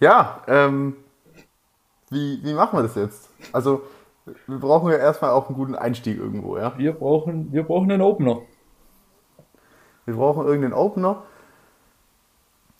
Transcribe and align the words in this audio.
Ja, 0.00 0.42
ähm, 0.48 0.96
wie, 2.10 2.40
wie 2.42 2.54
machen 2.54 2.78
wir 2.78 2.82
das 2.82 2.94
jetzt? 2.94 3.30
Also, 3.52 3.82
wir 4.46 4.58
brauchen 4.58 4.90
ja 4.90 4.98
erstmal 4.98 5.30
auch 5.30 5.48
einen 5.48 5.56
guten 5.56 5.74
Einstieg 5.74 6.18
irgendwo, 6.18 6.56
ja? 6.58 6.76
Wir 6.78 6.92
brauchen, 6.92 7.52
wir 7.52 7.62
brauchen 7.62 7.90
einen 7.90 8.02
Opener. 8.02 8.40
Wir 10.06 10.14
brauchen 10.14 10.46
irgendeinen 10.46 10.74
Opener. 10.74 11.22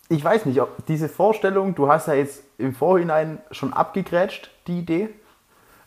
Ich 0.09 0.23
weiß 0.23 0.45
nicht, 0.45 0.61
ob 0.61 0.85
diese 0.85 1.09
Vorstellung, 1.09 1.73
du 1.73 1.87
hast 1.89 2.07
ja 2.07 2.13
jetzt 2.13 2.43
im 2.59 2.73
Vorhinein 2.75 3.39
schon 3.51 3.73
abgegrätscht, 3.73 4.51
die 4.67 4.79
Idee. 4.79 5.09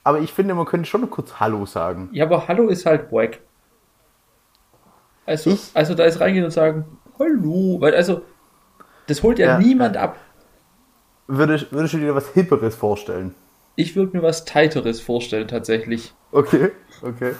Aber 0.02 0.18
ich 0.20 0.32
finde, 0.32 0.54
man 0.54 0.66
könnte 0.66 0.88
schon 0.88 1.08
kurz 1.10 1.38
Hallo 1.38 1.66
sagen. 1.66 2.08
Ja, 2.12 2.24
aber 2.24 2.48
Hallo 2.48 2.68
ist 2.68 2.86
halt 2.86 3.12
wack. 3.12 3.38
Also, 5.26 5.50
Ich- 5.50 5.70
also 5.74 5.94
da 5.94 6.04
ist 6.04 6.20
reingehen 6.20 6.44
und 6.44 6.50
sagen, 6.50 6.98
Hallo, 7.18 7.76
weil 7.80 7.94
also, 7.94 8.22
das 9.06 9.22
holt 9.22 9.38
ja, 9.38 9.46
Ja, 9.48 9.58
niemand 9.58 9.96
ab. 9.96 10.16
Würdest, 11.28 11.70
würdest 11.72 11.94
du 11.94 11.98
dir 11.98 12.14
was 12.14 12.28
Hipperes 12.32 12.74
vorstellen? 12.74 13.34
Ich 13.76 13.94
würde 13.94 14.16
mir 14.16 14.22
was 14.22 14.44
Teiteres 14.44 15.00
vorstellen, 15.00 15.46
tatsächlich. 15.46 16.12
Okay, 16.32 16.72
okay. 17.02 17.34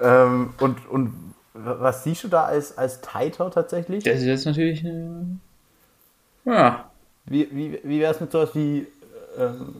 Ähm, 0.00 0.54
und, 0.60 0.88
und 0.88 1.34
was 1.54 2.04
siehst 2.04 2.24
du 2.24 2.28
da 2.28 2.44
als, 2.46 2.76
als 2.76 3.00
Tighter 3.00 3.50
tatsächlich? 3.50 4.02
Das 4.04 4.16
ist 4.18 4.24
jetzt 4.24 4.44
natürlich. 4.46 4.84
Äh, 4.84 5.24
ja, 6.44 6.90
Wie, 7.26 7.48
wie, 7.52 7.78
wie 7.84 8.00
wäre 8.00 8.12
es 8.14 8.20
mit 8.20 8.32
sowas 8.32 8.50
wie 8.54 8.86
ähm, 9.36 9.76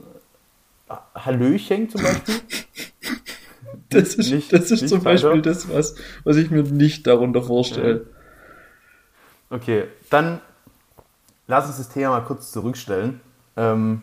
Hallöchen 1.14 1.88
zum 1.88 2.02
Beispiel? 2.02 2.34
das 3.90 4.14
ist, 4.14 4.30
Nicht- 4.32 4.52
das 4.52 4.70
ist 4.70 4.88
zum 4.88 5.02
Beispiel 5.02 5.30
Teiter? 5.30 5.42
das, 5.42 5.68
was, 5.72 5.94
was 6.24 6.36
ich 6.36 6.50
mir 6.50 6.62
nicht 6.64 7.06
darunter 7.06 7.42
vorstelle. 7.42 8.06
Okay, 9.50 9.84
dann 10.10 10.40
lass 11.46 11.66
uns 11.66 11.78
das 11.78 11.88
Thema 11.88 12.10
mal 12.10 12.24
kurz 12.24 12.52
zurückstellen. 12.52 13.20
Ähm, 13.58 14.02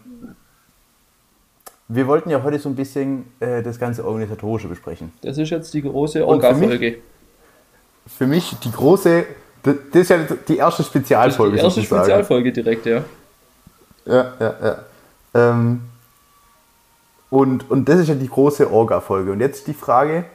wir 1.87 2.07
wollten 2.07 2.29
ja 2.29 2.41
heute 2.43 2.59
so 2.59 2.67
ein 2.69 2.75
bisschen 2.75 3.25
äh, 3.39 3.61
das 3.63 3.79
ganze 3.79 4.05
Organisatorische 4.05 4.67
besprechen. 4.67 5.11
Das 5.21 5.37
ist 5.37 5.49
jetzt 5.51 5.73
die 5.73 5.81
große 5.83 6.25
Und 6.25 6.41
für 6.41 6.53
mich- 6.53 6.61
Orga-Folge. 6.63 6.97
Für 8.07 8.27
mich 8.27 8.55
die 8.63 8.71
große, 8.71 9.25
das 9.63 9.75
das 9.91 10.01
ist 10.03 10.09
ja 10.09 10.17
die 10.47 10.57
erste 10.57 10.83
Spezialfolge 10.83 11.57
Die 11.57 11.63
erste 11.63 11.79
sozusagen. 11.81 12.03
Spezialfolge 12.03 12.51
direkt, 12.51 12.85
ja. 12.85 13.03
Ja, 14.05 14.33
ja, 14.39 14.55
ja. 14.63 14.77
Ähm, 15.33 15.81
und, 17.31 17.69
und 17.71 17.89
das 17.89 17.99
ist 17.99 18.07
ja 18.09 18.15
die 18.15 18.29
große 18.29 18.69
Orga-Folge. 18.71 19.31
Und 19.31 19.39
jetzt 19.39 19.65
die 19.67 19.73
Frage, 19.73 20.25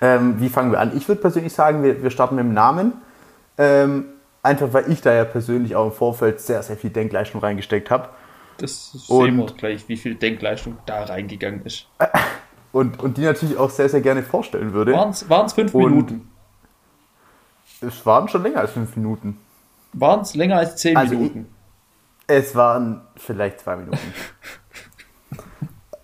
ähm, 0.00 0.38
wie 0.38 0.48
fangen 0.50 0.70
wir 0.72 0.80
an? 0.80 0.94
Ich 0.96 1.08
würde 1.08 1.20
persönlich 1.22 1.52
sagen, 1.54 1.82
wir, 1.82 2.02
wir 2.02 2.10
starten 2.10 2.34
mit 2.36 2.44
dem 2.44 2.52
Namen. 2.52 2.92
Ähm, 3.56 4.04
einfach 4.46 4.72
weil 4.72 4.90
ich 4.90 5.00
da 5.02 5.12
ja 5.12 5.24
persönlich 5.24 5.76
auch 5.76 5.86
im 5.86 5.92
Vorfeld 5.92 6.40
sehr, 6.40 6.62
sehr 6.62 6.76
viel 6.76 6.90
Denkleistung 6.90 7.40
reingesteckt 7.40 7.90
habe. 7.90 8.08
Das 8.58 8.92
sehen 8.92 9.36
wir 9.36 9.46
gleich, 9.46 9.88
wie 9.88 9.96
viel 9.96 10.14
Denkleistung 10.14 10.78
da 10.86 11.04
reingegangen 11.04 11.64
ist. 11.64 11.86
Und, 12.72 13.02
und 13.02 13.16
die 13.16 13.22
natürlich 13.22 13.56
auch 13.56 13.70
sehr, 13.70 13.88
sehr 13.88 14.02
gerne 14.02 14.22
vorstellen 14.22 14.74
würde. 14.74 14.92
Waren 14.92 15.08
es 15.46 15.52
fünf 15.54 15.74
Und- 15.74 15.90
Minuten? 15.90 16.30
Es 17.80 18.04
waren 18.04 18.28
schon 18.28 18.42
länger 18.42 18.60
als 18.60 18.72
fünf 18.72 18.96
Minuten. 18.96 19.38
Waren 19.94 20.20
es 20.20 20.34
länger 20.34 20.58
als 20.58 20.76
zehn 20.76 20.94
Also 20.94 21.14
Minuten? 21.14 21.46
Es 22.26 22.54
waren 22.54 23.00
vielleicht 23.16 23.60
zwei 23.60 23.76
Minuten. 23.76 23.96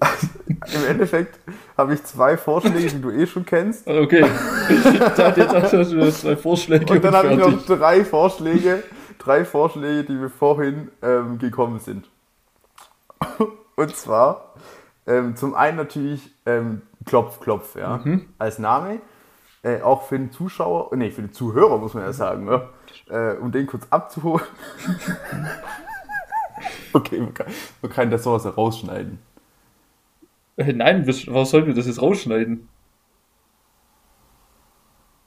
Im 0.49 0.87
Endeffekt 0.89 1.39
habe 1.77 1.95
ich 1.95 2.05
zwei 2.05 2.37
Vorschläge, 2.37 2.89
die 2.89 3.01
du 3.01 3.11
eh 3.11 3.27
schon 3.27 3.45
kennst. 3.45 3.87
Okay. 3.87 4.25
Ich 4.69 4.99
dachte 4.99 5.41
jetzt 5.41 5.73
dass 5.73 5.91
du 5.91 6.13
zwei 6.13 6.37
Vorschläge 6.37 6.93
Und 6.93 7.05
dann 7.05 7.15
habe 7.15 7.33
ich 7.33 7.39
noch 7.39 7.65
drei 7.67 8.05
Vorschläge, 8.05 8.83
drei 9.19 9.45
Vorschläge, 9.45 10.05
die 10.05 10.15
mir 10.15 10.31
vorhin 10.31 10.91
ähm, 11.03 11.39
gekommen 11.39 11.79
sind. 11.79 12.09
Und 13.77 13.97
zwar 13.97 14.55
ähm, 15.07 15.37
zum 15.37 15.55
einen 15.55 15.77
natürlich 15.77 16.31
ähm, 16.47 16.83
Klopf, 17.05 17.41
Klopf, 17.41 17.75
ja, 17.77 18.03
als 18.39 18.59
Name. 18.59 19.01
Äh, 19.65 19.81
auch 19.81 20.03
für 20.03 20.19
den 20.19 20.33
Zuschauer, 20.33 20.95
nee, 20.97 21.11
für 21.11 21.23
den 21.23 21.33
Zuhörer 21.33 21.79
muss 21.79 21.95
man 21.95 22.03
ja 22.03 22.13
sagen, 22.13 22.45
ne? 22.45 22.69
äh, 23.09 23.37
um 23.37 23.53
den 23.53 23.67
kurz 23.67 23.87
abzuholen. 23.91 24.45
okay, 26.93 27.21
man 27.21 27.33
kann, 27.33 27.47
man 27.81 27.93
kann 27.93 28.11
das 28.11 28.25
sowas 28.25 28.45
rausschneiden. 28.57 29.21
Äh, 30.57 30.73
Nein, 30.73 31.07
was, 31.07 31.51
sollen 31.51 31.67
wir 31.67 31.75
das 31.75 31.87
jetzt 31.87 32.03
rausschneiden? 32.03 32.69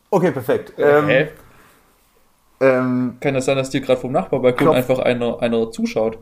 Okay, 0.10 0.32
perfekt. 0.32 0.74
Ähm, 0.78 1.08
Hä? 1.08 1.30
ähm, 2.60 3.18
Kann 3.20 3.34
das 3.34 3.46
sein, 3.46 3.58
dass 3.58 3.70
dir 3.70 3.82
gerade 3.82 4.00
vom 4.00 4.12
Nachbarbalkon 4.12 4.66
Klopf. 4.68 4.76
einfach 4.76 5.00
einer, 5.00 5.42
einer 5.42 5.72
zuschaut? 5.72 6.20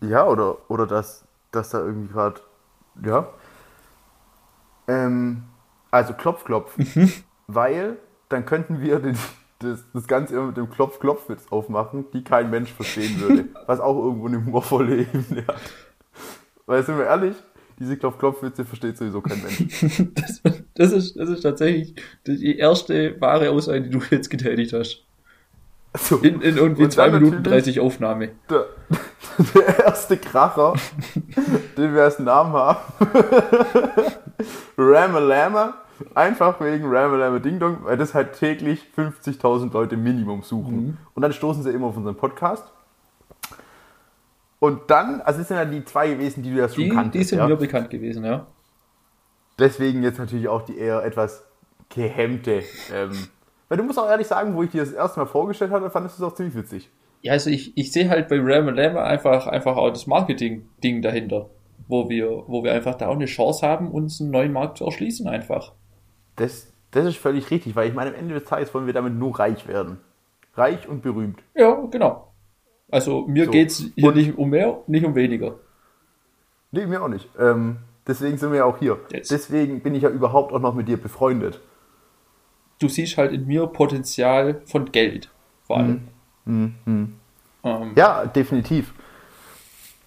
Ja, 0.00 0.26
oder, 0.26 0.58
oder 0.70 0.86
dass, 0.86 1.24
dass 1.50 1.70
da 1.70 1.80
irgendwie 1.80 2.12
gerade. 2.12 2.40
Ja. 3.04 3.28
Ähm, 4.86 5.42
also 5.90 6.14
Klopf, 6.14 6.44
Klopf. 6.44 6.76
Weil 7.46 7.96
dann 8.28 8.44
könnten 8.44 8.80
wir 8.80 8.98
den, 9.00 9.16
das, 9.58 9.84
das 9.92 10.06
Ganze 10.06 10.34
immer 10.34 10.46
mit 10.46 10.56
dem 10.56 10.70
Klopf-Klopf-Witz 10.70 11.48
aufmachen, 11.50 12.06
die 12.12 12.22
kein 12.22 12.50
Mensch 12.50 12.72
verstehen 12.72 13.20
würde. 13.20 13.48
was 13.66 13.80
auch 13.80 13.96
irgendwo 13.96 14.26
eine 14.26 14.44
humorvolle 14.44 15.02
Ebene 15.02 15.46
hat. 15.46 15.60
Weil, 16.68 16.82
sind 16.84 16.98
wir 16.98 17.06
ehrlich, 17.06 17.34
diese 17.78 17.96
Klopf-Klopf-Witze 17.96 18.64
versteht 18.66 18.98
sowieso 18.98 19.22
kein 19.22 19.42
Mensch. 19.42 20.08
Das, 20.14 20.42
das, 20.74 20.92
ist, 20.92 21.16
das 21.18 21.28
ist 21.30 21.40
tatsächlich 21.40 21.94
die 22.26 22.58
erste 22.58 23.18
wahre 23.20 23.50
Aussage, 23.50 23.80
die 23.82 23.90
du 23.90 24.00
jetzt 24.10 24.28
getätigt 24.28 24.72
hast. 24.74 25.02
So, 25.98 26.16
In, 26.18 26.42
in 26.42 26.56
irgendwie 26.58 26.84
Und 26.84 26.92
2 26.92 27.02
dann 27.08 27.14
Minuten 27.14 27.36
natürlich- 27.38 27.64
30 27.64 27.80
Aufnahme. 27.80 28.28
der, 28.50 28.66
der 29.54 29.86
erste 29.86 30.18
Kracher, 30.18 30.74
den 31.78 31.94
wir 31.94 32.02
als 32.04 32.18
Namen 32.18 32.52
haben. 32.52 32.78
Ramalama. 34.76 35.74
Einfach 36.14 36.60
wegen 36.60 36.84
Ramalama 36.86 37.38
Ding 37.40 37.58
Dong, 37.58 37.78
weil 37.84 37.96
das 37.96 38.14
halt 38.14 38.34
täglich 38.38 38.84
50.000 38.96 39.72
Leute 39.72 39.96
Minimum 39.96 40.42
suchen. 40.42 40.98
Und 41.14 41.22
dann 41.22 41.32
stoßen 41.32 41.62
sie 41.64 41.70
immer 41.70 41.86
auf 41.88 41.96
unseren 41.96 42.14
Podcast. 42.16 42.64
Und 44.60 44.90
dann, 44.90 45.20
also 45.20 45.38
das 45.38 45.48
sind 45.48 45.56
ja 45.56 45.64
die 45.64 45.84
zwei 45.84 46.08
gewesen, 46.08 46.42
die 46.42 46.50
du 46.50 46.58
ja 46.58 46.68
schon 46.68 46.84
Die, 46.84 46.88
kanntest. 46.88 47.14
die 47.14 47.24
sind 47.24 47.38
ja? 47.38 47.46
mir 47.46 47.56
bekannt 47.56 47.90
gewesen, 47.90 48.24
ja. 48.24 48.46
Deswegen 49.58 50.02
jetzt 50.02 50.18
natürlich 50.18 50.48
auch 50.48 50.62
die 50.62 50.78
eher 50.78 51.04
etwas 51.04 51.44
gehemmte. 51.88 52.62
Ähm, 52.92 53.10
weil 53.68 53.78
du 53.78 53.84
musst 53.84 53.98
auch 53.98 54.08
ehrlich 54.08 54.26
sagen, 54.26 54.54
wo 54.54 54.62
ich 54.62 54.70
dir 54.70 54.80
das 54.80 54.92
erste 54.92 55.20
Mal 55.20 55.26
vorgestellt 55.26 55.70
hatte, 55.70 55.90
fandest 55.90 56.18
du 56.18 56.24
es 56.24 56.32
auch 56.32 56.34
ziemlich 56.34 56.54
witzig. 56.54 56.90
Ja, 57.22 57.32
also 57.32 57.50
ich, 57.50 57.76
ich 57.76 57.92
sehe 57.92 58.08
halt 58.08 58.28
bei 58.28 58.38
Ram 58.40 58.68
Lama 58.68 59.02
einfach, 59.02 59.46
einfach 59.46 59.76
auch 59.76 59.90
das 59.90 60.06
Marketing-Ding 60.06 61.02
dahinter. 61.02 61.50
Wo 61.88 62.08
wir, 62.08 62.44
wo 62.46 62.62
wir 62.62 62.72
einfach 62.72 62.94
da 62.96 63.08
auch 63.08 63.14
eine 63.14 63.24
Chance 63.26 63.66
haben, 63.66 63.90
uns 63.90 64.20
einen 64.20 64.30
neuen 64.30 64.52
Markt 64.52 64.78
zu 64.78 64.84
erschließen 64.84 65.26
einfach. 65.26 65.72
Das, 66.36 66.72
das 66.90 67.06
ist 67.06 67.16
völlig 67.16 67.50
richtig, 67.50 67.74
weil 67.76 67.88
ich 67.88 67.94
meine, 67.94 68.10
am 68.10 68.16
Ende 68.16 68.34
des 68.34 68.44
Tages 68.44 68.72
wollen 68.74 68.86
wir 68.86 68.92
damit 68.92 69.14
nur 69.14 69.38
reich 69.38 69.66
werden. 69.66 69.98
Reich 70.54 70.86
und 70.88 71.02
berühmt. 71.02 71.40
Ja, 71.54 71.74
genau. 71.90 72.27
Also 72.90 73.26
mir 73.26 73.46
So. 73.46 73.50
geht's 73.50 73.84
hier 73.94 74.08
Und- 74.08 74.16
nicht 74.16 74.36
um 74.38 74.50
mehr, 74.50 74.78
nicht 74.86 75.04
um 75.04 75.14
weniger. 75.14 75.54
Nee, 76.70 76.86
mir 76.86 77.02
auch 77.02 77.08
nicht. 77.08 77.28
Ähm, 77.38 77.78
deswegen 78.06 78.36
sind 78.38 78.50
wir 78.50 78.58
ja 78.58 78.64
auch 78.64 78.78
hier. 78.78 78.98
Jetzt. 79.10 79.30
Deswegen 79.30 79.80
bin 79.80 79.94
ich 79.94 80.02
ja 80.02 80.10
überhaupt 80.10 80.52
auch 80.52 80.60
noch 80.60 80.74
mit 80.74 80.88
dir 80.88 80.96
befreundet. 80.96 81.60
Du 82.80 82.88
siehst 82.88 83.18
halt 83.18 83.32
in 83.32 83.46
mir 83.46 83.66
Potenzial 83.66 84.62
von 84.66 84.90
Geld. 84.92 85.30
Vor 85.66 85.78
allem. 85.78 86.08
Mhm. 86.44 86.74
Ähm, 87.64 87.92
Ja, 87.96 88.24
definitiv. 88.26 88.94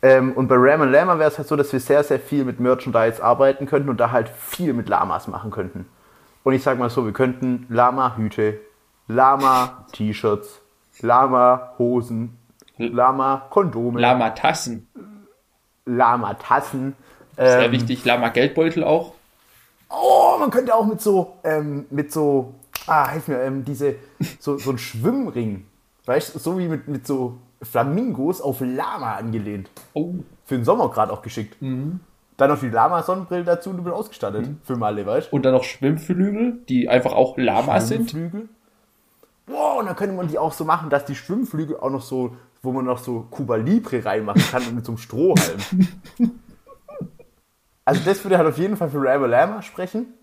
Ähm, 0.04 0.32
und 0.34 0.48
bei 0.48 0.56
Ram 0.58 0.90
Lama 0.92 1.20
wäre 1.20 1.30
es 1.30 1.38
halt 1.38 1.48
so, 1.48 1.56
dass 1.56 1.72
wir 1.74 1.80
sehr, 1.80 2.04
sehr 2.04 2.20
viel 2.20 2.44
mit 2.46 2.60
Merchandise 2.60 3.24
arbeiten 3.24 3.68
könnten 3.68 3.90
und 3.90 4.00
da 4.00 4.12
halt 4.12 4.30
viel 4.30 4.74
mit 4.74 4.90
Lamas 4.90 5.28
machen 5.28 5.52
könnten. 5.52 5.86
Und 6.44 6.54
ich 6.54 6.64
sag 6.64 6.80
mal 6.80 6.90
so, 6.90 7.06
wir 7.06 7.14
könnten 7.14 7.68
Lama-Hüte, 7.70 8.60
Lama-T-Shirts, 9.08 10.62
Lama-Hosen, 11.02 12.38
Lama-Kondome, 12.88 14.00
Lama-Tassen. 14.00 14.88
Lama-Tassen. 15.86 16.96
Sehr 17.38 17.66
ähm, 17.66 17.72
wichtig. 17.72 18.06
Lama-Geldbeutel 18.06 18.84
auch. 18.84 19.14
Oh, 19.90 20.38
man 20.40 20.52
könnte 20.52 20.74
auch 20.74 20.86
mit 20.86 21.02
so, 21.02 21.38
ähm, 21.44 21.86
mit 21.90 22.12
so, 22.12 22.54
ah, 22.88 23.10
hilf 23.10 23.28
mir, 23.28 23.42
ähm, 23.42 23.66
diese, 23.66 23.96
so, 24.40 24.58
so 24.58 24.72
ein 24.72 24.78
Schwimmring. 24.78 25.66
Weißt 26.06 26.36
du, 26.36 26.40
so 26.40 26.58
wie 26.58 26.68
mit, 26.68 26.88
mit 26.88 27.06
so 27.06 27.38
Flamingos 27.62 28.42
auf 28.42 28.62
Lama 28.62 29.16
angelehnt. 29.16 29.70
Oh, 29.94 30.14
Für 30.46 30.56
den 30.56 30.66
Sommer 30.66 30.90
gerade 30.90 31.12
auch 31.12 31.22
geschickt. 31.22 31.58
Dann 31.62 32.50
noch 32.50 32.60
die 32.60 32.70
Lama-Sonnenbrille 32.70 33.44
dazu 33.44 33.70
und 33.70 33.78
du 33.78 33.84
bist 33.84 33.96
ausgestattet. 33.96 34.50
Für 34.64 34.76
Malle, 34.76 35.06
weißt 35.06 35.32
du? 35.32 35.36
und 35.36 35.44
dann 35.44 35.54
noch 35.54 35.64
Schwimmflügel, 35.64 36.60
die 36.68 36.90
einfach 36.90 37.14
auch 37.14 37.38
Lamas 37.38 37.88
sind. 37.88 38.10
Schwimmflügel. 38.10 38.50
Wow, 39.48 39.80
und 39.80 39.86
dann 39.86 39.96
könnte 39.96 40.16
man 40.16 40.28
die 40.28 40.40
auch 40.40 40.54
so 40.54 40.66
machen, 40.66 40.90
dass 40.90 41.06
die 41.06 41.16
Schwimmflügel 41.16 41.78
auch 41.78 41.90
noch 41.90 42.02
so, 42.02 42.36
wo 42.62 42.72
man 42.72 42.86
noch 42.86 43.00
so 43.00 43.28
Cuba 43.32 43.56
Libre 43.56 44.04
reinmachen 44.04 44.44
kann 44.44 44.64
und 44.68 44.76
mit 44.76 44.86
so 44.86 44.92
einem 44.92 45.00
Strohhalm. 45.00 45.60
also 47.86 48.02
das 48.06 48.24
würde 48.24 48.38
halt 48.38 48.48
auf 48.48 48.58
jeden 48.58 48.78
Fall 48.78 48.90
für 48.90 49.02
Rabba 49.04 49.26
Lama 49.26 49.62
sprechen. 49.62 50.14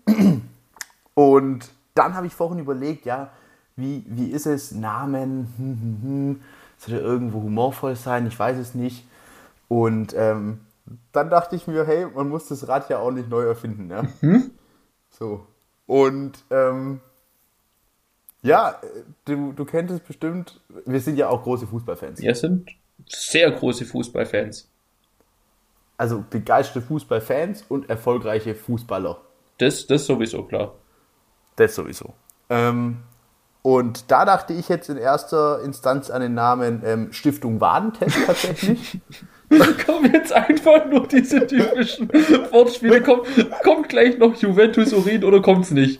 Und 1.13 1.69
dann 1.95 2.15
habe 2.15 2.27
ich 2.27 2.33
vorhin 2.33 2.59
überlegt, 2.59 3.05
ja, 3.05 3.31
wie, 3.75 4.05
wie 4.07 4.31
ist 4.31 4.45
es, 4.45 4.71
Namen, 4.71 5.53
hm, 5.57 5.79
hm, 5.81 5.99
hm. 6.01 6.41
sollte 6.77 7.01
irgendwo 7.01 7.41
humorvoll 7.41 7.95
sein, 7.95 8.27
ich 8.27 8.37
weiß 8.37 8.57
es 8.57 8.75
nicht. 8.75 9.05
Und 9.67 10.13
ähm, 10.17 10.61
dann 11.11 11.29
dachte 11.29 11.55
ich 11.55 11.67
mir, 11.67 11.85
hey, 11.85 12.07
man 12.13 12.29
muss 12.29 12.47
das 12.47 12.67
Rad 12.67 12.89
ja 12.89 12.99
auch 12.99 13.11
nicht 13.11 13.29
neu 13.29 13.43
erfinden, 13.43 13.89
ja. 13.89 14.03
Mhm. 14.21 14.51
So. 15.09 15.45
Und 15.85 16.43
ähm, 16.49 17.01
ja, 18.41 18.79
du, 19.25 19.51
du 19.51 19.65
kennst 19.65 19.93
es 19.93 19.99
bestimmt, 19.99 20.61
wir 20.85 21.01
sind 21.01 21.17
ja 21.17 21.29
auch 21.29 21.43
große 21.43 21.67
Fußballfans. 21.67 22.21
Wir 22.21 22.35
sind 22.35 22.69
sehr 23.07 23.51
große 23.51 23.85
Fußballfans. 23.85 24.69
Also 25.97 26.23
begeisterte 26.29 26.85
Fußballfans 26.85 27.65
und 27.67 27.89
erfolgreiche 27.89 28.55
Fußballer. 28.55 29.19
Das, 29.57 29.85
das 29.87 30.05
sowieso, 30.05 30.43
klar. 30.43 30.75
Das 31.57 31.75
sowieso. 31.75 32.13
Ähm, 32.49 32.99
und 33.61 34.09
da 34.09 34.23
dachte 34.23 34.53
ich 34.53 34.69
jetzt 34.69 34.89
in 34.89 34.95
erster 34.95 35.61
Instanz 35.61 36.09
an 36.09 36.21
den 36.21 36.33
Namen 36.33 36.81
ähm, 36.85 37.11
Stiftung 37.11 37.59
Warentest 37.59 38.17
tatsächlich. 38.25 38.99
Da 39.51 39.65
kommen 39.83 40.13
jetzt 40.13 40.31
einfach 40.31 40.85
nur 40.85 41.07
diese 41.07 41.47
typischen 41.47 42.07
Wortspiele. 42.51 43.01
Kommt, 43.01 43.25
kommt 43.63 43.89
gleich 43.89 44.19
noch 44.19 44.35
Juventus 44.35 44.93
Urin 44.93 45.23
oder 45.23 45.41
kommt's 45.41 45.71
nicht? 45.71 45.99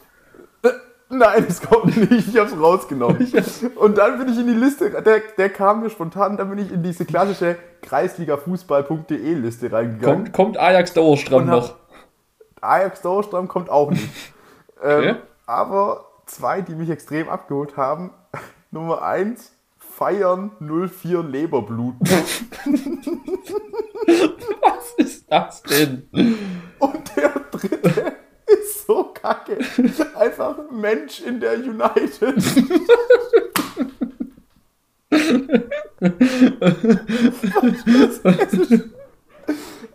Nein, 1.11 1.45
es 1.47 1.59
kommt 1.61 1.97
nicht, 1.97 2.27
ich 2.29 2.37
hab's 2.37 2.53
rausgenommen. 2.55 3.27
Und 3.75 3.97
dann 3.97 4.19
bin 4.19 4.29
ich 4.29 4.37
in 4.37 4.45
die 4.45 4.53
Liste, 4.53 4.89
der, 5.01 5.21
der 5.37 5.49
kam 5.49 5.81
mir 5.81 5.89
spontan, 5.89 6.37
dann 6.37 6.49
bin 6.49 6.59
ich 6.59 6.71
in 6.71 6.83
diese 6.83 7.03
klassische 7.05 7.57
kreisligafußball.de 7.81 9.33
Liste 9.33 9.71
reingegangen. 9.71 10.25
Kommt, 10.25 10.33
kommt 10.33 10.57
Ajax 10.59 10.93
Dauerstramm 10.93 11.49
hab- 11.49 11.61
noch? 11.63 11.75
Ajax 12.61 13.01
Dauerstramm 13.01 13.47
kommt 13.47 13.69
auch 13.69 13.89
nicht. 13.91 14.09
Okay. 14.81 15.09
ähm, 15.09 15.17
aber 15.45 16.05
zwei, 16.25 16.61
die 16.61 16.73
mich 16.73 16.89
extrem 16.89 17.27
abgeholt 17.27 17.75
haben. 17.75 18.11
Nummer 18.71 19.01
eins, 19.01 19.51
Feiern 19.77 20.51
04 20.61 21.21
Leberblut. 21.21 21.95
Was 24.61 24.93
ist 24.95 25.29
das 25.29 25.61
denn? 25.63 26.07
Und 26.79 27.17
der 27.17 27.29
dritte 27.51 28.15
so 28.89 29.03
kacke. 29.13 29.59
Einfach 30.15 30.57
Mensch 30.71 31.21
in 31.21 31.39
der 31.39 31.59
United. 31.59 32.43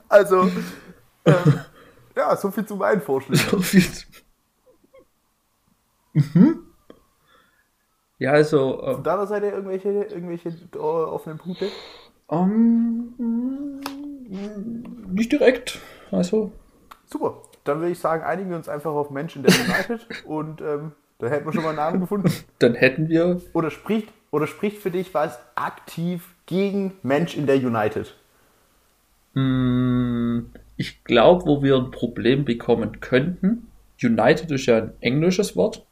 also, 0.09 0.43
ähm, 1.25 1.61
ja, 2.17 2.37
so 2.37 2.53
viel 2.53 2.65
zu 2.65 2.77
meinen 2.77 3.01
Vorschlägen. 3.01 3.65
mhm. 6.13 6.61
Ja, 8.19 8.31
also, 8.31 8.81
ähm, 8.81 8.95
Von 8.95 9.03
deiner 9.03 9.27
Seite 9.27 9.47
irgendwelche, 9.47 9.89
irgendwelche 9.89 10.51
äh, 10.51 10.79
offenen 10.79 11.39
Punkte? 11.39 11.69
ähm, 12.31 13.13
nicht 15.09 15.33
direkt. 15.33 15.81
Also, 16.13 16.53
Super. 17.07 17.43
Dann 17.65 17.79
würde 17.81 17.93
ich 17.93 17.99
sagen, 17.99 18.23
einigen 18.23 18.51
wir 18.51 18.57
uns 18.57 18.69
einfach 18.69 18.93
auf 18.93 19.11
Mensch 19.11 19.37
in 19.37 19.43
der 19.43 19.53
United 19.53 20.07
und 20.25 20.61
ähm, 20.61 20.93
da 21.19 21.29
hätten 21.29 21.47
wir 21.47 21.53
schon 21.53 21.63
mal 21.63 21.71
einen 21.71 21.79
Namen 21.79 22.01
gefunden. 22.01 22.31
dann 22.59 22.75
hätten 22.75 23.09
wir 23.09 23.41
Oder 23.53 23.71
spricht, 23.71 24.09
oder 24.31 24.47
spricht 24.47 24.79
für 24.79 24.91
dich 24.91 25.15
was 25.15 25.39
aktiv 25.55 26.35
gegen 26.47 26.99
Mensch 27.03 27.37
in 27.37 27.47
der 27.47 27.57
United? 27.57 28.15
Mm, 29.35 30.41
Ich 30.77 31.05
glaube, 31.05 31.47
wo 31.47 31.63
wir 31.63 31.77
ein 31.77 31.91
Problem 31.91 32.45
bekommen 32.45 33.01
könnten, 33.01 33.69
United 34.03 34.51
ist 34.51 34.67
ja 34.67 34.79
ein 34.79 34.93
englisches 35.01 35.57
Wort. 35.57 35.87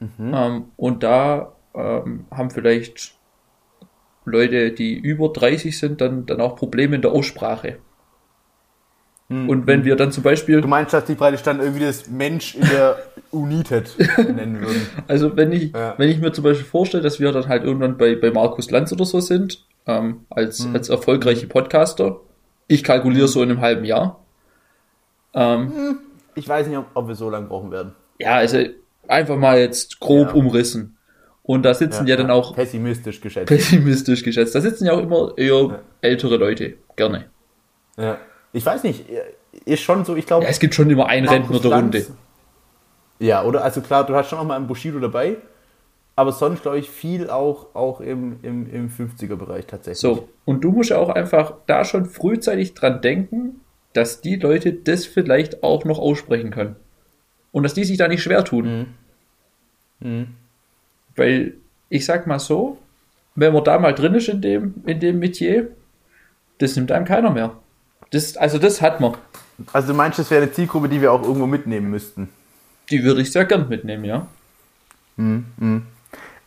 Ähm, 0.00 0.72
und 0.76 1.02
da 1.02 1.52
ähm, 1.74 2.26
haben 2.30 2.50
vielleicht 2.50 3.14
Leute, 4.24 4.72
die 4.72 4.94
über 4.98 5.28
30 5.28 5.78
sind, 5.78 6.00
dann, 6.00 6.26
dann 6.26 6.40
auch 6.40 6.56
Probleme 6.56 6.96
in 6.96 7.02
der 7.02 7.12
Aussprache. 7.12 7.78
Und 9.28 9.66
wenn 9.66 9.84
wir 9.84 9.96
dann 9.96 10.12
zum 10.12 10.22
Beispiel, 10.22 10.60
Du 10.60 10.68
meinst, 10.68 10.92
dass 10.92 11.04
die 11.04 11.16
praktisch 11.16 11.42
dann 11.42 11.58
irgendwie 11.58 11.84
das 11.84 12.08
Mensch 12.08 12.54
in 12.54 12.60
der 12.68 12.96
United 13.32 13.90
nennen 14.18 14.60
würden? 14.60 14.86
also 15.08 15.36
wenn 15.36 15.50
ich, 15.50 15.72
Ja. 15.72 15.94
wenn 15.98 16.08
ich 16.08 16.20
mir 16.20 16.30
zum 16.32 16.44
Beispiel 16.44 16.64
vorstelle, 16.64 17.02
dass 17.02 17.18
wir 17.18 17.32
dann 17.32 17.48
halt 17.48 17.64
irgendwann 17.64 17.96
bei, 17.96 18.14
bei 18.14 18.30
Markus 18.30 18.70
Lanz 18.70 18.92
oder 18.92 19.04
so 19.04 19.18
sind, 19.18 19.64
ähm, 19.86 20.26
als, 20.30 20.68
als 20.72 20.88
erfolgreiche 20.90 21.48
Podcaster, 21.48 22.20
ich 22.68 22.84
kalkuliere 22.84 23.26
so 23.26 23.42
in 23.42 23.50
einem 23.50 23.60
halben 23.60 23.84
Jahr. 23.84 24.20
Ähm, 25.34 25.98
Ich 26.36 26.48
weiß 26.48 26.66
nicht, 26.68 26.76
ob, 26.78 26.86
ob 26.94 27.08
wir 27.08 27.14
so 27.16 27.28
lange 27.30 27.46
brauchen 27.48 27.70
werden. 27.72 27.94
Ja, 28.20 28.34
also 28.36 28.58
einfach 29.08 29.36
mal 29.36 29.58
jetzt 29.58 29.98
grob 30.00 30.28
Ja. 30.28 30.34
umrissen. 30.34 30.96
Und 31.42 31.62
da 31.64 31.74
sitzen 31.74 32.06
ja, 32.06 32.16
dann 32.16 32.30
auch 32.30 32.54
pessimistisch 32.54 33.20
geschätzt. 33.20 33.46
pessimistisch 33.48 34.22
geschätzt. 34.24 34.54
Da 34.54 34.60
sitzen 34.60 34.86
ja 34.86 34.92
auch 34.92 35.02
immer 35.02 35.32
eher 35.36 35.80
ältere 36.00 36.36
Leute. 36.36 36.74
Gerne. 36.96 37.24
ja. 37.96 38.18
Ich 38.56 38.64
weiß 38.64 38.84
nicht, 38.84 39.04
ist 39.66 39.82
schon 39.82 40.06
so, 40.06 40.16
ich 40.16 40.24
glaube. 40.24 40.44
Ja, 40.44 40.50
es 40.50 40.58
gibt 40.58 40.74
schon 40.74 40.88
immer 40.88 41.08
einen 41.08 41.28
Rentner 41.28 41.60
der 41.60 41.72
Runde. 41.72 42.06
Ja, 43.18 43.44
oder? 43.44 43.62
Also 43.62 43.82
klar, 43.82 44.06
du 44.06 44.14
hast 44.14 44.30
schon 44.30 44.38
noch 44.38 44.46
mal 44.46 44.56
einen 44.56 44.66
Bushido 44.66 44.98
dabei, 44.98 45.36
aber 46.16 46.32
sonst 46.32 46.62
glaube 46.62 46.78
ich 46.78 46.88
viel 46.88 47.28
auch, 47.28 47.74
auch 47.74 48.00
im, 48.00 48.38
im, 48.42 48.66
im 48.72 48.88
50er-Bereich 48.88 49.66
tatsächlich. 49.66 50.00
So. 50.00 50.30
Und 50.46 50.64
du 50.64 50.72
musst 50.72 50.88
ja 50.88 50.96
auch 50.96 51.10
einfach 51.10 51.52
da 51.66 51.84
schon 51.84 52.06
frühzeitig 52.06 52.72
dran 52.72 53.02
denken, 53.02 53.60
dass 53.92 54.22
die 54.22 54.36
Leute 54.36 54.72
das 54.72 55.04
vielleicht 55.04 55.62
auch 55.62 55.84
noch 55.84 55.98
aussprechen 55.98 56.50
können. 56.50 56.76
Und 57.52 57.62
dass 57.62 57.74
die 57.74 57.84
sich 57.84 57.98
da 57.98 58.08
nicht 58.08 58.22
schwer 58.22 58.42
tun. 58.42 58.94
Weil, 61.14 61.54
ich 61.90 62.06
sag 62.06 62.26
mal 62.26 62.38
so, 62.38 62.78
wenn 63.34 63.52
man 63.52 63.64
da 63.64 63.78
mal 63.78 63.92
drin 63.92 64.14
ist 64.14 64.28
in 64.28 64.40
dem, 64.40 64.74
in 64.86 64.98
dem 64.98 65.18
Metier, 65.18 65.68
das 66.56 66.74
nimmt 66.74 66.90
einem 66.90 67.04
keiner 67.04 67.30
mehr. 67.30 67.52
Das, 68.10 68.36
also 68.36 68.58
das 68.58 68.80
hat 68.82 69.00
man. 69.00 69.14
Also 69.72 69.88
du 69.88 69.94
meinst, 69.94 70.18
das 70.18 70.30
wäre 70.30 70.42
eine 70.42 70.52
Zielgruppe, 70.52 70.88
die 70.88 71.00
wir 71.00 71.12
auch 71.12 71.22
irgendwo 71.22 71.46
mitnehmen 71.46 71.90
müssten? 71.90 72.28
Die 72.90 73.02
würde 73.02 73.22
ich 73.22 73.32
sehr 73.32 73.44
gern 73.44 73.68
mitnehmen, 73.68 74.04
ja. 74.04 74.26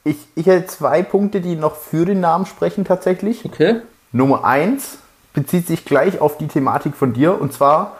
Ich, 0.03 0.17
ich 0.35 0.45
hätte 0.45 0.67
zwei 0.67 1.03
Punkte, 1.03 1.41
die 1.41 1.55
noch 1.55 1.75
für 1.75 2.05
den 2.05 2.19
Namen 2.19 2.45
sprechen 2.45 2.85
tatsächlich. 2.85 3.45
Okay. 3.45 3.81
Nummer 4.11 4.43
eins 4.45 4.99
bezieht 5.33 5.67
sich 5.67 5.85
gleich 5.85 6.21
auf 6.21 6.37
die 6.37 6.47
Thematik 6.47 6.95
von 6.95 7.13
dir. 7.13 7.39
Und 7.39 7.53
zwar, 7.53 7.97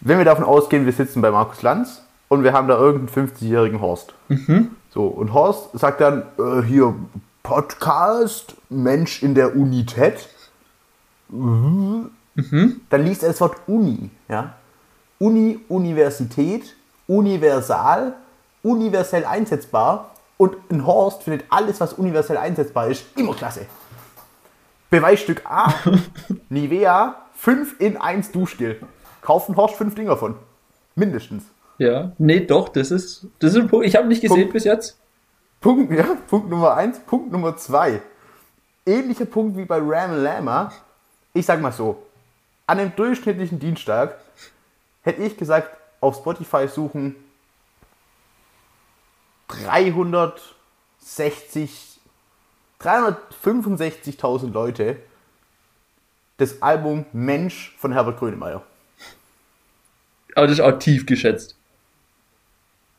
wenn 0.00 0.18
wir 0.18 0.24
davon 0.24 0.44
ausgehen, 0.44 0.86
wir 0.86 0.92
sitzen 0.92 1.22
bei 1.22 1.30
Markus 1.30 1.62
Lanz 1.62 2.02
und 2.28 2.44
wir 2.44 2.52
haben 2.52 2.68
da 2.68 2.78
irgendeinen 2.78 3.28
50-jährigen 3.28 3.80
Horst. 3.80 4.14
So, 4.90 5.06
und 5.06 5.34
Horst 5.34 5.78
sagt 5.78 6.00
dann, 6.00 6.22
äh, 6.38 6.62
hier, 6.62 6.94
Podcast, 7.42 8.54
Mensch 8.70 9.22
in 9.22 9.34
der 9.34 9.54
Unität. 9.54 10.28
Mhm. 11.28 12.10
Dann 12.36 13.04
liest 13.04 13.22
er 13.22 13.30
das 13.30 13.40
Wort 13.40 13.56
Uni. 13.66 14.10
Ja? 14.28 14.54
Uni, 15.18 15.60
Universität, 15.68 16.74
universal, 17.06 18.14
universell 18.62 19.24
einsetzbar. 19.24 20.12
Und 20.36 20.56
ein 20.70 20.86
Horst 20.86 21.22
findet 21.22 21.46
alles, 21.48 21.80
was 21.80 21.94
universell 21.94 22.36
einsetzbar 22.36 22.88
ist, 22.88 23.06
immer 23.16 23.34
klasse. 23.34 23.66
Beweisstück 24.90 25.42
A, 25.46 25.72
Nivea, 26.50 27.16
5 27.34 27.76
in 27.80 27.96
1 27.96 28.32
Duschgel. 28.32 28.80
Kaufen 29.22 29.56
Horst 29.56 29.76
5 29.76 29.94
Dinger 29.94 30.16
von. 30.16 30.36
Mindestens. 30.94 31.44
Ja. 31.78 32.12
Nee, 32.18 32.40
doch, 32.40 32.68
das 32.68 32.90
ist, 32.90 33.26
das 33.38 33.54
ist 33.54 33.60
ein 33.60 33.68
Punkt. 33.68 33.86
Ich 33.86 33.96
habe 33.96 34.08
nicht 34.08 34.20
gesehen 34.20 34.36
Punkt. 34.36 34.52
bis 34.52 34.64
jetzt. 34.64 34.98
Punkt, 35.60 35.92
ja, 35.92 36.06
Punkt 36.28 36.48
Nummer 36.50 36.74
1. 36.74 37.00
Punkt 37.00 37.32
Nummer 37.32 37.56
2. 37.56 38.00
Ähnlicher 38.84 39.24
Punkt 39.24 39.56
wie 39.56 39.64
bei 39.64 39.78
Ram 39.80 40.22
Lama. 40.22 40.72
Ich 41.32 41.44
sag 41.44 41.60
mal 41.60 41.72
so, 41.72 42.05
an 42.66 42.78
einem 42.78 42.96
durchschnittlichen 42.96 43.58
Dienstag 43.58 44.18
hätte 45.02 45.22
ich 45.22 45.36
gesagt, 45.36 45.76
auf 46.00 46.16
Spotify 46.16 46.68
suchen 46.68 47.16
360, 49.48 52.00
365.000 52.80 54.52
Leute 54.52 54.96
das 56.38 56.60
Album 56.60 57.06
Mensch 57.12 57.74
von 57.78 57.92
Herbert 57.92 58.18
Grönemeyer. 58.18 58.62
Aber 60.34 60.46
das 60.46 60.58
ist 60.58 60.64
auch 60.64 60.78
tief 60.78 61.06
geschätzt. 61.06 61.56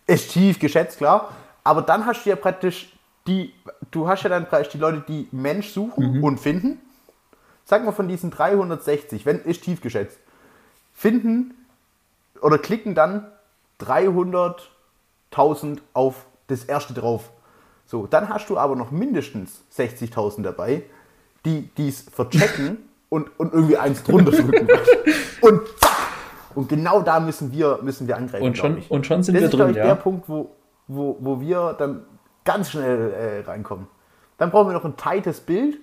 ist 0.07 0.31
tief 0.31 0.57
geschätzt, 0.59 0.97
klar. 0.97 1.35
Aber 1.63 1.83
dann 1.83 2.05
hast 2.05 2.25
du 2.25 2.29
ja 2.29 2.35
praktisch 2.35 2.91
die, 3.27 3.53
du 3.91 4.07
hast 4.07 4.23
ja 4.23 4.29
dann 4.29 4.47
praktisch 4.47 4.71
die 4.71 4.79
Leute, 4.79 5.03
die 5.07 5.27
Mensch 5.31 5.69
suchen 5.69 6.23
und 6.23 6.39
finden. 6.39 6.81
Sag 7.69 7.83
mal 7.83 7.91
von 7.91 8.07
diesen 8.07 8.31
360, 8.31 9.25
wenn 9.25 9.41
ist 9.41 9.61
tief 9.61 9.81
geschätzt, 9.81 10.17
finden 10.93 11.53
oder 12.41 12.57
klicken 12.59 12.95
dann 12.95 13.27
300.000 13.81 15.79
auf 15.91 16.27
das 16.47 16.63
erste 16.63 16.93
drauf. 16.93 17.29
So, 17.85 18.07
dann 18.07 18.29
hast 18.29 18.49
du 18.49 18.57
aber 18.57 18.77
noch 18.77 18.91
mindestens 18.91 19.65
60.000 19.75 20.43
dabei, 20.43 20.83
die 21.43 21.69
dies 21.75 22.05
verchecken 22.09 22.77
und, 23.09 23.37
und 23.37 23.51
irgendwie 23.51 23.77
eins 23.77 24.01
drunter 24.01 24.31
drücken. 24.31 24.69
und 25.41 25.67
zack! 25.81 25.97
Und 26.55 26.69
genau 26.69 27.01
da 27.01 27.19
müssen 27.19 27.51
wir, 27.51 27.79
müssen 27.81 28.07
wir 28.07 28.15
angreifen. 28.15 28.45
Und 28.45 28.57
schon, 28.57 28.81
und 28.87 29.05
schon 29.05 29.23
sind 29.23 29.35
Das 29.35 29.41
wir 29.41 29.49
ist, 29.49 29.53
drin, 29.57 29.69
ich, 29.71 29.75
der 29.75 29.87
ja. 29.87 29.95
Punkt, 29.95 30.29
wo, 30.29 30.55
wo, 30.87 31.17
wo 31.19 31.41
wir 31.41 31.75
dann 31.77 32.05
ganz 32.45 32.71
schnell 32.71 33.11
äh, 33.11 33.41
reinkommen. 33.41 33.87
Dann 34.37 34.51
brauchen 34.51 34.69
wir 34.69 34.73
noch 34.73 34.85
ein 34.85 34.95
tightes 34.95 35.41
Bild. 35.41 35.79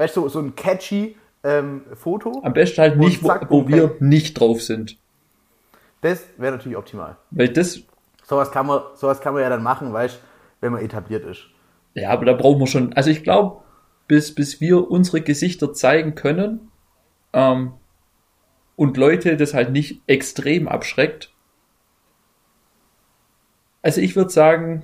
Weißt 0.00 0.16
du, 0.16 0.22
so, 0.22 0.28
so 0.28 0.38
ein 0.40 0.54
catchy 0.56 1.14
ähm, 1.44 1.82
Foto. 1.92 2.40
Am 2.42 2.54
besten 2.54 2.80
halt 2.80 2.96
nicht, 2.96 3.22
wo, 3.22 3.26
zack, 3.28 3.50
wo 3.50 3.62
boom, 3.62 3.68
wir 3.68 3.96
nicht 4.00 4.40
drauf 4.40 4.62
sind. 4.62 4.96
Das 6.00 6.24
wäre 6.38 6.56
natürlich 6.56 6.78
optimal. 6.78 7.18
Weil 7.30 7.50
das, 7.50 7.82
Sowas 8.24 8.50
kann 8.50 8.66
man, 8.66 8.80
sowas 8.94 9.20
kann 9.20 9.34
man 9.34 9.42
ja 9.42 9.50
dann 9.50 9.62
machen, 9.62 9.92
weißt 9.92 10.18
wenn 10.62 10.72
man 10.72 10.82
etabliert 10.82 11.26
ist. 11.26 11.42
ja, 11.94 12.08
aber 12.10 12.24
da 12.24 12.32
brauchen 12.32 12.60
wir 12.60 12.66
schon, 12.66 12.92
also 12.94 13.10
ich 13.10 13.22
glaube, 13.24 13.62
bis, 14.08 14.34
bis 14.34 14.60
wir 14.60 14.90
unsere 14.90 15.20
Gesichter 15.20 15.72
zeigen 15.74 16.14
können 16.14 16.70
ähm, 17.34 17.72
und 18.76 18.96
Leute 18.96 19.36
das 19.36 19.52
halt 19.52 19.70
nicht 19.72 20.00
extrem 20.06 20.66
abschreckt. 20.68 21.34
Also 23.82 24.00
ich 24.00 24.16
würde 24.16 24.30
sagen, 24.30 24.82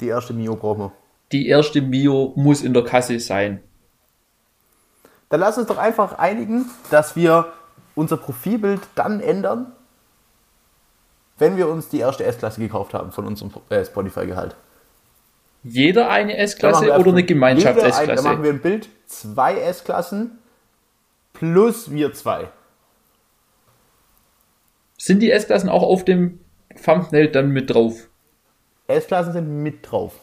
Die 0.00 0.08
erste 0.08 0.32
Mio 0.32 0.56
brauchen 0.56 0.80
wir. 0.80 0.92
die 1.32 1.46
erste 1.48 1.82
Mio 1.82 2.32
muss 2.36 2.62
in 2.62 2.72
der 2.74 2.84
Kasse 2.84 3.18
sein. 3.20 3.62
Dann 5.28 5.40
lass 5.40 5.58
uns 5.58 5.66
doch 5.66 5.78
einfach 5.78 6.18
einigen, 6.18 6.70
dass 6.90 7.16
wir 7.16 7.52
unser 7.94 8.16
Profilbild 8.16 8.80
dann 8.94 9.20
ändern, 9.20 9.72
wenn 11.38 11.56
wir 11.56 11.68
uns 11.68 11.88
die 11.88 11.98
erste 11.98 12.24
S-Klasse 12.24 12.60
gekauft 12.60 12.94
haben 12.94 13.12
von 13.12 13.26
unserem 13.26 13.50
äh, 13.68 13.84
Spotify-Gehalt. 13.84 14.54
Jeder 15.62 16.08
eine 16.10 16.36
S-Klasse 16.36 16.84
oder 16.84 16.92
eine 16.92 16.96
jeder 16.96 17.10
ein- 17.10 17.14
Da 17.16 17.16
machen 17.16 17.26
Gemeinschafts-S-Klasse? 17.26 18.42
wir 18.44 18.50
ein 18.50 18.60
Bild, 18.60 18.88
zwei 19.06 19.56
S-Klassen 19.58 20.38
plus 21.32 21.90
wir 21.90 22.12
zwei. 22.14 22.48
Sind 24.98 25.20
die 25.20 25.30
S-Klassen 25.30 25.68
auch 25.68 25.82
auf 25.82 26.04
dem 26.04 26.40
Thumbnail 26.84 27.28
dann 27.28 27.50
mit 27.50 27.70
drauf? 27.74 28.08
S-Klassen 28.86 29.32
sind 29.32 29.62
mit 29.62 29.90
drauf. 29.90 30.14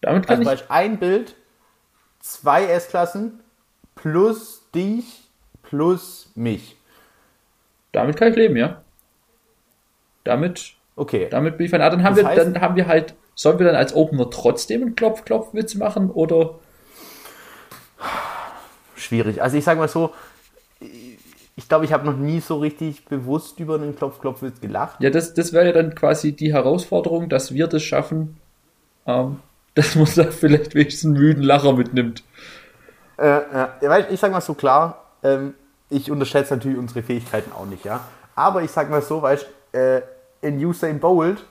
Damit 0.00 0.26
kann 0.26 0.46
Also 0.46 0.52
ich, 0.64 0.70
ein 0.70 0.98
Bild, 0.98 1.36
zwei 2.20 2.64
S-Klassen 2.66 3.40
plus 3.96 4.62
dich 4.74 5.04
plus 5.62 6.30
mich. 6.36 6.76
damit 7.92 8.16
kann 8.16 8.28
ich 8.30 8.36
leben, 8.36 8.56
ja. 8.56 8.82
Damit, 10.24 10.74
Okay. 10.96 11.28
damit 11.30 11.56
bin 11.56 11.64
ich 11.66 11.70
fein. 11.70 11.80
Ah, 11.82 11.90
dann 11.90 12.02
haben 12.04 12.14
Das 12.14 12.24
wir, 12.24 12.30
heißt- 12.30 12.36
dann 12.36 12.60
haben 12.60 12.76
wir 12.76 12.86
halt, 12.86 13.14
sollen 13.34 13.58
wir 13.58 13.66
dann 13.66 13.74
als 13.76 13.94
Opener 13.94 14.30
trotzdem 14.30 14.82
einen 14.82 14.96
Klopf-Klopf-Witz 14.96 15.74
machen 15.76 16.10
oder? 16.10 16.58
Schwierig. 18.96 19.42
Also 19.42 19.56
ich 19.56 19.64
sage 19.64 19.78
mal 19.80 19.88
so, 19.88 20.12
ich 20.80 21.68
glaube, 21.68 21.84
ich 21.84 21.92
habe 21.92 22.04
noch 22.06 22.16
nie 22.16 22.40
so 22.40 22.58
richtig 22.58 23.04
bewusst 23.06 23.60
über 23.60 23.76
einen 23.76 23.96
Klopf-Klopf-Witz 23.96 24.60
gelacht. 24.60 25.00
Ja, 25.00 25.10
das, 25.10 25.34
das 25.34 25.52
wäre 25.52 25.66
ja 25.66 25.72
dann 25.72 25.94
quasi 25.94 26.32
die 26.32 26.52
Herausforderung, 26.52 27.28
dass 27.28 27.52
wir 27.54 27.66
das 27.66 27.82
schaffen, 27.82 28.36
ähm, 29.06 29.40
dass 29.74 29.94
man 29.94 30.06
da 30.16 30.24
vielleicht 30.30 30.74
wenigstens 30.74 31.06
einen 31.10 31.18
müden 31.20 31.42
Lacher 31.42 31.72
mitnimmt. 31.74 32.22
Äh, 33.18 33.38
äh, 33.38 34.12
ich 34.12 34.20
sage 34.20 34.32
mal 34.32 34.40
so 34.40 34.54
klar, 34.54 35.04
ähm, 35.22 35.54
ich 35.88 36.10
unterschätze 36.10 36.54
natürlich 36.54 36.78
unsere 36.78 37.02
Fähigkeiten 37.02 37.52
auch 37.52 37.66
nicht, 37.66 37.84
ja. 37.84 38.00
Aber 38.34 38.62
ich 38.62 38.70
sage 38.70 38.90
mal 38.90 39.02
so, 39.02 39.22
weißt 39.22 39.46
äh, 39.72 40.02
in 40.42 40.64
Usain 40.64 41.00
Bolt 41.00 41.44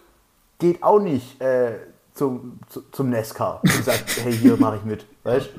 geht 0.60 0.84
auch 0.84 1.00
nicht 1.00 1.42
äh, 1.42 1.74
zum, 2.14 2.60
zu, 2.70 2.82
zum 2.92 3.10
Nescar 3.10 3.62
und 3.62 3.84
sagt, 3.84 4.20
hey, 4.24 4.34
hier 4.34 4.56
mache 4.58 4.78
ich 4.78 4.86
mit, 4.86 5.06
weißt 5.24 5.50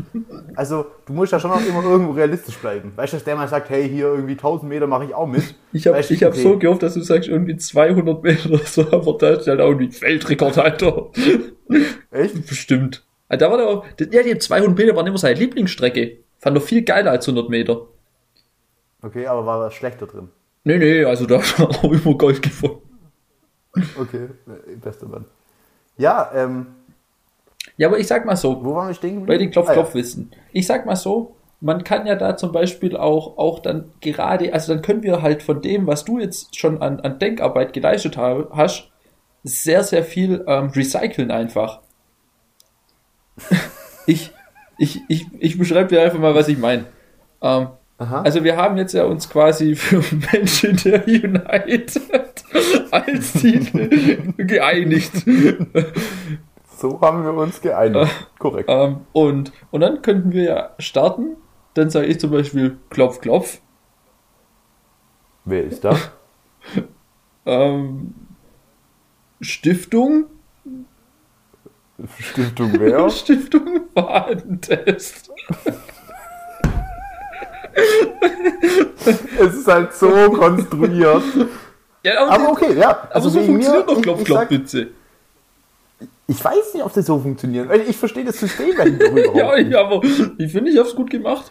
Also 0.54 0.86
du 1.04 1.12
musst 1.12 1.32
ja 1.32 1.40
schon 1.40 1.50
auch 1.50 1.64
immer 1.64 1.84
irgendwo 1.84 2.12
realistisch 2.12 2.56
bleiben. 2.56 2.92
Weißt 2.96 3.12
du, 3.12 3.16
dass 3.18 3.24
der 3.24 3.36
mal 3.36 3.48
sagt, 3.48 3.68
hey, 3.68 3.88
hier 3.88 4.06
irgendwie 4.06 4.32
1000 4.32 4.68
Meter 4.68 4.86
mache 4.86 5.04
ich 5.04 5.14
auch 5.14 5.26
mit. 5.26 5.54
Ich 5.72 5.86
habe 5.86 6.00
ich 6.00 6.22
hab 6.22 6.32
okay. 6.32 6.42
so 6.42 6.58
gehofft, 6.58 6.82
dass 6.82 6.94
du 6.94 7.02
sagst, 7.02 7.28
irgendwie 7.28 7.56
200 7.56 8.22
Meter 8.22 8.50
oder 8.50 8.64
so, 8.64 8.90
aber 8.90 9.18
da 9.18 9.30
ist 9.30 9.46
halt 9.46 9.60
auch 9.60 9.68
irgendwie 9.68 10.00
Weltrekord, 10.00 10.58
Alter. 10.58 11.10
Echt? 12.10 12.46
Bestimmt. 12.46 13.04
Ah, 13.28 13.36
Da 13.36 13.50
war 13.50 13.58
der 13.58 13.68
auch, 13.68 13.84
ja, 14.12 14.22
die 14.22 14.38
200 14.38 14.76
Meter 14.78 14.96
waren 14.96 15.06
immer 15.06 15.18
seine 15.18 15.38
Lieblingsstrecke. 15.38 16.18
Fand 16.38 16.56
er 16.56 16.60
viel 16.60 16.82
geiler 16.82 17.10
als 17.12 17.26
100 17.26 17.48
Meter. 17.48 17.86
Okay, 19.02 19.26
aber 19.26 19.44
war 19.46 19.60
was 19.60 19.74
schlechter 19.74 20.06
drin. 20.06 20.28
Nee, 20.64 20.78
nee, 20.78 21.04
also 21.04 21.26
da 21.26 21.40
hat 21.42 21.58
er 21.58 21.68
auch 21.70 21.84
immer 21.92 22.14
Gold 22.16 22.42
gefunden. 22.42 22.82
Okay, 24.00 24.28
äh, 24.68 24.76
bester 24.76 25.06
Mann. 25.06 25.26
Ja, 25.98 26.30
ähm, 26.34 26.66
Ja, 27.76 27.88
aber 27.88 27.98
ich 27.98 28.06
sag 28.06 28.24
mal 28.24 28.36
so, 28.36 28.64
wo 28.64 28.74
waren 28.74 28.88
wir 28.88 28.94
stehen 28.94 29.20
geblieben? 29.20 29.26
bei 29.26 29.38
den 29.38 29.48
Ah, 29.48 29.52
ja. 29.52 29.52
Klopf-Klopf-Wissen. 29.52 30.32
Ich 30.52 30.66
sag 30.66 30.86
mal 30.86 30.96
so, 30.96 31.36
man 31.60 31.84
kann 31.84 32.06
ja 32.06 32.14
da 32.16 32.36
zum 32.36 32.52
Beispiel 32.52 32.96
auch, 32.96 33.38
auch 33.38 33.58
dann 33.60 33.90
gerade, 34.00 34.52
also 34.52 34.72
dann 34.72 34.82
können 34.82 35.02
wir 35.02 35.22
halt 35.22 35.42
von 35.42 35.60
dem, 35.62 35.86
was 35.86 36.04
du 36.04 36.18
jetzt 36.18 36.56
schon 36.58 36.80
an, 36.82 37.00
an 37.00 37.18
Denkarbeit 37.18 37.72
geleistet 37.72 38.16
ha- 38.16 38.48
hast, 38.52 38.90
sehr, 39.42 39.82
sehr 39.84 40.04
viel 40.04 40.44
ähm, 40.46 40.68
recyceln 40.74 41.30
einfach. 41.30 41.80
Ich, 44.06 44.32
ich, 44.78 45.02
ich, 45.08 45.26
ich 45.38 45.58
beschreibe 45.58 45.88
dir 45.88 46.02
einfach 46.02 46.18
mal, 46.18 46.34
was 46.34 46.48
ich 46.48 46.58
meine. 46.58 46.86
Ähm, 47.42 47.68
also 47.98 48.44
wir 48.44 48.56
haben 48.56 48.76
jetzt 48.76 48.92
ja 48.92 49.04
uns 49.04 49.28
quasi 49.28 49.74
für 49.74 50.02
Menschen 50.32 50.76
der 50.84 51.06
United 51.06 52.00
als 52.90 53.32
Titel 53.32 54.34
geeinigt. 54.36 55.12
So 56.76 57.00
haben 57.00 57.24
wir 57.24 57.32
uns 57.32 57.60
geeinigt. 57.62 58.12
Korrekt. 58.38 58.68
Ähm, 58.70 59.06
und, 59.12 59.52
und 59.70 59.80
dann 59.80 60.02
könnten 60.02 60.32
wir 60.32 60.42
ja 60.42 60.70
starten. 60.78 61.36
Dann 61.72 61.88
sage 61.88 62.06
ich 62.06 62.20
zum 62.20 62.30
Beispiel 62.30 62.78
Klopf, 62.90 63.20
Klopf. 63.20 63.60
Wer 65.44 65.64
ist 65.64 65.84
da? 65.84 65.96
Ähm, 67.48 68.14
Stiftung. 69.40 70.24
Stiftung 72.20 72.72
wer? 72.78 73.08
Stiftung 73.10 73.80
Warentest. 73.94 75.30
es 79.38 79.54
ist 79.54 79.66
halt 79.68 79.92
so 79.94 80.08
konstruiert. 80.30 81.22
Ja, 82.02 82.26
Aber 82.28 82.50
okay, 82.52 82.74
ja. 82.78 83.08
aber 83.12 83.20
so 83.28 83.40
funktioniert 83.40 83.86
mir, 83.88 83.94
doch 83.94 84.02
Klopf, 84.24 84.50
ich, 84.50 84.72
ich, 84.74 84.86
ich 86.28 86.44
weiß 86.44 86.74
nicht, 86.74 86.84
ob 86.84 86.92
das 86.92 87.06
so 87.06 87.18
funktioniert. 87.18 87.68
Ich 87.88 87.96
verstehe 87.96 88.24
das 88.24 88.38
System 88.38 88.76
dahinter 88.76 89.06
überhaupt 89.10 89.36
Ja, 89.36 89.56
nicht. 89.56 89.70
ja, 89.72 89.80
aber 89.80 90.02
ich 90.38 90.52
finde, 90.52 90.70
ich 90.70 90.78
hab's 90.78 90.94
gut 90.94 91.10
gemacht. 91.10 91.50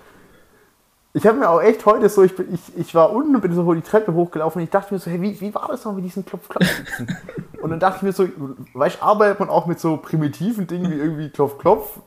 Ich 1.16 1.26
habe 1.26 1.40
mir 1.40 1.50
auch 1.50 1.62
echt 1.62 1.86
heute 1.86 2.10
so, 2.10 2.24
ich, 2.24 2.34
ich, 2.38 2.78
ich 2.78 2.94
war 2.94 3.14
unten 3.14 3.36
und 3.36 3.42
bin 3.42 3.54
so 3.54 3.74
die 3.74 3.82
Treppe 3.82 4.14
hochgelaufen 4.14 4.60
und 4.60 4.66
ich 4.66 4.70
dachte 4.70 4.94
mir 4.94 5.00
so, 5.00 5.10
hey, 5.10 5.22
wie, 5.22 5.40
wie 5.40 5.56
war 5.56 5.70
das 5.70 5.86
noch 5.86 5.94
mit 5.94 6.04
diesen 6.04 6.26
Klopf-Klopf-Witzen? 6.26 7.08
und 7.62 7.70
dann 7.70 7.80
dachte 7.80 8.00
ich 8.00 8.02
mir 8.02 8.12
so, 8.12 8.28
weißt 8.74 9.02
arbeitet 9.02 9.40
man 9.40 9.48
auch 9.48 9.66
mit 9.66 9.80
so 9.80 9.96
primitiven 9.96 10.68
Dingen 10.68 10.92
wie 10.92 10.96
irgendwie 10.96 11.30
Klopf-Klopf? 11.30 12.02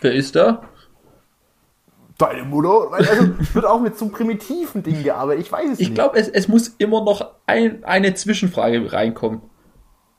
Wer 0.00 0.14
ist 0.14 0.34
da? 0.34 0.64
Deine 2.18 2.42
Mutter? 2.42 2.90
Also 2.90 3.28
wird 3.54 3.64
auch 3.64 3.80
mit 3.80 3.96
so 3.96 4.08
primitiven 4.08 4.82
Dingen 4.82 5.04
gearbeitet. 5.04 5.44
Ich 5.44 5.52
weiß 5.52 5.70
es 5.70 5.78
Ich 5.78 5.90
nicht. 5.90 5.94
glaube, 5.94 6.18
es, 6.18 6.28
es 6.28 6.48
muss 6.48 6.74
immer 6.78 7.04
noch 7.04 7.24
ein, 7.46 7.84
eine 7.84 8.14
Zwischenfrage 8.14 8.92
reinkommen. 8.92 9.42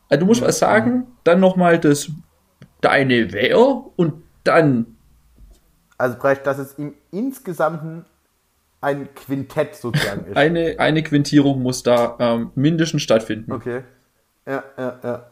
Also 0.08 0.22
du 0.22 0.26
musst 0.26 0.42
was 0.42 0.58
sagen, 0.58 1.06
dann 1.26 1.42
nochmal 1.42 1.80
das 1.80 2.10
deine 2.80 3.34
wer 3.34 3.60
und 3.60 4.24
dann 4.46 4.96
Also 5.98 6.18
Brecht, 6.18 6.48
dass 6.48 6.60
es 6.60 6.76
im 6.76 6.94
Insgesamten 7.12 8.06
ein 8.82 9.14
Quintett 9.16 9.76
sozusagen 9.76 10.26
ist. 10.26 10.36
eine, 10.38 10.76
eine 10.80 11.04
Quintierung 11.04 11.62
muss 11.62 11.84
da 11.84 12.16
ähm, 12.20 12.52
mindestens 12.56 13.04
stattfinden. 13.04 13.52
Okay. 13.52 13.84
Ja, 14.48 14.64
ja, 14.78 15.00
ja. 15.04 15.26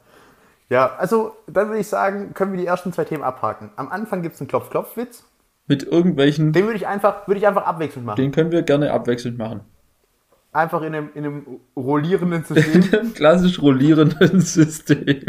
Ja, 0.69 0.95
also 0.97 1.35
dann 1.47 1.67
würde 1.69 1.79
ich 1.79 1.87
sagen, 1.87 2.35
können 2.35 2.51
wir 2.53 2.59
die 2.59 2.67
ersten 2.67 2.93
zwei 2.93 3.03
Themen 3.03 3.23
abhaken. 3.23 3.71
Am 3.75 3.89
Anfang 3.89 4.21
gibt 4.21 4.35
es 4.35 4.41
einen 4.41 4.47
Klopf-Klopf-Witz. 4.49 5.23
Mit 5.65 5.83
irgendwelchen, 5.83 6.53
Den 6.53 6.65
würde 6.65 6.77
ich 6.77 6.85
einfach, 6.87 7.27
würde 7.27 7.39
ich 7.39 7.47
einfach 7.47 7.65
abwechselnd 7.65 8.05
machen. 8.05 8.17
den 8.17 8.31
können 8.31 8.51
wir 8.51 8.61
gerne 8.61 8.91
abwechselnd 8.91 9.37
machen. 9.37 9.61
Einfach 10.51 10.81
in 10.81 10.93
einem, 10.95 11.09
in 11.15 11.25
einem 11.25 11.59
rollierenden 11.75 12.43
System. 12.43 13.13
Klassisch 13.15 13.61
rollierenden 13.61 14.41
System. 14.41 15.25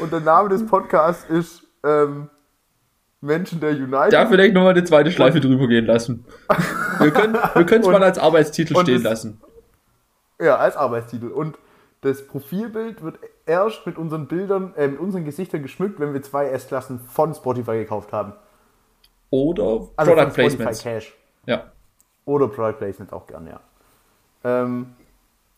Und 0.00 0.12
der 0.12 0.20
Name 0.20 0.48
des 0.48 0.66
Podcasts 0.66 1.28
ist 1.28 1.62
ähm, 1.84 2.30
Menschen 3.22 3.60
der 3.60 3.70
United. 3.70 4.12
Da 4.12 4.26
vielleicht 4.26 4.52
nochmal 4.52 4.72
eine 4.72 4.84
zweite 4.84 5.10
Schleife 5.10 5.40
drüber 5.40 5.68
gehen 5.68 5.86
lassen. 5.86 6.26
Wir 6.98 7.10
können 7.12 7.36
es 7.82 7.86
mal 7.86 8.02
als 8.02 8.18
Arbeitstitel 8.18 8.76
stehen 8.80 9.02
das- 9.02 9.12
lassen. 9.12 9.40
Ja, 10.40 10.56
als 10.56 10.76
Arbeitstitel. 10.76 11.28
Und 11.28 11.56
das 12.00 12.26
Profilbild 12.26 13.02
wird 13.02 13.18
erst 13.46 13.86
mit 13.86 13.96
unseren 13.96 14.26
Bildern, 14.26 14.74
äh, 14.76 14.88
mit 14.88 14.98
unseren 14.98 15.24
Gesichtern 15.24 15.62
geschmückt, 15.62 16.00
wenn 16.00 16.12
wir 16.12 16.22
zwei 16.22 16.48
S-Klassen 16.48 16.98
von 16.98 17.32
Spotify 17.32 17.78
gekauft 17.78 18.12
haben. 18.12 18.32
Oder 19.30 19.88
Also 19.96 20.12
Product. 20.14 20.82
Cash. 20.82 21.16
Ja. 21.46 21.70
Oder 22.24 22.48
Product 22.48 22.78
Placement 22.78 23.12
auch 23.12 23.26
gerne, 23.26 23.50
ja. 23.50 23.60
Ähm, 24.44 24.94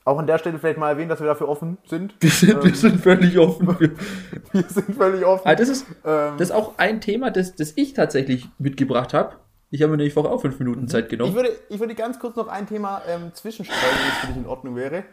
auch 0.04 0.18
an 0.18 0.26
der 0.26 0.38
Stelle 0.38 0.58
vielleicht 0.58 0.78
mal 0.78 0.90
erwähnen, 0.90 1.08
dass 1.08 1.20
wir 1.20 1.26
dafür 1.26 1.48
offen 1.48 1.78
sind. 1.86 2.14
Wir 2.20 2.30
sind, 2.30 2.62
wir 2.62 2.74
sind 2.74 3.00
völlig 3.00 3.38
offen. 3.38 3.68
Wir, 3.80 3.90
Wir 4.52 4.62
sind 4.64 4.94
völlig 4.94 5.24
offen. 5.24 5.46
ah, 5.46 5.54
das, 5.54 5.68
ist, 5.68 5.86
Ähm, 6.04 6.34
das 6.38 6.50
ist 6.50 6.54
auch 6.54 6.74
ein 6.76 7.00
Thema, 7.00 7.30
das, 7.30 7.54
das 7.54 7.72
ich 7.76 7.94
tatsächlich 7.94 8.48
mitgebracht 8.58 9.14
habe. 9.14 9.36
Ich 9.70 9.82
habe 9.82 9.90
mir 9.90 9.96
nämlich 9.96 10.14
vorher 10.14 10.32
auch 10.32 10.40
fünf 10.40 10.58
Minuten 10.58 10.86
Zeit 10.88 11.04
ich, 11.04 11.10
genommen. 11.10 11.34
würde, 11.34 11.50
ich 11.68 11.80
würde 11.80 11.94
ganz 11.94 12.18
kurz 12.18 12.36
noch 12.36 12.48
ein 12.48 12.66
Thema 12.68 13.02
ähm, 13.08 13.32
zwischenstreuen, 13.32 13.82
wenn 13.82 14.12
es 14.12 14.18
für 14.18 14.26
dich 14.28 14.36
in 14.36 14.46
Ordnung 14.46 14.76
wäre. 14.76 15.04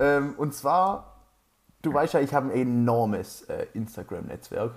Ähm, 0.00 0.34
und 0.36 0.52
zwar 0.54 1.14
du 1.84 1.92
weißt 1.92 2.14
ja, 2.14 2.20
ich 2.20 2.34
habe 2.34 2.50
ein 2.50 2.60
enormes 2.60 3.42
äh, 3.42 3.66
Instagram-Netzwerk. 3.74 4.72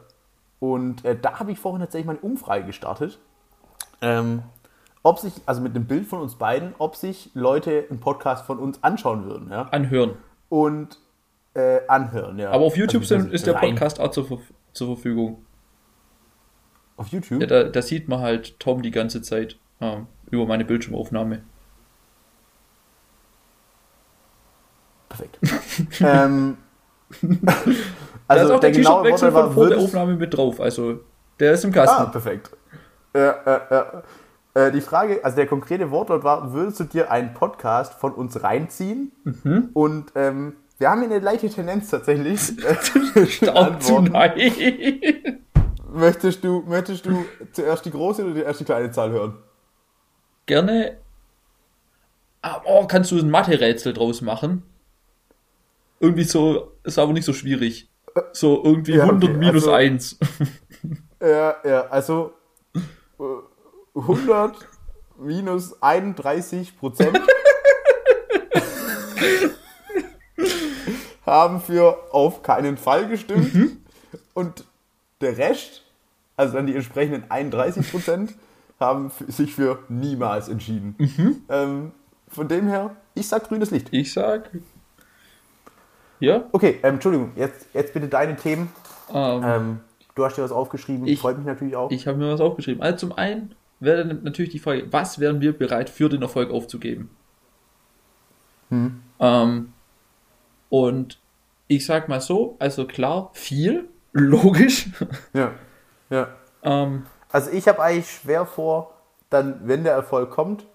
Und 0.59 1.05
äh, 1.05 1.17
da 1.19 1.39
habe 1.39 1.51
ich 1.51 1.59
vorhin 1.59 1.81
tatsächlich 1.81 2.07
mal 2.07 2.13
eine 2.13 2.21
Umfrage 2.21 2.65
gestartet. 2.65 3.19
Ähm, 4.01 4.43
ob 5.07 5.19
sich, 5.19 5.33
also 5.45 5.61
mit 5.61 5.73
einem 5.73 5.85
Bild 5.85 6.05
von 6.05 6.19
uns 6.19 6.35
beiden, 6.35 6.75
ob 6.79 6.95
sich 6.97 7.31
Leute 7.33 7.85
einen 7.89 7.99
Podcast 8.01 8.45
von 8.45 8.59
uns 8.59 8.83
anschauen 8.83 9.23
würden. 9.25 9.49
Ja? 9.49 9.63
Anhören. 9.71 10.15
Und 10.49 10.99
äh, 11.53 11.79
anhören, 11.87 12.37
ja. 12.39 12.51
Aber 12.51 12.65
auf 12.65 12.75
YouTube 12.75 13.03
Also, 13.03 13.17
sind, 13.17 13.31
ist 13.33 13.47
der 13.47 13.55
rein- 13.55 13.69
Podcast 13.71 13.99
auch 14.01 14.11
zur, 14.11 14.41
zur 14.73 14.87
Verfügung. 14.95 15.45
Auf 16.97 17.07
YouTube? 17.07 17.39
Ja, 17.41 17.47
da, 17.47 17.63
da 17.63 17.81
sieht 17.81 18.09
man 18.09 18.19
halt 18.19 18.59
Tom 18.59 18.81
die 18.81 18.91
ganze 18.91 19.21
Zeit 19.21 19.57
ähm, 19.79 20.07
über 20.29 20.45
meine 20.45 20.65
Bildschirmaufnahme. 20.65 21.41
Perfekt. 25.09 25.39
ähm, 26.01 26.57
da 27.21 27.53
ist 27.53 27.71
also 28.27 28.55
auch 28.55 28.59
der, 28.59 28.71
der 28.71 28.81
genaue 28.81 29.03
T-Shirt-Wechsel 29.03 29.31
von 29.31 29.53
vor 29.53 29.69
der 29.69 29.77
Aufnahme 29.77 30.15
mit 30.15 30.35
drauf. 30.35 30.59
Also, 30.59 30.99
der 31.39 31.53
ist 31.53 31.63
im 31.63 31.71
Ah, 31.71 31.73
Kasten. 31.73 32.11
perfekt. 32.11 32.51
Ja, 33.15 33.35
ja, 33.45 33.61
ja. 33.71 34.03
Äh, 34.57 34.71
die 34.71 34.81
Frage, 34.81 35.23
also 35.23 35.35
der 35.35 35.45
konkrete 35.45 35.91
Wortlaut 35.91 36.23
war, 36.23 36.51
würdest 36.51 36.79
du 36.79 36.85
dir 36.85 37.11
einen 37.11 37.35
Podcast 37.35 37.93
von 37.93 38.11
uns 38.13 38.41
reinziehen? 38.41 39.11
Mhm. 39.23 39.69
Und 39.73 40.11
ähm, 40.15 40.53
wir 40.79 40.89
haben 40.89 41.01
hier 41.01 41.11
eine 41.11 41.19
leichte 41.19 41.47
Tendenz 41.47 41.91
tatsächlich. 41.91 42.53
Auch 43.53 43.77
zu 43.77 44.01
nein. 44.01 45.41
möchtest, 45.93 46.43
du, 46.43 46.63
möchtest 46.67 47.05
du 47.05 47.23
zuerst 47.51 47.85
die 47.85 47.91
große 47.91 48.23
oder 48.25 48.33
die 48.33 48.41
erste 48.41 48.65
kleine 48.65 48.89
Zahl 48.89 49.11
hören? 49.11 49.35
Gerne. 50.47 50.97
Ah, 52.41 52.59
Oh, 52.65 52.87
kannst 52.87 53.11
du 53.11 53.19
ein 53.19 53.29
Mathe-Rätsel 53.29 53.93
draus 53.93 54.21
machen? 54.21 54.63
Irgendwie 55.99 56.23
so, 56.23 56.71
ist 56.83 56.97
aber 56.97 57.13
nicht 57.13 57.25
so 57.25 57.33
schwierig. 57.33 57.89
So 58.31 58.63
irgendwie 58.63 58.93
Ja, 58.93 59.03
okay, 59.03 59.11
100 59.27 59.37
minus 59.37 59.63
also- 59.67 59.71
1. 59.73 60.17
Ja, 61.19 61.55
ja, 61.63 61.81
also 61.87 62.27
äh, 62.27 62.46
100 63.97 64.55
minus 65.17 65.81
31 65.81 66.77
Prozent 66.77 67.19
haben 71.25 71.59
für 71.61 71.97
auf 72.13 72.43
keinen 72.43 72.77
Fall 72.77 73.07
gestimmt 73.07 73.53
Mhm. 73.53 73.77
und 74.33 74.63
der 75.21 75.37
Rest, 75.37 75.83
also 76.35 76.53
dann 76.55 76.67
die 76.67 76.75
entsprechenden 76.75 77.29
31 77.29 77.89
Prozent, 77.91 78.33
haben 78.79 79.11
sich 79.27 79.53
für 79.55 79.79
niemals 79.89 80.47
entschieden. 80.49 80.95
Mhm. 80.99 81.41
Ähm, 81.49 81.91
von 82.27 82.47
dem 82.47 82.67
her, 82.67 82.95
ich 83.15 83.27
sag 83.27 83.47
grünes 83.47 83.71
Licht. 83.71 83.87
Ich 83.91 84.13
sag. 84.13 84.51
Ja? 86.19 86.45
Okay, 86.51 86.79
ähm, 86.83 86.95
Entschuldigung, 86.95 87.31
jetzt, 87.35 87.65
jetzt 87.73 87.93
bitte 87.93 88.07
deine 88.07 88.35
Themen. 88.35 88.71
Ähm, 89.11 89.41
Ähm, 89.43 89.79
du 90.15 90.23
hast 90.25 90.35
dir 90.37 90.43
was 90.43 90.51
aufgeschrieben, 90.51 91.07
Ich- 91.07 91.19
freut 91.19 91.37
mich 91.37 91.47
natürlich 91.47 91.75
auch. 91.75 91.89
Ich 91.91 92.05
habe 92.07 92.17
mir 92.19 92.31
was 92.31 92.41
aufgeschrieben. 92.41 92.81
Also 92.83 93.07
zum 93.07 93.17
einen 93.17 93.55
wäre 93.79 94.05
dann 94.05 94.24
natürlich 94.24 94.51
die 94.51 94.60
Frage, 94.60 94.91
was 94.91 95.19
wären 95.19 95.41
wir 95.41 95.57
bereit 95.57 95.89
für 95.89 96.10
den 96.10 96.22
Erfolg 96.22 96.51
aufzugeben? 96.51 97.10
Hm. 98.69 99.01
Ähm, 99.19 99.74
und 100.69 101.19
ich 101.67 101.86
sag 101.86 102.10
mal 102.10 102.22
so, 102.22 102.55
also 102.60 102.86
klar, 102.86 103.31
viel, 103.34 103.88
logisch. 104.13 104.88
Ja, 105.34 105.53
ja. 106.10 106.29
ähm, 106.63 107.05
Also 107.31 107.51
ich 107.51 107.67
habe 107.67 107.81
eigentlich 107.81 108.10
schwer 108.10 108.46
vor, 108.46 108.93
dann, 109.29 109.67
wenn 109.67 109.84
der 109.84 109.93
Erfolg 109.93 110.31
kommt, 110.31 110.65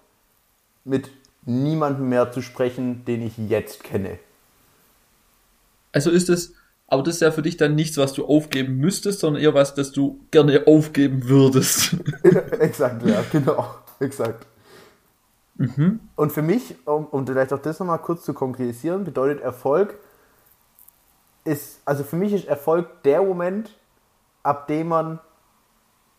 mit 0.85 1.09
niemandem 1.45 2.09
mehr 2.09 2.31
zu 2.31 2.41
sprechen, 2.41 3.05
den 3.05 3.21
ich 3.21 3.37
jetzt 3.37 3.83
kenne. 3.83 4.19
also 5.91 6.09
ist 6.09 6.29
es, 6.29 6.53
aber 6.93 7.03
das 7.03 7.15
ist 7.15 7.21
ja 7.21 7.31
für 7.31 7.41
dich 7.41 7.57
dann 7.57 7.75
nichts, 7.75 7.97
was 7.97 8.13
du 8.13 8.25
aufgeben 8.25 8.77
müsstest, 8.77 9.21
sondern 9.21 9.41
eher 9.41 9.53
was, 9.53 9.73
das 9.73 9.91
du 9.91 10.19
gerne 10.29 10.63
aufgeben 10.67 11.27
würdest. 11.27 11.95
exakt, 12.59 13.03
ja, 13.05 13.23
genau. 13.31 13.65
Exakt. 13.99 14.45
Und 16.15 16.31
für 16.31 16.41
mich, 16.41 16.75
um, 16.85 17.05
um 17.05 17.25
vielleicht 17.25 17.51
auch 17.51 17.61
das 17.61 17.79
nochmal 17.79 17.99
kurz 17.99 18.23
zu 18.23 18.33
konkretisieren, 18.33 19.03
bedeutet 19.03 19.41
Erfolg 19.41 19.97
ist, 21.45 21.81
also 21.85 22.03
für 22.03 22.15
mich 22.15 22.33
ist 22.33 22.47
Erfolg 22.47 23.03
der 23.03 23.21
Moment, 23.21 23.75
ab 24.43 24.67
dem 24.67 24.89
man 24.89 25.19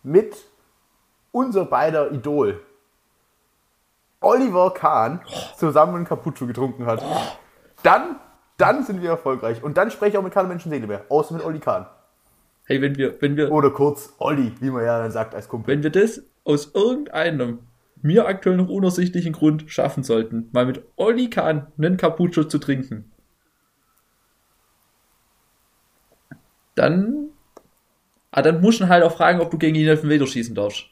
mit 0.03 0.35
unser 1.31 1.65
beider 1.65 2.11
Idol 2.11 2.61
Oliver 4.21 4.73
Kahn 4.73 5.21
zusammen 5.57 5.95
einen 5.95 6.05
Cappuccino 6.05 6.47
getrunken 6.47 6.85
hat. 6.85 7.03
Dann, 7.83 8.15
dann 8.57 8.83
sind 8.83 9.01
wir 9.01 9.09
erfolgreich. 9.09 9.63
Und 9.63 9.77
dann 9.77 9.91
spreche 9.91 10.11
ich 10.11 10.17
auch 10.17 10.23
mit 10.23 10.33
keiner 10.33 10.47
Menschenseele 10.47 10.87
mehr, 10.87 11.05
außer 11.09 11.33
mit 11.33 11.43
Olli 11.43 11.59
Kahn. 11.59 11.87
hey, 12.65 12.81
wenn 12.81 12.97
wir, 12.97 13.21
wenn 13.21 13.37
wir, 13.37 13.51
Oder 13.51 13.69
kurz 13.71 14.13
Olli, 14.17 14.53
wie 14.59 14.69
man 14.69 14.83
ja 14.83 14.99
dann 14.99 15.11
sagt 15.11 15.35
als 15.35 15.47
Kumpel. 15.47 15.73
wenn 15.73 15.83
wir 15.83 15.91
das 15.91 16.23
aus 16.43 16.73
irgendeinem 16.73 17.59
mir 18.01 18.27
aktuell 18.27 18.57
noch 18.57 18.69
unersichtlichen 18.69 19.33
Grund 19.33 19.65
schaffen 19.67 20.03
sollten, 20.03 20.49
mal 20.51 20.65
mit 20.65 20.83
Olli 20.95 21.29
Kahn 21.29 21.67
einen 21.77 21.97
Cappuccino 21.97 22.47
zu 22.47 22.59
trinken, 22.59 23.11
dann, 26.75 27.29
ah, 28.31 28.41
dann 28.41 28.61
musst 28.61 28.81
du 28.81 28.87
halt 28.89 29.03
auch 29.03 29.15
fragen, 29.15 29.39
ob 29.39 29.49
du 29.49 29.57
gegen 29.57 29.75
ihn 29.75 29.89
auf 29.89 30.01
den 30.01 30.09
Meter 30.09 30.27
schießen 30.27 30.53
darfst. 30.53 30.85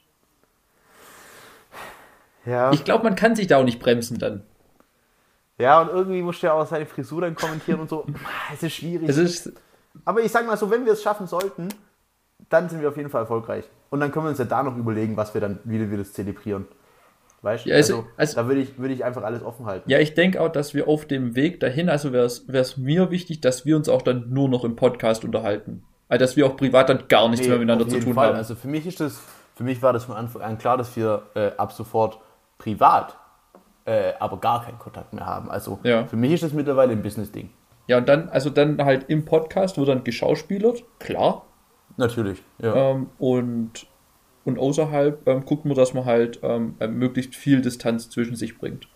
Ja. 2.45 2.71
Ich 2.71 2.83
glaube, 2.83 3.03
man 3.03 3.15
kann 3.15 3.35
sich 3.35 3.47
da 3.47 3.57
auch 3.57 3.63
nicht 3.63 3.79
bremsen 3.79 4.17
dann. 4.17 4.43
Ja, 5.59 5.81
und 5.81 5.89
irgendwie 5.89 6.21
musst 6.21 6.41
du 6.41 6.47
ja 6.47 6.53
auch 6.53 6.65
seine 6.65 6.85
Frisur 6.85 7.21
dann 7.21 7.35
kommentieren 7.35 7.79
und 7.79 7.89
so. 7.89 8.05
Es 8.53 8.63
ist 8.63 8.73
schwierig. 8.73 9.07
Es 9.07 9.17
ist, 9.17 9.51
Aber 10.05 10.21
ich 10.21 10.31
sag 10.31 10.47
mal 10.47 10.57
so, 10.57 10.69
wenn 10.71 10.85
wir 10.85 10.93
es 10.93 11.03
schaffen 11.03 11.27
sollten, 11.27 11.69
dann 12.49 12.69
sind 12.69 12.81
wir 12.81 12.89
auf 12.89 12.97
jeden 12.97 13.09
Fall 13.09 13.21
erfolgreich. 13.21 13.65
Und 13.89 13.99
dann 13.99 14.11
können 14.11 14.25
wir 14.25 14.29
uns 14.31 14.39
ja 14.39 14.45
da 14.45 14.63
noch 14.63 14.75
überlegen, 14.75 15.15
was 15.17 15.33
wir 15.33 15.41
dann, 15.41 15.59
wie 15.63 15.89
wir 15.89 15.97
das 15.97 16.13
zelebrieren. 16.13 16.67
Weißt 17.43 17.65
du? 17.65 17.69
Ja, 17.69 17.75
also- 17.75 17.97
also, 17.97 18.07
also- 18.17 18.35
da 18.37 18.47
würde 18.47 18.61
ich, 18.61 18.79
würde 18.79 18.93
ich 18.93 19.03
einfach 19.05 19.23
alles 19.23 19.43
offen 19.43 19.65
halten. 19.65 19.89
ja, 19.89 19.99
ich 19.99 20.13
denke 20.15 20.41
auch, 20.41 20.49
dass 20.49 20.73
wir 20.73 20.87
auf 20.87 21.05
dem 21.05 21.35
Weg 21.35 21.59
dahin, 21.59 21.89
also 21.89 22.11
wäre 22.13 22.25
es 22.25 22.77
mir 22.77 23.11
wichtig, 23.11 23.41
dass 23.41 23.65
wir 23.65 23.75
uns 23.75 23.89
auch 23.89 24.01
dann 24.01 24.29
nur 24.33 24.49
noch 24.49 24.63
im 24.63 24.75
Podcast 24.75 25.23
unterhalten. 25.23 25.83
Also, 26.09 26.19
dass 26.23 26.35
wir 26.35 26.45
auch 26.47 26.57
privat 26.57 26.89
dann 26.89 27.07
gar 27.07 27.27
nichts 27.29 27.47
mehr 27.47 27.57
miteinander 27.57 27.87
zu 27.87 27.99
tun 27.99 28.13
Fall. 28.13 28.29
haben. 28.29 28.35
Also 28.35 28.55
für 28.55 28.67
mich 28.67 28.85
ist 28.87 28.99
das, 28.99 29.19
für 29.55 29.63
mich 29.63 29.81
war 29.81 29.93
das 29.93 30.05
von 30.05 30.15
Anfang 30.15 30.41
an 30.41 30.57
klar, 30.57 30.77
dass 30.77 30.95
wir 30.95 31.23
äh, 31.35 31.51
ab 31.57 31.71
sofort 31.73 32.19
privat 32.57 33.17
äh, 33.85 34.13
aber 34.19 34.37
gar 34.37 34.63
keinen 34.65 34.79
Kontakt 34.79 35.13
mehr 35.13 35.25
haben. 35.25 35.49
Also 35.51 35.79
Ja. 35.83 36.05
für 36.05 36.15
mich 36.15 36.31
ist 36.33 36.43
das 36.43 36.53
mittlerweile 36.53 36.91
ein 36.93 37.01
Business-Ding. 37.01 37.49
Ja, 37.87 37.97
und 37.97 38.07
dann, 38.07 38.29
also 38.29 38.49
dann 38.49 38.83
halt 38.83 39.05
im 39.09 39.25
Podcast 39.25 39.77
wird 39.77 39.89
dann 39.89 40.03
geschauspielert, 40.03 40.83
klar. 40.99 41.45
Natürlich. 41.97 42.41
Ja. 42.59 42.73
Ähm, 42.91 43.09
und, 43.19 43.85
und 44.45 44.57
außerhalb 44.57 45.27
ähm, 45.27 45.45
guckt 45.45 45.65
man, 45.65 45.75
dass 45.75 45.93
man 45.93 46.05
halt 46.05 46.39
ähm, 46.43 46.75
äh, 46.79 46.87
möglichst 46.87 47.35
viel 47.35 47.61
Distanz 47.61 48.09
zwischen 48.09 48.35
sich 48.35 48.57
bringt. 48.57 48.87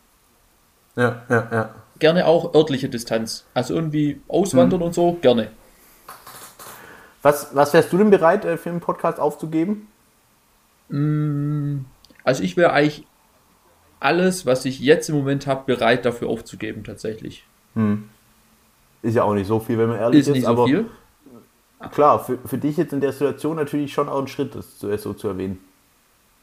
ja, 0.95 1.21
ja, 1.29 1.47
ja. 1.51 1.69
Gerne 1.99 2.27
auch 2.27 2.53
örtliche 2.53 2.89
Distanz. 2.89 3.45
Also 3.55 3.73
irgendwie 3.73 4.21
auswandern 4.27 4.83
und 4.83 4.93
so, 4.93 5.13
gerne. 5.13 5.49
Was, 7.23 7.55
was 7.55 7.73
wärst 7.73 7.91
du 7.91 7.97
denn 7.97 8.11
bereit, 8.11 8.45
äh, 8.45 8.55
für 8.55 8.69
einen 8.69 8.79
Podcast 8.81 9.19
aufzugeben? 9.19 9.87
Also 12.23 12.43
ich 12.43 12.55
wäre 12.55 12.71
eigentlich 12.71 13.05
alles, 13.99 14.45
was 14.45 14.65
ich 14.65 14.79
jetzt 14.79 15.09
im 15.09 15.15
Moment 15.15 15.47
habe, 15.47 15.63
bereit 15.65 16.05
dafür 16.05 16.29
aufzugeben, 16.29 16.83
tatsächlich. 16.83 17.43
Ist 19.01 19.15
ja 19.15 19.23
auch 19.23 19.33
nicht 19.33 19.47
so 19.47 19.59
viel, 19.59 19.77
wenn 19.77 19.89
man 19.89 19.99
ehrlich 19.99 20.21
Ist 20.21 20.27
ist. 20.27 20.33
nicht 20.35 20.45
so 20.45 20.49
aber 20.51 20.65
viel. 20.65 20.85
klar, 21.91 22.23
für, 22.23 22.37
für 22.45 22.57
dich 22.57 22.77
jetzt 22.77 22.93
in 22.93 23.01
der 23.01 23.11
Situation 23.11 23.55
natürlich 23.55 23.93
schon 23.93 24.09
auch 24.09 24.19
ein 24.21 24.27
Schritt, 24.27 24.55
das 24.55 24.79
so 24.79 25.13
zu 25.13 25.27
erwähnen. 25.27 25.59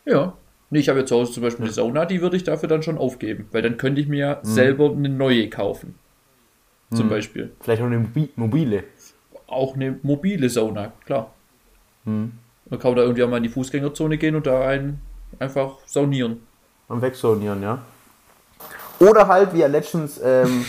Ja. 0.05 0.35
Nee, 0.71 0.79
ich 0.81 0.89
habe 0.89 1.01
jetzt 1.01 1.09
zu 1.09 1.17
Hause 1.17 1.33
zum 1.33 1.43
Beispiel 1.43 1.65
eine 1.67 1.73
Sauna, 1.73 2.05
die 2.07 2.21
würde 2.21 2.37
ich 2.37 2.45
dafür 2.45 2.69
dann 2.69 2.83
schon 2.83 2.99
aufgeben, 2.99 3.47
weil 3.53 3.63
dann 3.63 3.77
könnte 3.77 4.01
ich 4.01 4.09
mir 4.09 4.19
ja 4.19 4.35
Mhm. 4.37 4.47
selber 4.49 4.91
eine 4.91 5.09
neue 5.09 5.49
kaufen. 5.51 5.95
Zum 6.93 7.09
Beispiel. 7.09 7.53
Vielleicht 7.61 7.83
auch 7.83 7.87
eine 7.87 7.99
Mobi- 7.99 8.29
mobile. 8.37 8.85
Auch 9.49 9.75
eine 9.75 9.99
mobile 10.03 10.49
Sauna, 10.49 10.93
klar. 11.05 11.33
Mhm. 12.05 12.33
Man 12.71 12.79
kann 12.79 12.95
da 12.95 13.03
irgendwie 13.03 13.23
auch 13.25 13.29
mal 13.29 13.39
in 13.39 13.43
die 13.43 13.49
Fußgängerzone 13.49 14.17
gehen 14.17 14.37
und 14.37 14.47
da 14.47 14.67
ein, 14.69 15.01
einfach 15.41 15.79
saunieren. 15.87 16.39
Am 16.89 17.01
Wegsaunieren, 17.03 17.63
ja. 17.63 17.79
Oder 19.01 19.27
halt, 19.29 19.55
wie 19.55 19.63
er 19.63 19.69
letztens 19.69 20.21
ähm, 20.23 20.65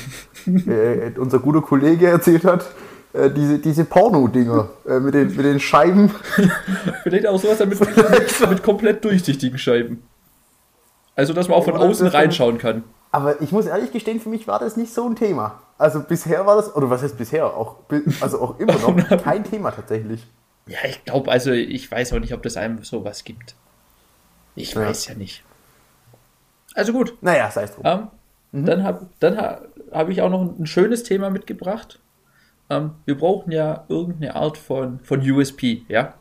äh, 0.67 1.11
unser 1.17 1.39
guter 1.39 1.61
Kollege 1.61 2.07
erzählt 2.07 2.43
hat, 2.43 2.65
äh, 3.13 3.29
diese, 3.29 3.59
diese 3.59 3.85
Porno-Dinger 3.85 4.69
äh, 4.87 4.99
mit, 4.99 5.13
den, 5.13 5.27
mit 5.35 5.45
den 5.45 5.59
Scheiben. 5.59 6.13
Vielleicht 7.03 7.27
auch 7.27 7.39
sowas 7.39 7.59
mit, 7.59 7.79
mit 8.49 8.63
komplett 8.63 9.03
durchsichtigen 9.03 9.57
Scheiben. 9.57 10.03
Also, 11.15 11.33
dass 11.33 11.47
man 11.47 11.57
auch 11.57 11.63
von 11.65 11.77
außen 11.77 12.07
reinschauen 12.07 12.57
kann. 12.57 12.83
Aber 13.11 13.41
ich 13.41 13.53
muss 13.53 13.65
ehrlich 13.67 13.93
gestehen, 13.93 14.19
für 14.19 14.27
mich 14.27 14.47
war 14.47 14.59
das 14.59 14.75
nicht 14.75 14.93
so 14.93 15.07
ein 15.07 15.15
Thema. 15.15 15.61
Also 15.77 16.01
bisher 16.01 16.45
war 16.45 16.57
das, 16.57 16.75
oder 16.75 16.89
was 16.89 17.01
heißt 17.01 17.17
bisher? 17.17 17.45
Auch, 17.45 17.77
also 18.19 18.41
auch 18.41 18.59
immer 18.59 18.73
noch 18.73 19.23
kein 19.23 19.43
Thema 19.45 19.71
tatsächlich. 19.71 20.25
Ja, 20.67 20.79
ich 20.85 21.05
glaube, 21.05 21.31
also 21.31 21.51
ich 21.51 21.89
weiß 21.89 22.11
auch 22.13 22.19
nicht, 22.19 22.33
ob 22.33 22.43
das 22.43 22.57
einem 22.57 22.83
sowas 22.83 23.23
gibt. 23.23 23.55
Ich 24.55 24.73
Ja. 24.73 24.81
weiß 24.81 25.07
ja 25.07 25.15
nicht. 25.15 25.43
Also 26.75 26.93
gut, 26.93 27.17
Naja, 27.21 27.49
sei 27.49 27.63
es 27.63 27.73
drum. 27.73 27.83
ähm, 27.85 28.65
dann 28.65 28.83
habe 28.83 29.07
dann 29.19 29.37
ha, 29.37 29.61
hab 29.91 30.09
ich 30.09 30.21
auch 30.21 30.29
noch 30.29 30.41
ein 30.59 30.65
schönes 30.67 31.01
Thema 31.03 31.29
mitgebracht. 31.31 31.99
ähm, 32.69 32.91
wir 33.05 33.17
brauchen 33.17 33.51
ja 33.51 33.85
irgendeine 33.89 34.35
Art 34.35 34.57
von, 34.57 34.99
von 35.01 35.19
USP, 35.21 35.83
ja. 35.87 36.13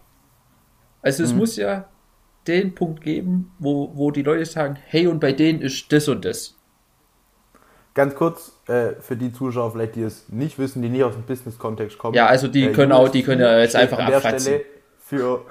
Also 1.02 1.22
es 1.24 1.32
Mhm. 1.32 1.38
muss 1.38 1.56
ja 1.56 1.88
den 2.46 2.74
Punkt 2.74 3.00
geben, 3.02 3.52
wo, 3.58 3.90
wo 3.94 4.10
die 4.10 4.22
Leute 4.22 4.44
sagen, 4.46 4.76
hey, 4.86 5.06
und 5.06 5.20
bei 5.20 5.32
denen 5.32 5.60
ist 5.62 5.90
das 5.92 6.06
und 6.08 6.24
das. 6.24 6.54
Ganz 7.94 8.14
kurz, 8.14 8.52
äh, 8.68 8.94
für 9.00 9.16
die 9.16 9.32
Zuschauer 9.32 9.70
vielleicht, 9.72 9.94
die 9.94 10.02
es 10.02 10.28
nicht 10.28 10.58
wissen, 10.58 10.82
die 10.82 10.88
nicht 10.88 11.04
aus 11.04 11.14
dem 11.14 11.22
Business-Kontext 11.22 11.96
kommen. 11.96 12.14
Ja, 12.14 12.26
also 12.26 12.48
die 12.48 12.64
Äh, 12.64 12.72
können 12.72 12.92
auch- 12.92 13.04
USP 13.04 13.12
die 13.18 13.22
können 13.24 13.40
ja 13.40 13.58
jetzt 13.58 13.76
einfach 13.76 13.98
abfatzen. 13.98 14.40
Stelle 14.40 14.64
Für, 14.98 15.46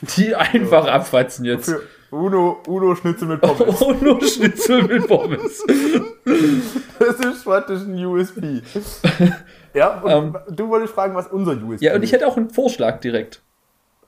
Die 0.16 0.34
einfach 0.36 0.86
abfatzen 0.86 1.44
jetzt. 1.44 1.66
für 1.68 1.82
Uno, 2.10 2.58
Uno 2.66 2.94
Schnitzel 2.96 3.28
mit 3.28 3.40
Pommes. 3.40 3.80
Nur 4.00 4.20
Schnitzel 4.22 4.82
mit 4.82 5.06
Pommes. 5.06 5.64
Das 6.98 7.18
ist 7.20 7.44
praktisch 7.44 7.80
ein 7.82 8.04
USP. 8.04 8.62
Ja, 9.74 10.00
und 10.00 10.36
du 10.50 10.68
wolltest 10.68 10.94
fragen, 10.94 11.14
was 11.14 11.28
unser 11.28 11.52
USP 11.52 11.64
Ähm. 11.72 11.78
Ja, 11.80 11.94
und 11.94 12.02
ich 12.02 12.10
ist. 12.10 12.12
hätte 12.12 12.26
auch 12.26 12.36
einen 12.36 12.50
Vorschlag 12.50 13.00
direkt. 13.00 13.42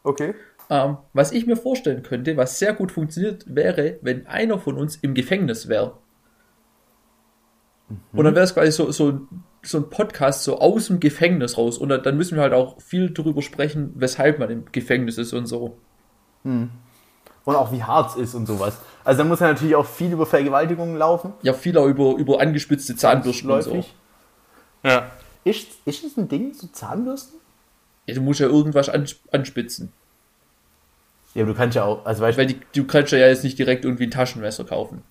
Okay. 0.02 0.34
Ähm, 0.70 0.96
was 1.12 1.32
ich 1.32 1.46
mir 1.46 1.56
vorstellen 1.56 2.02
könnte, 2.02 2.36
was 2.36 2.58
sehr 2.58 2.72
gut 2.72 2.90
funktioniert, 2.92 3.44
wäre, 3.46 3.98
wenn 4.02 4.26
einer 4.26 4.58
von 4.58 4.76
uns 4.78 4.96
im 4.96 5.14
Gefängnis 5.14 5.68
wäre. 5.68 5.98
Und 8.12 8.24
dann 8.24 8.34
wäre 8.34 8.44
es 8.44 8.54
quasi 8.54 8.72
so, 8.72 8.90
so, 8.90 9.10
ein- 9.10 9.28
so 9.62 9.78
ein 9.78 9.90
Podcast 9.90 10.44
so 10.44 10.58
aus 10.58 10.86
dem 10.86 10.98
Gefängnis 10.98 11.58
raus. 11.58 11.76
Und 11.78 11.90
dann, 11.90 12.16
müssen 12.16 12.36
wir 12.36 12.42
halt 12.42 12.54
auch 12.54 12.80
viel 12.80 13.10
darüber 13.10 13.42
sprechen, 13.42 13.92
weshalb 13.96 14.38
man 14.38 14.48
im 14.50 14.64
Gefängnis 14.72 15.18
ist 15.18 15.34
und 15.34 15.46
so. 15.46 15.76
Und 17.44 17.56
auch 17.56 17.72
wie 17.72 17.82
hart 17.82 18.10
es 18.10 18.16
ist 18.16 18.34
und 18.34 18.46
sowas. 18.46 18.76
Also 19.04 19.22
da 19.22 19.28
muss 19.28 19.40
ja 19.40 19.48
natürlich 19.48 19.74
auch 19.74 19.86
viel 19.86 20.12
über 20.12 20.26
Vergewaltigungen 20.26 20.96
laufen. 20.96 21.32
Ja, 21.42 21.52
viel 21.52 21.76
auch 21.76 21.86
über, 21.86 22.14
über 22.16 22.40
angespitzte 22.40 22.94
Zahnbürsten 22.94 23.50
und 23.50 23.62
so. 23.62 23.84
Ja. 24.84 25.10
Ist, 25.44 25.68
ist 25.84 26.04
das 26.04 26.16
ein 26.16 26.28
Ding, 26.28 26.54
so 26.54 26.68
Zahnbürsten? 26.68 27.40
Ja, 28.06 28.14
du 28.14 28.20
musst 28.20 28.40
ja 28.40 28.46
irgendwas 28.46 28.88
ans 28.88 29.16
anspitzen. 29.32 29.92
Ja, 31.34 31.42
aber 31.42 31.52
du 31.52 31.58
kannst 31.58 31.76
ja 31.76 31.84
auch, 31.84 32.04
also 32.04 32.22
weißt 32.22 32.38
Weil 32.38 32.46
die, 32.46 32.60
du 32.74 32.84
kannst 32.84 33.12
ja 33.12 33.18
jetzt 33.18 33.42
nicht 33.42 33.58
direkt 33.58 33.84
irgendwie 33.84 34.04
ein 34.04 34.10
Taschenmesser 34.10 34.64
kaufen. 34.64 35.02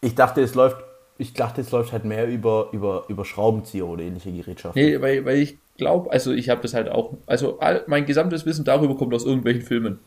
ich 0.00 0.14
dachte, 0.14 0.42
es 0.42 0.54
läuft, 0.54 0.76
ich 1.16 1.32
dachte, 1.32 1.60
es 1.60 1.70
läuft 1.70 1.92
halt 1.92 2.04
mehr 2.04 2.26
über, 2.26 2.68
über, 2.72 3.04
über 3.08 3.24
Schraubenzieher 3.24 3.86
oder 3.86 4.02
ähnliche 4.02 4.32
Gerätschaften. 4.32 4.82
Nee, 4.82 5.00
weil, 5.00 5.24
weil 5.24 5.38
ich 5.38 5.58
glaube, 5.76 6.10
also 6.10 6.32
ich 6.32 6.48
habe 6.48 6.60
das 6.60 6.74
halt 6.74 6.88
auch, 6.88 7.14
also 7.26 7.58
all, 7.60 7.84
mein 7.86 8.04
gesamtes 8.04 8.44
Wissen 8.46 8.64
darüber 8.64 8.96
kommt 8.96 9.14
aus 9.14 9.24
irgendwelchen 9.24 9.62
Filmen. 9.62 10.00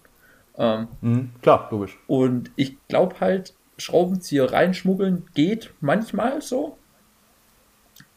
Ähm, 0.63 0.88
Mhm, 1.02 1.32
klar, 1.41 1.67
logisch. 1.71 1.97
und 2.08 2.52
ich 2.56 2.78
glaube 2.88 3.15
halt, 3.19 3.56
Schraubenzieher 3.80 4.52
reinschmuggeln 4.54 5.26
geht 5.34 5.74
manchmal 5.82 6.39
so. 6.41 6.78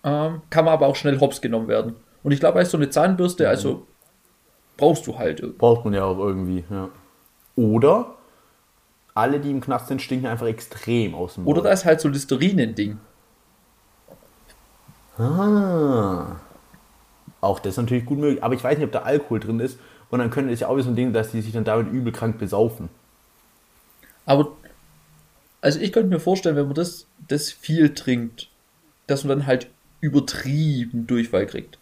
Ähm, 0.05 0.43
kann 0.51 0.67
man 0.67 0.75
aber 0.75 0.87
auch 0.89 0.97
schnell 0.97 1.19
hops 1.21 1.41
genommen 1.41 1.69
werden. 1.69 1.97
Und 2.23 2.33
ich 2.33 2.41
glaube, 2.41 2.59
als 2.59 2.71
so 2.71 2.77
eine 2.77 2.91
Zahnbürste, 2.91 3.49
also 3.49 3.87
brauchst 4.77 5.07
du 5.07 5.17
halt. 5.19 5.41
irgendwie. 5.41 5.59
Braucht 5.59 5.85
man 5.87 5.95
ja 5.95 6.05
auch 6.05 6.19
irgendwie, 6.19 6.65
ja. 6.69 6.91
Oder 7.57 8.15
alle, 9.15 9.41
die 9.41 9.51
im 9.51 9.61
Knast 9.63 9.87
sind, 9.89 10.03
stinken 10.03 10.27
einfach 10.27 10.47
extrem 10.47 11.15
aus 11.15 11.37
dem 11.37 11.47
Oder 11.47 11.61
Maul. 11.61 11.69
da 11.69 11.73
ist 11.73 11.85
halt 11.87 12.01
so 12.03 12.09
Listerinen-Ding. 12.09 12.99
Ah. 15.17 16.37
Auch 17.41 17.61
das 17.61 17.75
ist 17.75 17.77
natürlich 17.79 18.05
gut 18.07 18.19
möglich. 18.19 18.43
Aber 18.43 18.55
ich 18.55 18.65
weiß 18.65 18.77
nicht, 18.79 18.87
ob 18.87 18.93
da 18.93 19.03
Alkohol 19.03 19.41
drin 19.41 19.61
ist. 19.61 19.79
Und 20.11 20.19
dann 20.19 20.31
könnte 20.31 20.53
es 20.53 20.61
ja 20.61 20.69
auch 20.69 20.79
so 20.81 20.91
ein 20.91 20.97
Ding, 20.97 21.13
dass 21.13 21.31
die 21.31 21.41
sich 21.41 21.53
dann 21.53 21.65
damit 21.65 21.93
übel 21.93 22.13
krank 22.13 22.39
besaufen. 22.39 22.89
Aber, 24.27 24.53
also 25.61 25.81
ich 25.81 25.93
könnte 25.93 26.09
mir 26.09 26.21
vorstellen, 26.21 26.57
wenn 26.57 26.67
man 26.67 26.75
das, 26.75 27.07
das 27.29 27.51
viel 27.51 27.95
trinkt, 27.95 28.49
dass 29.07 29.25
man 29.25 29.39
dann 29.39 29.47
halt 29.47 29.69
übertrieben 30.01 31.07
Durchfall 31.07 31.47
kriegt. 31.47 31.79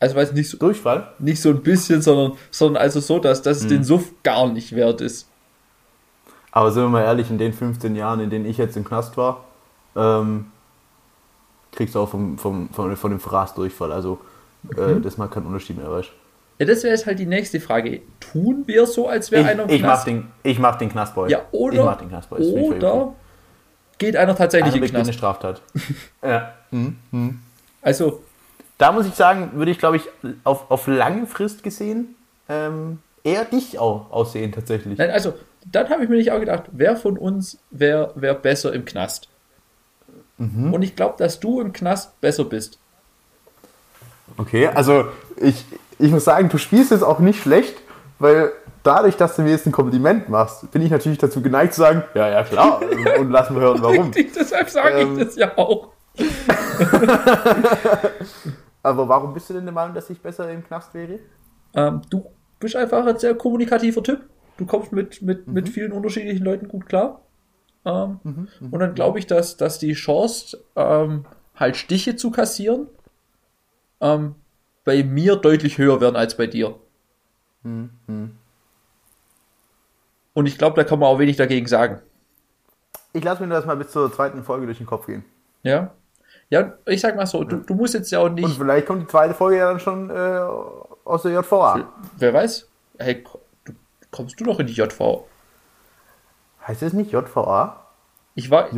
Also 0.00 0.16
weiß 0.16 0.32
nicht 0.32 0.50
so, 0.50 0.58
Durchfall? 0.58 1.12
nicht 1.18 1.40
so 1.40 1.50
ein 1.50 1.62
bisschen, 1.62 2.02
sondern, 2.02 2.36
sondern 2.50 2.82
also 2.82 3.00
so, 3.00 3.18
dass, 3.18 3.42
dass 3.42 3.62
es 3.62 3.68
den 3.68 3.84
Suff 3.84 4.12
gar 4.22 4.48
nicht 4.48 4.72
wert 4.72 5.00
ist. 5.00 5.28
Aber 6.50 6.70
sind 6.70 6.82
wir 6.82 6.88
mal 6.88 7.02
ehrlich, 7.02 7.30
in 7.30 7.38
den 7.38 7.52
15 7.52 7.96
Jahren, 7.96 8.20
in 8.20 8.30
denen 8.30 8.44
ich 8.44 8.58
jetzt 8.58 8.76
im 8.76 8.84
Knast 8.84 9.16
war, 9.16 9.44
ähm, 9.96 10.46
kriegst 11.72 11.94
du 11.94 12.00
auch 12.00 12.08
vom, 12.08 12.38
vom, 12.38 12.68
von, 12.70 12.96
von 12.96 13.10
dem 13.10 13.20
Fraß 13.20 13.54
Durchfall. 13.54 13.92
Also 13.92 14.20
äh, 14.76 15.00
das 15.00 15.16
macht 15.16 15.32
keinen 15.32 15.46
Unterschied 15.46 15.76
mehr, 15.76 15.90
weißt 15.90 16.10
Ja, 16.58 16.66
das 16.66 16.82
wäre 16.84 16.94
jetzt 16.94 17.06
halt 17.06 17.18
die 17.18 17.26
nächste 17.26 17.60
Frage. 17.60 18.00
Tun 18.20 18.64
wir 18.66 18.86
so, 18.86 19.08
als 19.08 19.30
wäre 19.30 19.46
einer 19.48 19.64
ich, 19.64 19.70
im 19.70 19.76
ich, 19.76 19.82
mach 19.82 19.88
Knast? 19.88 20.06
den, 20.06 20.28
ich 20.42 20.58
mach 20.58 20.76
den 20.78 20.90
Knastboy. 20.90 21.30
Ja, 21.30 21.38
ich 21.50 21.58
oder, 21.58 21.84
mach 21.84 21.98
den 21.98 22.08
Knastboy. 22.08 22.40
ich 22.40 22.54
oder 22.54 23.14
geht 23.98 24.16
einer 24.16 24.36
tatsächlich 24.36 24.74
Einer 24.74 24.74
in 24.76 24.80
den 24.82 24.92
begeht 24.92 24.94
eine 24.96 25.04
Knast? 25.04 25.18
Straftat. 25.18 25.62
ja. 26.22 26.54
Also, 27.82 28.22
Da 28.78 28.92
muss 28.92 29.06
ich 29.06 29.14
sagen, 29.14 29.52
würde 29.54 29.70
ich, 29.70 29.78
glaube 29.78 29.96
ich, 29.96 30.04
auf, 30.44 30.70
auf 30.70 30.86
lange 30.86 31.26
Frist 31.26 31.62
gesehen 31.62 32.14
ähm, 32.48 33.00
eher 33.24 33.44
dich 33.44 33.78
auch 33.78 34.10
aussehen 34.10 34.52
tatsächlich. 34.52 34.98
nein, 34.98 35.10
also, 35.10 35.34
dann 35.64 35.88
habe 35.88 36.04
ich 36.04 36.10
mir 36.10 36.16
nicht 36.16 36.30
auch 36.30 36.40
gedacht, 36.40 36.64
wer 36.72 36.96
von 36.96 37.16
uns 37.16 37.58
wäre 37.70 38.12
wär 38.16 38.34
besser 38.34 38.72
im 38.72 38.84
Knast? 38.84 39.28
Mhm. 40.38 40.74
Und 40.74 40.82
ich 40.82 40.94
glaube, 40.94 41.14
dass 41.18 41.40
du 41.40 41.60
im 41.60 41.72
Knast 41.72 42.20
besser 42.20 42.44
bist. 42.44 42.78
Okay, 44.36 44.66
also 44.66 45.06
ich, 45.36 45.64
ich 45.98 46.10
muss 46.10 46.24
sagen, 46.24 46.48
du 46.48 46.58
spielst 46.58 46.92
es 46.92 47.02
auch 47.02 47.18
nicht 47.20 47.40
schlecht, 47.40 47.76
weil 48.18 48.52
dadurch, 48.82 49.16
dass 49.16 49.36
du 49.36 49.42
mir 49.42 49.50
jetzt 49.50 49.66
ein 49.66 49.72
Kompliment 49.72 50.28
machst, 50.28 50.70
bin 50.70 50.82
ich 50.82 50.90
natürlich 50.90 51.18
dazu 51.18 51.40
geneigt 51.42 51.74
zu 51.74 51.80
sagen, 51.80 52.02
ja, 52.14 52.28
ja, 52.28 52.42
klar, 52.44 52.80
und 53.18 53.30
lass 53.30 53.50
mal 53.50 53.60
hören, 53.60 53.78
warum. 53.82 54.10
Deshalb 54.36 54.68
sage 54.70 54.98
Ähm. 55.00 55.18
ich 55.18 55.24
das 55.24 55.36
ja 55.36 55.56
auch. 55.56 55.88
Aber 58.82 59.08
warum 59.08 59.32
bist 59.32 59.48
du 59.48 59.54
denn 59.54 59.64
der 59.64 59.72
Meinung, 59.72 59.94
dass 59.94 60.10
ich 60.10 60.20
besser 60.20 60.50
im 60.50 60.62
Knast 60.64 60.92
wäre? 60.94 61.18
Ähm, 61.74 62.02
du 62.10 62.26
bist 62.60 62.76
einfach 62.76 63.04
ein 63.06 63.18
sehr 63.18 63.34
kommunikativer 63.34 64.02
Typ. 64.02 64.20
Du 64.58 64.66
kommst 64.66 64.92
mit, 64.92 65.22
mit, 65.22 65.46
Mhm. 65.48 65.52
mit 65.54 65.68
vielen 65.68 65.92
unterschiedlichen 65.92 66.44
Leuten 66.44 66.68
gut 66.68 66.86
klar. 66.86 67.22
Ähm, 67.86 68.20
und 68.70 68.78
dann 68.78 68.94
glaube 68.94 69.18
ich, 69.18 69.26
dass, 69.26 69.56
dass 69.56 69.78
die 69.78 69.92
Chance, 69.94 70.58
ähm, 70.76 71.24
halt 71.56 71.76
Stiche 71.76 72.16
zu 72.16 72.30
kassieren, 72.30 72.86
ähm, 74.00 74.34
bei 74.84 75.02
mir 75.02 75.36
deutlich 75.36 75.78
höher 75.78 76.00
werden 76.00 76.16
als 76.16 76.36
bei 76.36 76.46
dir. 76.46 76.74
Mhm. 77.62 78.36
Und 80.34 80.46
ich 80.46 80.58
glaube, 80.58 80.76
da 80.76 80.84
kann 80.84 80.98
man 80.98 81.08
auch 81.08 81.18
wenig 81.18 81.36
dagegen 81.36 81.66
sagen. 81.66 82.00
Ich 83.12 83.22
lasse 83.24 83.42
mir 83.42 83.48
das 83.48 83.64
mal 83.64 83.76
bis 83.76 83.90
zur 83.90 84.12
zweiten 84.12 84.42
Folge 84.42 84.66
durch 84.66 84.78
den 84.78 84.86
Kopf 84.86 85.06
gehen. 85.06 85.24
Ja. 85.62 85.92
Ja, 86.50 86.74
ich 86.86 87.00
sag 87.00 87.16
mal 87.16 87.26
so, 87.26 87.42
du, 87.44 87.56
du 87.56 87.74
musst 87.74 87.94
jetzt 87.94 88.10
ja 88.10 88.18
auch 88.18 88.26
Und 88.26 88.34
nicht, 88.34 88.58
vielleicht 88.58 88.86
kommt 88.86 89.02
die 89.02 89.06
zweite 89.06 89.32
Folge 89.34 89.58
ja 89.58 89.68
dann 89.68 89.80
schon 89.80 90.10
äh, 90.10 90.40
aus 91.04 91.22
der 91.22 91.32
JVA. 91.32 91.88
wer 92.18 92.34
weiß, 92.34 92.68
hey, 92.98 93.24
kommst 94.10 94.38
du 94.38 94.44
doch 94.44 94.60
in 94.60 94.66
die 94.66 94.74
JV? 94.74 95.24
Heißt 96.66 96.82
das 96.82 96.92
nicht 96.92 97.12
JVA? 97.12 97.86
Ich 98.34 98.50
war, 98.50 98.70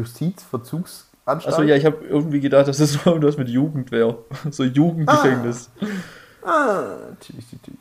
Justizvollzugsanstalt? 1.26 1.46
also 1.58 1.62
ja, 1.62 1.76
ich 1.76 1.84
habe 1.84 2.04
irgendwie 2.06 2.40
gedacht, 2.40 2.68
dass 2.68 2.78
es 2.80 2.92
so 2.94 3.00
irgendwas 3.10 3.36
mit 3.36 3.48
Jugend 3.48 3.90
wäre. 3.90 4.24
So 4.50 4.64
Jugendgefängnis. 4.64 5.70
Ah, 6.42 6.96
natürlich, 7.10 7.52
natürlich. 7.52 7.80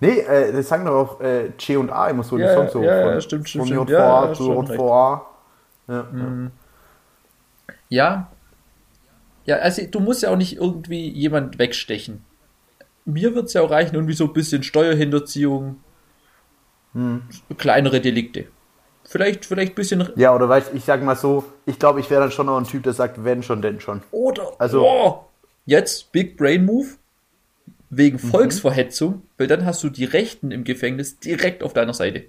Nee, 0.00 0.18
äh, 0.18 0.52
das 0.52 0.68
sagen 0.68 0.84
doch 0.84 0.94
auch 1.16 1.20
äh, 1.20 1.50
C 1.58 1.76
und 1.76 1.90
A 1.90 2.08
immer 2.08 2.24
so, 2.24 2.36
Ja, 2.36 2.48
die 2.48 2.54
Songs 2.54 2.72
so. 2.72 2.82
ja, 2.82 2.96
ja, 2.98 3.12
von, 3.12 3.20
stimmt, 3.20 3.48
stimmt, 3.48 3.68
Von. 3.68 3.86
JVA 3.86 3.92
Ja, 3.92 4.26
ja, 4.26 4.32
zu. 4.34 4.52
JVA. 4.52 5.26
Ja, 5.88 6.06
Ja. 7.88 8.26
Ja, 9.44 9.56
also 9.56 9.82
du 9.90 10.00
musst 10.00 10.22
ja 10.22 10.30
auch 10.30 10.36
nicht 10.36 10.56
irgendwie 10.56 11.08
jemand 11.08 11.58
wegstechen. 11.58 12.24
Mir 13.04 13.34
wird 13.34 13.46
es 13.46 13.52
ja 13.54 13.62
auch 13.62 13.70
reichen, 13.70 13.94
irgendwie 13.96 14.14
so 14.14 14.24
ein 14.24 14.32
bisschen 14.32 14.62
Steuerhinterziehung, 14.62 15.80
Hm. 16.94 17.22
kleinere 17.58 18.00
Delikte. 18.00 18.46
Vielleicht, 19.12 19.44
vielleicht 19.44 19.72
ein 19.72 19.74
bisschen. 19.74 20.08
ja, 20.16 20.34
oder 20.34 20.48
weißt 20.48 20.70
ich 20.72 20.84
sag 20.86 21.02
mal 21.02 21.16
so, 21.16 21.44
ich 21.66 21.78
glaube, 21.78 22.00
ich 22.00 22.08
wäre 22.08 22.22
dann 22.22 22.30
schon 22.32 22.46
noch 22.46 22.56
ein 22.56 22.64
Typ, 22.64 22.82
der 22.84 22.94
sagt, 22.94 23.22
wenn 23.24 23.42
schon, 23.42 23.60
denn 23.60 23.78
schon. 23.78 24.00
Oder. 24.10 24.52
Also- 24.58 24.86
oh, 24.86 25.24
jetzt 25.66 26.12
Big 26.12 26.38
Brain 26.38 26.64
Move 26.64 26.88
wegen 27.90 28.16
Mhm. 28.16 28.30
Volksverhetzung, 28.30 29.20
weil 29.36 29.48
dann 29.48 29.66
hast 29.66 29.82
du 29.82 29.90
die 29.90 30.06
Rechten 30.06 30.50
im 30.50 30.64
Gefängnis 30.64 31.18
direkt 31.18 31.62
auf 31.62 31.74
deiner 31.74 31.92
Seite. 31.92 32.24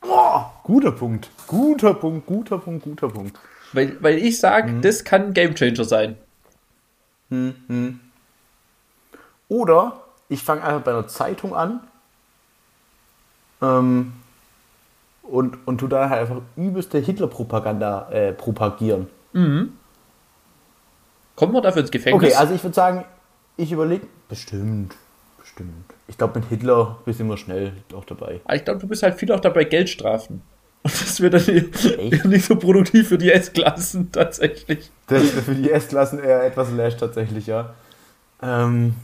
Boah, 0.00 0.50
guter 0.62 0.92
Punkt. 0.92 1.28
Guter 1.46 1.92
Punkt, 1.92 2.24
guter 2.26 2.56
Punkt, 2.58 2.82
guter 2.84 3.08
Punkt. 3.10 3.38
Weil, 3.74 4.02
weil 4.02 4.16
ich 4.16 4.38
sage, 4.40 4.72
Mhm. 4.72 4.80
das 4.80 5.04
kann 5.04 5.24
ein 5.26 5.34
Gamechanger 5.34 5.84
sein. 5.84 6.16
Oder 9.48 10.00
ich 10.30 10.42
fange 10.42 10.62
einfach 10.64 10.80
bei 10.82 10.92
einer 10.92 11.06
Zeitung 11.08 11.54
an 11.54 11.80
ähm, 13.60 14.12
und, 15.28 15.58
und 15.66 15.78
tu 15.78 15.86
dann 15.88 16.10
halt 16.10 16.22
einfach 16.22 16.40
übelste 16.56 16.98
Hitler-Propaganda 16.98 18.08
äh, 18.10 18.32
propagieren. 18.32 19.08
Kommen 21.34 21.52
wir 21.52 21.60
dafür 21.60 21.82
ins 21.82 21.90
Gefängnis? 21.90 22.22
Okay, 22.22 22.34
also 22.34 22.54
ich 22.54 22.62
würde 22.62 22.74
sagen, 22.74 23.04
ich 23.56 23.70
überlege. 23.72 24.06
Bestimmt, 24.28 24.94
bestimmt. 25.38 25.72
Ich 26.08 26.16
glaube, 26.16 26.38
mit 26.40 26.48
Hitler 26.48 26.98
bist 27.04 27.20
du 27.20 27.24
immer 27.24 27.36
schnell 27.36 27.72
auch 27.94 28.04
dabei. 28.04 28.40
Aber 28.44 28.56
ich 28.56 28.64
glaube, 28.64 28.80
du 28.80 28.86
bist 28.88 29.02
halt 29.02 29.14
viel 29.16 29.30
auch 29.32 29.40
dabei 29.40 29.64
Geldstrafen. 29.64 30.42
Und 30.82 30.92
das 31.02 31.20
wird 31.20 31.34
dann 31.34 32.30
nicht 32.30 32.46
so 32.46 32.56
produktiv 32.56 33.08
für 33.08 33.18
die 33.18 33.30
S-Klassen 33.32 34.12
tatsächlich. 34.12 34.90
Das 35.08 35.22
ist 35.22 35.40
für 35.40 35.54
die 35.54 35.70
S-Klassen 35.70 36.18
eher 36.20 36.44
etwas 36.44 36.70
lash 36.72 36.96
tatsächlich, 36.96 37.46
ja. 37.48 37.74
Ähm, 38.40 38.94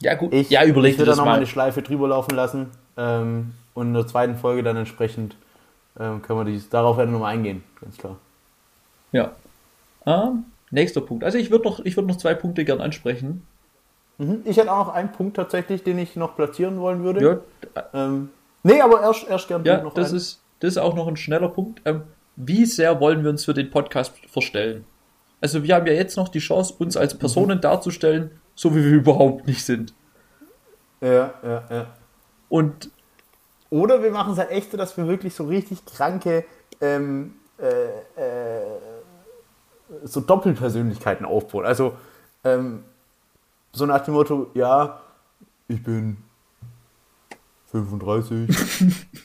Ja, 0.00 0.14
gut. 0.14 0.32
ich 0.34 0.50
ja, 0.50 0.64
überleg 0.64 0.92
ich 0.92 0.98
würde 0.98 1.12
da 1.12 1.16
nochmal 1.16 1.34
mal. 1.34 1.36
eine 1.38 1.46
Schleife 1.46 1.82
drüber 1.82 2.08
laufen 2.08 2.34
lassen. 2.36 2.66
Ähm, 2.96 3.54
und 3.74 3.88
in 3.88 3.94
der 3.94 4.06
zweiten 4.06 4.36
Folge 4.36 4.62
dann 4.62 4.76
entsprechend 4.76 5.36
ähm, 5.98 6.22
können 6.22 6.38
wir 6.40 6.44
dies, 6.44 6.68
darauf 6.68 6.96
werden 6.96 7.10
wir 7.10 7.14
nochmal 7.14 7.34
eingehen, 7.34 7.62
ganz 7.80 7.96
klar. 7.98 8.16
Ja. 9.12 9.32
Ähm, 10.06 10.44
nächster 10.70 11.00
Punkt. 11.00 11.24
Also 11.24 11.38
ich 11.38 11.50
würde 11.50 11.64
noch, 11.64 11.80
ich 11.80 11.96
würd 11.96 12.06
noch 12.06 12.16
zwei 12.16 12.34
Punkte 12.34 12.64
gern 12.64 12.80
ansprechen. 12.80 13.46
Mhm. 14.18 14.42
Ich 14.44 14.56
hätte 14.56 14.72
auch 14.72 14.86
noch 14.86 14.94
einen 14.94 15.12
Punkt 15.12 15.36
tatsächlich, 15.36 15.82
den 15.82 15.98
ich 15.98 16.16
noch 16.16 16.36
platzieren 16.36 16.80
wollen 16.80 17.02
würde. 17.02 17.42
Ja, 17.74 17.84
Ähm, 17.92 18.30
nee, 18.62 18.80
aber 18.80 19.02
erst, 19.02 19.28
erst 19.28 19.48
gern 19.48 19.64
ja 19.64 19.82
noch 19.82 19.94
das, 19.94 20.08
einen. 20.08 20.16
ist, 20.16 20.40
das 20.60 20.72
ist 20.72 20.78
auch 20.78 20.94
noch 20.94 21.08
ein 21.08 21.16
schneller 21.16 21.48
Punkt. 21.48 21.82
Ähm, 21.84 22.02
wie 22.36 22.64
sehr 22.64 22.98
wollen 23.00 23.22
wir 23.22 23.30
uns 23.30 23.44
für 23.44 23.54
den 23.54 23.70
Podcast 23.70 24.14
verstellen? 24.28 24.84
Also 25.40 25.62
wir 25.64 25.74
haben 25.74 25.86
ja 25.86 25.92
jetzt 25.92 26.16
noch 26.16 26.28
die 26.28 26.38
Chance, 26.38 26.74
uns 26.78 26.96
als 26.96 27.18
Personen 27.18 27.60
darzustellen, 27.60 28.30
so 28.54 28.74
wie 28.74 28.84
wir 28.84 28.92
überhaupt 28.92 29.46
nicht 29.46 29.64
sind. 29.64 29.92
Ja, 31.00 31.34
ja, 31.42 31.64
ja. 31.68 31.86
Und 32.48 32.90
Oder 33.72 34.02
wir 34.02 34.10
machen 34.10 34.34
es 34.34 34.38
halt 34.38 34.50
echt 34.50 34.70
so, 34.70 34.76
dass 34.76 34.98
wir 34.98 35.08
wirklich 35.08 35.34
so 35.34 35.44
richtig 35.44 35.86
kranke 35.86 36.44
ähm, 36.82 37.36
äh, 37.58 37.86
äh, 38.20 38.60
so 40.04 40.20
Doppelpersönlichkeiten 40.20 41.24
aufbauen. 41.24 41.64
Also 41.64 41.94
ähm, 42.44 42.84
so 43.72 43.86
nach 43.86 44.00
dem 44.00 44.12
Motto, 44.12 44.50
ja, 44.52 45.00
ich 45.68 45.82
bin 45.82 46.18
35. 47.70 48.46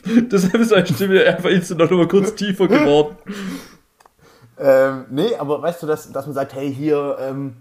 deshalb 0.32 0.54
ist 0.54 0.70
seine 0.70 0.86
Stimme 0.86 1.26
einfach 1.26 1.50
instant 1.50 1.82
noch 1.82 1.90
mal 1.90 2.08
kurz 2.08 2.34
tiefer 2.34 2.68
geworden. 2.68 3.18
ähm, 4.58 5.04
nee, 5.10 5.36
aber 5.36 5.60
weißt 5.60 5.82
du, 5.82 5.86
dass, 5.86 6.10
dass 6.10 6.24
man 6.24 6.34
sagt, 6.34 6.54
hey, 6.54 6.74
hier 6.74 7.18
ähm, 7.20 7.58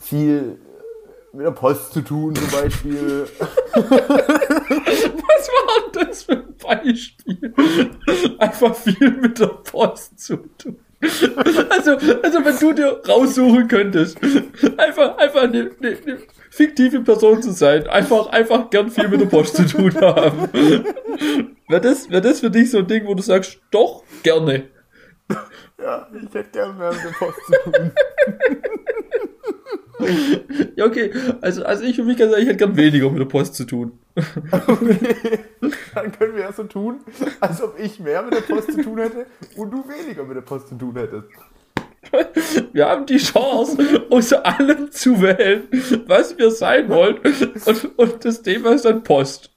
viel 0.00 0.58
mit 1.34 1.46
der 1.46 1.50
Post 1.50 1.92
zu 1.92 2.00
tun 2.00 2.34
zum 2.34 2.50
Beispiel. 2.50 3.26
Was 3.74 3.84
war 5.48 5.90
denn 5.92 6.08
das 6.08 6.22
für 6.22 6.32
ein 6.32 6.54
Beispiel? 6.56 7.54
Einfach 8.38 8.74
viel 8.76 9.10
mit 9.10 9.40
der 9.40 9.48
Post 9.48 10.18
zu 10.20 10.36
tun. 10.58 10.78
Also, 11.68 11.96
also 12.22 12.44
wenn 12.44 12.58
du 12.58 12.72
dir 12.72 13.02
raussuchen 13.06 13.68
könntest, 13.68 14.18
einfach, 14.78 15.18
einfach 15.18 15.42
eine, 15.42 15.70
eine, 15.78 15.98
eine 16.06 16.18
fiktive 16.50 17.00
Person 17.00 17.42
zu 17.42 17.50
sein, 17.50 17.86
einfach, 17.88 18.28
einfach 18.28 18.70
gern 18.70 18.90
viel 18.90 19.08
mit 19.08 19.20
der 19.20 19.26
Post 19.26 19.56
zu 19.56 19.66
tun 19.66 19.94
haben. 20.00 20.48
Wäre 21.68 21.80
das, 21.80 22.08
wär 22.08 22.20
das 22.22 22.40
für 22.40 22.50
dich 22.50 22.70
so 22.70 22.78
ein 22.78 22.86
Ding, 22.86 23.06
wo 23.06 23.14
du 23.14 23.22
sagst, 23.22 23.60
doch, 23.70 24.04
gerne. 24.22 24.70
ja, 25.78 26.08
ich 26.14 26.32
hätte 26.32 26.50
gerne 26.52 26.72
mehr 26.74 26.92
mit 26.92 27.04
der 27.04 27.10
Post 27.18 27.38
zu 27.46 27.70
tun. 27.70 27.92
Ja, 30.76 30.86
okay. 30.86 31.12
Also, 31.40 31.64
also 31.64 31.84
ich 31.84 31.96
für 31.96 32.04
mich 32.04 32.16
kann 32.18 32.30
sagen, 32.30 32.42
ich 32.42 32.48
hätte 32.48 32.58
gern 32.58 32.76
weniger 32.76 33.10
mit 33.10 33.20
der 33.20 33.26
Post 33.26 33.54
zu 33.54 33.64
tun. 33.64 33.98
Okay, 34.16 35.38
dann 35.94 36.12
können 36.12 36.34
wir 36.34 36.42
ja 36.42 36.52
so 36.52 36.64
tun, 36.64 37.00
als 37.40 37.62
ob 37.62 37.78
ich 37.78 37.98
mehr 38.00 38.22
mit 38.22 38.34
der 38.34 38.40
Post 38.54 38.72
zu 38.72 38.82
tun 38.82 38.98
hätte 38.98 39.26
und 39.56 39.70
du 39.70 39.84
weniger 39.88 40.24
mit 40.24 40.36
der 40.36 40.42
Post 40.42 40.68
zu 40.68 40.74
tun 40.76 40.94
hättest. 40.96 41.28
Wir 42.72 42.86
haben 42.88 43.06
die 43.06 43.16
Chance, 43.16 43.78
aus 44.10 44.32
allem 44.32 44.90
zu 44.92 45.20
wählen, 45.22 45.64
was 46.06 46.36
wir 46.36 46.50
sein 46.50 46.88
wollen. 46.90 47.18
Und, 47.64 47.98
und 47.98 48.24
das 48.24 48.42
Thema 48.42 48.72
ist 48.72 48.84
dann 48.84 49.02
Post. 49.02 49.50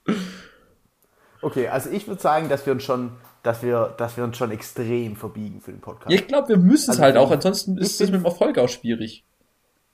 Okay, 1.41 1.67
also 1.67 1.89
ich 1.89 2.07
würde 2.07 2.21
sagen, 2.21 2.47
dass 2.49 2.65
wir 2.65 2.73
uns 2.73 2.83
schon, 2.83 3.11
dass 3.43 3.63
wir, 3.63 3.93
dass 3.97 4.17
wir 4.17 4.23
uns 4.23 4.37
schon 4.37 4.51
extrem 4.51 5.15
verbiegen 5.15 5.61
für 5.61 5.71
den 5.71 5.81
Podcast. 5.81 6.09
Ja, 6.11 6.17
ich 6.17 6.27
glaube, 6.27 6.49
wir 6.49 6.57
müssen 6.57 6.85
es 6.91 6.97
Also 6.97 7.03
halt 7.03 7.17
auch, 7.17 7.31
ansonsten 7.31 7.77
ist 7.77 7.97
bin- 7.99 8.11
mit 8.11 8.21
dem 8.21 8.25
Erfolg 8.25 8.57
auch 8.57 8.69
schwierig. 8.69 9.25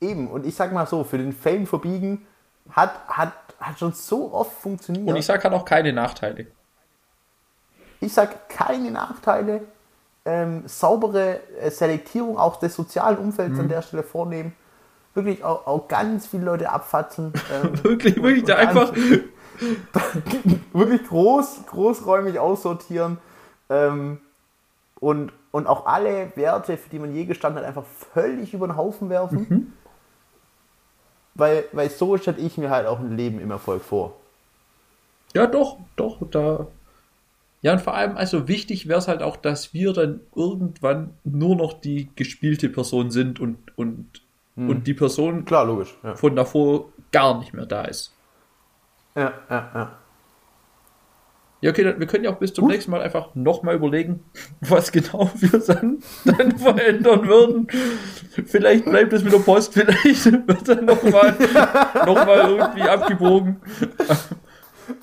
Eben, 0.04 0.28
und 0.30 0.46
ich 0.46 0.56
sag 0.56 0.72
mal 0.74 0.86
so, 0.86 1.04
für 1.04 1.18
den 1.18 1.34
Fame 1.34 1.66
verbiegen 1.66 2.26
hat, 2.70 2.92
hat, 3.08 3.34
hat 3.60 3.80
schon 3.80 3.94
so 3.94 4.34
oft 4.34 4.52
funktioniert. 4.62 5.08
Und 5.08 5.16
ich 5.16 5.26
sage 5.26 5.44
halt 5.44 5.54
auch 5.54 5.66
keine 5.66 5.94
Nachteile. 5.94 6.48
Ich 8.02 8.14
sag 8.14 8.50
keine 8.50 8.92
Nachteile, 8.92 9.62
ähm, 10.26 10.64
saubere 10.68 11.40
äh, 11.62 11.70
Selektierung 11.72 12.38
auch 12.38 12.58
des 12.58 12.76
sozialen 12.76 13.18
Umfelds 13.18 13.54
Mhm. 13.56 13.62
an 13.62 13.70
der 13.70 13.82
Stelle 13.82 14.04
vornehmen. 14.04 14.54
Wirklich 15.14 15.44
auch, 15.44 15.68
auch 15.68 15.88
ganz 15.88 16.28
viele 16.28 16.46
Leute 16.46 16.70
abfatzen. 16.70 17.34
Ähm, 17.52 17.84
Wirklich, 17.84 18.16
wirklich, 18.22 18.44
da 18.46 18.56
und 18.56 18.60
einfach. 18.60 18.94
wirklich 20.74 21.08
groß, 21.08 21.62
großräumig 21.68 22.40
aussortieren 22.40 23.20
ähm, 23.70 24.20
und, 25.00 25.32
und 25.52 25.68
auch 25.68 25.86
alle 25.86 26.32
Werte, 26.36 26.76
für 26.78 26.90
die 26.90 26.98
man 27.00 27.14
je 27.14 27.26
gestanden 27.26 27.62
hat, 27.62 27.68
einfach 27.68 27.86
völlig 28.14 28.54
über 28.54 28.68
den 28.68 28.76
Haufen 28.76 29.10
werfen. 29.10 29.46
Mhm. 29.48 29.74
Weil, 31.36 31.66
weil 31.72 31.90
so 31.90 32.18
stelle 32.18 32.38
ich 32.38 32.58
mir 32.58 32.70
halt 32.70 32.88
auch 32.88 33.00
ein 33.00 33.18
Leben 33.18 33.40
im 33.40 33.52
Erfolg 33.52 33.84
vor. 33.84 34.16
Ja, 35.34 35.48
doch, 35.48 35.78
doch, 35.96 36.20
da. 36.30 36.68
Ja, 37.62 37.74
und 37.74 37.82
vor 37.82 37.96
allem, 37.96 38.18
also 38.18 38.48
wichtig 38.48 38.88
wäre 38.88 39.00
es 39.00 39.08
halt 39.08 39.24
auch, 39.24 39.38
dass 39.38 39.74
wir 39.74 39.94
dann 39.94 40.20
irgendwann 40.36 41.16
nur 41.24 41.56
noch 41.56 41.74
die 41.74 42.10
gespielte 42.16 42.70
Person 42.70 43.10
sind 43.10 43.40
und, 43.40 43.58
und, 43.78 44.22
und 44.56 44.86
die 44.86 44.94
Person 44.94 45.46
Klar, 45.46 45.66
logisch. 45.66 45.96
Ja, 46.04 46.16
von 46.16 46.36
davor 46.36 46.90
gar 47.12 47.40
nicht 47.40 47.54
mehr 47.54 47.66
da 47.66 47.86
ist. 47.86 48.14
ja, 49.16 49.34
ja. 49.50 49.72
ja. 49.74 49.98
Ja, 51.64 51.70
okay, 51.72 51.86
dann, 51.86 51.98
wir 51.98 52.08
können 52.08 52.26
ja 52.26 52.30
auch 52.30 52.36
bis 52.40 52.54
zum 52.54 52.68
nächsten 52.68 52.92
Mal 52.92 53.02
einfach 53.02 53.36
nochmal 53.36 53.76
überlegen, 53.76 54.26
was 54.60 54.92
genau 54.92 55.32
wir 55.36 55.60
dann, 55.60 56.04
dann 56.26 56.58
verändern 56.58 57.26
würden. 57.26 57.68
Vielleicht 58.46 58.84
bleibt 58.84 59.14
es 59.14 59.24
mit 59.24 59.32
der 59.32 59.40
Post, 59.40 59.74
vielleicht 59.74 60.26
wird 60.26 60.68
dann 60.68 60.84
nochmal 60.84 61.34
noch 62.06 62.26
mal 62.26 62.50
irgendwie 62.50 62.82
abgebogen. 62.82 63.62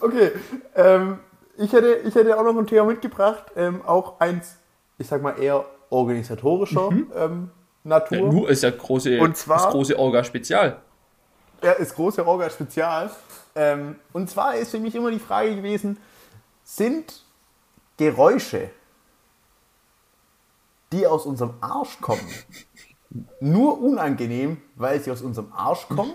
Okay, 0.01 0.33
ähm, 0.77 1.21
ich, 1.57 1.73
hätte, 1.73 1.95
ich 2.05 2.15
hätte 2.15 2.39
auch 2.39 2.45
noch 2.45 2.55
ein 2.59 2.67
Thema 2.67 2.85
mitgebracht, 2.85 3.45
ähm, 3.57 3.81
auch 3.87 4.21
eins, 4.21 4.59
ich 4.99 5.07
sag 5.07 5.23
mal, 5.23 5.41
eher 5.41 5.65
organisatorischer 5.89 6.91
ähm, 7.17 7.49
Natur. 7.85 8.19
Ja, 8.19 8.25
nur 8.25 8.51
ist 8.51 8.63
ja 8.63 8.71
große, 8.71 9.19
Und 9.19 9.35
zwar- 9.35 9.57
das 9.63 9.69
große 9.71 9.99
Orga-Spezial. 9.99 10.77
Ja, 11.63 11.73
ist 11.73 11.95
große 11.95 12.27
Orga 12.27 12.51
Spezial. 12.51 13.09
Ähm, 13.55 13.97
und 14.13 14.29
zwar 14.29 14.57
ist 14.57 14.71
für 14.71 14.79
mich 14.79 14.95
immer 14.95 15.11
die 15.11 15.19
Frage 15.19 15.57
gewesen, 15.57 15.97
sind 16.77 17.25
Geräusche, 17.97 18.71
die 20.93 21.07
aus 21.07 21.27
unserem 21.27 21.55
Arsch 21.61 22.01
kommen, 22.01 22.27
nur 23.41 23.81
unangenehm, 23.81 24.59
weil 24.77 25.01
sie 25.01 25.11
aus 25.11 25.23
unserem 25.23 25.53
Arsch 25.53 25.89
kommen? 25.89 26.13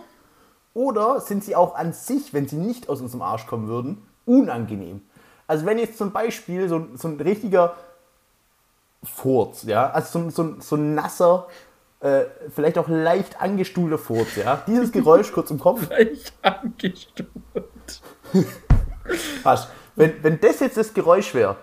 Oder 0.73 1.21
sind 1.21 1.43
sie 1.43 1.55
auch 1.55 1.75
an 1.75 1.93
sich, 1.93 2.33
wenn 2.33 2.47
sie 2.47 2.57
nicht 2.57 2.89
aus 2.89 3.01
unserem 3.01 3.21
Arsch 3.21 3.45
kommen 3.47 3.67
würden, 3.67 4.05
unangenehm? 4.25 5.01
Also 5.47 5.65
wenn 5.65 5.77
jetzt 5.77 5.97
zum 5.97 6.11
Beispiel 6.11 6.67
so, 6.69 6.77
ein- 6.77 6.97
so 6.97 7.07
ein 7.07 7.19
richtiger 7.19 7.75
Furz, 9.03 9.63
ja, 9.63 9.89
also 9.91 10.19
so, 10.19 10.19
ein- 10.19 10.31
so, 10.31 10.61
so 10.61 10.75
ein 10.75 10.95
nasser, 10.95 11.47
äh, 11.99 12.25
vielleicht 12.49 12.77
auch 12.77 12.87
leicht 12.87 13.39
angestuhlter 13.41 13.97
Furz, 13.97 14.35
ja, 14.35 14.63
dieses 14.67 14.91
Geräusch 14.91 15.31
kurz 15.33 15.51
im 15.51 15.59
Kopf, 15.59 15.87
Gleich 15.87 16.33
angestuft. 16.41 18.01
Fast. 19.43 19.69
Wenn, 19.95 20.23
wenn 20.23 20.39
das 20.39 20.59
jetzt 20.59 20.77
das 20.77 20.93
Geräusch 20.93 21.33
wäre, 21.33 21.57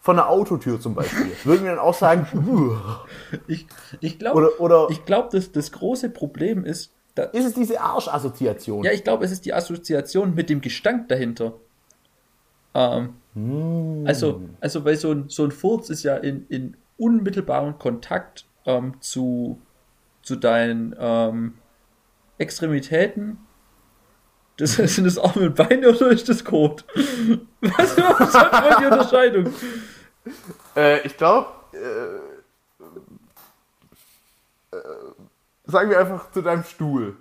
von 0.00 0.18
einer 0.18 0.28
Autotür 0.28 0.80
zum 0.80 0.94
Beispiel, 0.94 1.32
würden 1.44 1.64
wir 1.64 1.70
dann 1.70 1.80
auch 1.80 1.94
sagen. 1.94 2.26
Ich, 3.48 3.66
ich 4.00 4.18
glaube, 4.20 4.38
oder, 4.38 4.60
oder 4.60 4.86
ich 4.90 5.04
glaub, 5.04 5.30
dass 5.30 5.50
das 5.50 5.72
große 5.72 6.10
Problem 6.10 6.64
ist, 6.64 6.92
da, 7.16 7.24
ist 7.24 7.44
es 7.44 7.54
diese 7.54 7.80
Arschassoziation? 7.80 8.84
ja, 8.84 8.92
ich 8.92 9.02
glaube, 9.02 9.24
es 9.24 9.32
ist 9.32 9.44
die 9.46 9.52
Assoziation 9.52 10.34
mit 10.34 10.48
dem 10.48 10.60
Gestank 10.60 11.08
dahinter. 11.08 11.54
Ähm, 12.74 13.14
Also, 14.06 14.42
also 14.60 14.84
weil 14.84 14.96
so 14.96 15.10
ein, 15.12 15.24
so 15.28 15.44
ein 15.44 15.50
Furz 15.50 15.90
ist 15.90 16.02
ja 16.04 16.16
in, 16.16 16.46
in 16.48 16.76
unmittelbarem 16.98 17.78
Kontakt 17.78 18.46
ähm, 18.64 18.94
zu, 19.00 19.60
zu 20.22 20.36
deinen 20.36 20.94
ähm, 20.98 21.54
Extremitäten. 22.38 23.38
Das 24.58 24.72
sind 24.76 25.04
das 25.04 25.18
Arme 25.18 25.46
und 25.46 25.54
Beine 25.54 25.88
oder 25.90 26.08
ist 26.10 26.28
das 26.28 26.44
Kot? 26.44 26.84
Was 27.60 27.96
was 27.96 28.34
hat 28.34 28.52
man 28.52 28.74
die 28.80 28.86
Unterscheidung? 28.86 29.52
Äh, 30.76 31.06
ich 31.06 31.16
glaube, 31.16 31.48
äh, 31.72 32.16
äh, 34.76 34.80
sagen 35.66 35.90
wir 35.90 35.98
einfach 35.98 36.30
zu 36.32 36.42
deinem 36.42 36.64
Stuhl. 36.64 37.16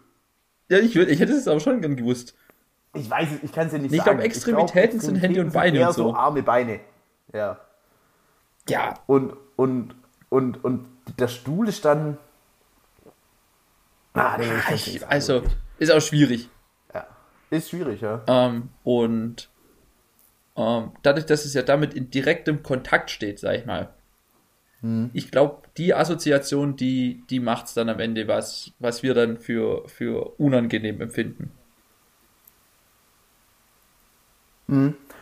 Ja, 0.70 0.80
ich, 0.80 0.96
würd- 0.96 1.08
ich 1.08 1.20
hätte 1.20 1.34
es 1.34 1.48
aber 1.48 1.60
schon 1.60 1.82
gern 1.82 1.96
gewusst. 1.96 2.36
Ich 2.94 3.10
weiß 3.10 3.28
es, 3.34 3.44
ich 3.44 3.52
kann 3.52 3.68
es 3.68 3.74
dir 3.74 3.80
nicht 3.80 3.92
Ich 3.92 3.98
sagen. 4.02 4.18
glaub, 4.18 4.26
Extremitäten 4.26 5.00
sind 5.00 5.16
Hände 5.18 5.42
und 5.42 5.52
Beine 5.54 5.86
und 5.88 5.94
so. 5.94 6.10
so 6.10 6.16
Arme, 6.16 6.42
Beine. 6.44 6.80
Ja. 7.34 7.60
Ja, 8.70 8.96
Und, 9.06 9.34
und, 9.58 9.94
und, 10.30 10.64
und 10.64 10.88
der 11.20 11.28
Stuhl 11.28 11.68
ist 11.68 11.86
dann. 11.86 12.18
Ah, 14.14 14.38
nee, 14.38 14.46
ich 14.74 14.96
ich, 14.96 15.08
also 15.08 15.44
ist 15.78 15.92
auch 15.92 16.00
schwierig. 16.02 16.50
Ist 17.50 17.70
schwierig, 17.70 18.02
ja. 18.02 18.24
Ähm, 18.28 18.70
und 18.84 19.50
ähm, 20.56 20.92
dadurch, 21.04 21.26
dass 21.26 21.46
es 21.46 21.54
ja 21.54 21.62
damit 21.62 21.94
in 21.94 22.10
direktem 22.10 22.64
Kontakt 22.64 23.10
steht, 23.12 23.40
sag 23.40 23.56
ich 23.56 23.66
mal, 23.66 23.90
ich 25.14 25.32
glaube, 25.32 25.64
die 25.78 25.96
Assoziation, 25.96 26.76
die, 26.76 27.24
die 27.32 27.40
macht 27.40 27.66
es 27.66 27.74
dann 27.74 27.90
am 27.90 28.00
Ende, 28.00 28.28
was, 28.28 28.72
was 28.78 29.02
wir 29.02 29.16
dann 29.16 29.38
für, 29.38 29.88
für 29.88 30.40
unangenehm 30.40 31.02
empfinden. 31.02 31.50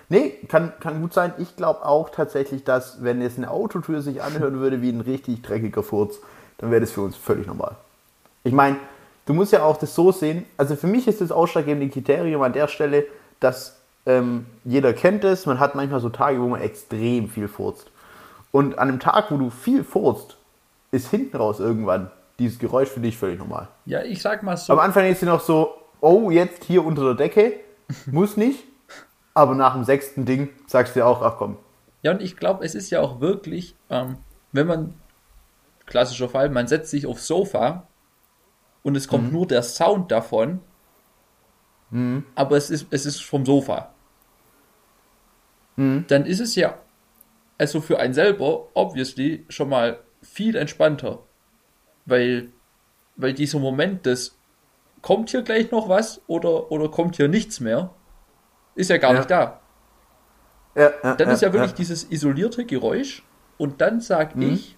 Nee, 0.09 0.31
kann, 0.49 0.73
kann 0.81 0.99
gut 0.99 1.13
sein. 1.13 1.33
Ich 1.37 1.55
glaube 1.55 1.85
auch 1.85 2.09
tatsächlich, 2.09 2.65
dass 2.65 3.03
wenn 3.03 3.21
jetzt 3.21 3.37
eine 3.37 3.51
Autotür 3.51 4.01
sich 4.01 4.21
anhören 4.21 4.59
würde 4.59 4.81
wie 4.81 4.89
ein 4.89 5.01
richtig 5.01 5.41
dreckiger 5.43 5.83
Furz, 5.83 6.19
dann 6.57 6.69
wäre 6.69 6.81
das 6.81 6.91
für 6.91 7.01
uns 7.01 7.15
völlig 7.15 7.47
normal. 7.47 7.77
Ich 8.43 8.53
meine, 8.53 8.77
du 9.25 9.33
musst 9.33 9.53
ja 9.53 9.63
auch 9.63 9.77
das 9.77 9.95
so 9.95 10.11
sehen, 10.11 10.45
also 10.57 10.75
für 10.75 10.87
mich 10.87 11.07
ist 11.07 11.21
das 11.21 11.31
ausschlaggebende 11.31 11.89
Kriterium 11.89 12.41
an 12.41 12.53
der 12.53 12.67
Stelle, 12.67 13.05
dass 13.39 13.79
ähm, 14.05 14.45
jeder 14.63 14.93
kennt 14.93 15.23
es, 15.23 15.45
man 15.45 15.59
hat 15.59 15.75
manchmal 15.75 15.99
so 15.99 16.09
Tage, 16.09 16.41
wo 16.41 16.47
man 16.47 16.61
extrem 16.61 17.29
viel 17.29 17.47
furzt. 17.47 17.91
Und 18.51 18.77
an 18.77 18.89
einem 18.89 18.99
Tag, 18.99 19.31
wo 19.31 19.37
du 19.37 19.49
viel 19.49 19.83
furzt, 19.83 20.37
ist 20.91 21.09
hinten 21.09 21.37
raus 21.37 21.59
irgendwann 21.59 22.11
dieses 22.39 22.59
Geräusch 22.59 22.89
für 22.89 22.99
dich 22.99 23.17
völlig 23.17 23.39
normal. 23.39 23.67
Ja, 23.85 24.03
ich 24.03 24.21
sag 24.21 24.43
mal 24.43 24.57
so. 24.57 24.73
Am 24.73 24.79
Anfang 24.79 25.05
ist 25.05 25.21
sie 25.21 25.25
noch 25.25 25.41
so, 25.41 25.73
oh, 26.01 26.29
jetzt 26.29 26.63
hier 26.65 26.85
unter 26.85 27.03
der 27.03 27.15
Decke, 27.15 27.53
muss 28.05 28.37
nicht. 28.37 28.63
Aber 29.33 29.55
nach 29.55 29.73
dem 29.73 29.83
sechsten 29.83 30.25
Ding 30.25 30.49
sagst 30.67 30.95
du 30.95 30.99
dir 30.99 31.07
auch, 31.07 31.21
ach 31.21 31.37
komm. 31.37 31.57
Ja, 32.03 32.11
und 32.11 32.21
ich 32.21 32.37
glaube, 32.37 32.63
es 32.63 32.75
ist 32.75 32.89
ja 32.89 32.99
auch 32.99 33.21
wirklich, 33.21 33.75
ähm, 33.89 34.17
wenn 34.51 34.67
man, 34.67 34.93
klassischer 35.85 36.29
Fall, 36.29 36.49
man 36.49 36.67
setzt 36.67 36.91
sich 36.91 37.07
aufs 37.07 37.25
Sofa 37.25 37.87
und 38.83 38.95
es 38.95 39.07
kommt 39.07 39.31
nur 39.31 39.47
der 39.47 39.63
Sound 39.63 40.11
davon, 40.11 40.59
aber 42.35 42.57
es 42.57 42.69
ist, 42.69 42.87
es 42.89 43.05
ist 43.05 43.21
vom 43.23 43.45
Sofa. 43.45 43.93
Dann 45.75 46.25
ist 46.25 46.39
es 46.39 46.55
ja, 46.55 46.77
also 47.57 47.81
für 47.81 47.99
einen 47.99 48.13
selber, 48.13 48.67
obviously, 48.73 49.45
schon 49.49 49.69
mal 49.69 49.99
viel 50.21 50.55
entspannter. 50.55 51.19
Weil, 52.05 52.49
weil 53.15 53.33
dieser 53.33 53.59
Moment 53.59 54.05
des, 54.05 54.35
kommt 55.01 55.29
hier 55.29 55.41
gleich 55.41 55.71
noch 55.71 55.87
was 55.89 56.21
oder, 56.27 56.71
oder 56.71 56.89
kommt 56.89 57.15
hier 57.15 57.27
nichts 57.27 57.59
mehr, 57.59 57.91
ist 58.75 58.89
ja 58.89 58.97
gar 58.97 59.13
Ja. 59.13 59.17
nicht 59.19 59.31
da. 59.31 59.59
Ja, 60.75 60.91
ja, 61.03 61.15
Dann 61.15 61.29
ist 61.29 61.41
ja 61.41 61.53
wirklich 61.53 61.73
dieses 61.73 62.09
isolierte 62.11 62.65
Geräusch 62.65 63.23
und 63.57 63.81
dann 63.81 64.01
sag 64.01 64.35
Mhm. 64.35 64.53
ich, 64.53 64.75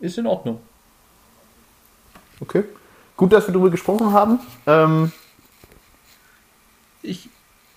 ist 0.00 0.18
in 0.18 0.26
Ordnung. 0.26 0.60
Okay. 2.40 2.64
Gut, 3.16 3.32
dass 3.32 3.46
wir 3.46 3.52
darüber 3.52 3.70
gesprochen 3.70 4.12
haben. 4.12 4.40
Ähm, 4.66 5.12
Ich, 7.02 7.28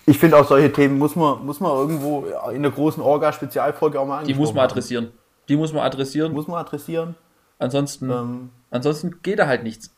ich 0.06 0.18
finde 0.18 0.38
auch 0.38 0.46
solche 0.46 0.72
Themen 0.72 0.98
muss 0.98 1.16
man, 1.16 1.44
muss 1.44 1.58
man 1.60 1.72
irgendwo 1.72 2.26
in 2.52 2.62
der 2.62 2.70
großen 2.70 3.02
Orga-Spezialfolge 3.02 3.98
auch 4.00 4.06
mal 4.06 4.24
die 4.24 4.34
muss 4.34 4.50
man 4.52 4.62
haben. 4.62 4.70
adressieren. 4.70 5.10
Die 5.48 5.56
muss 5.56 5.72
man 5.72 5.82
adressieren. 5.82 6.32
Muss 6.32 6.46
man 6.46 6.58
adressieren. 6.58 7.14
Ansonsten, 7.58 8.10
Ähm, 8.10 8.50
ansonsten 8.70 9.20
geht 9.22 9.38
da 9.40 9.46
halt 9.46 9.62
nichts. 9.64 9.92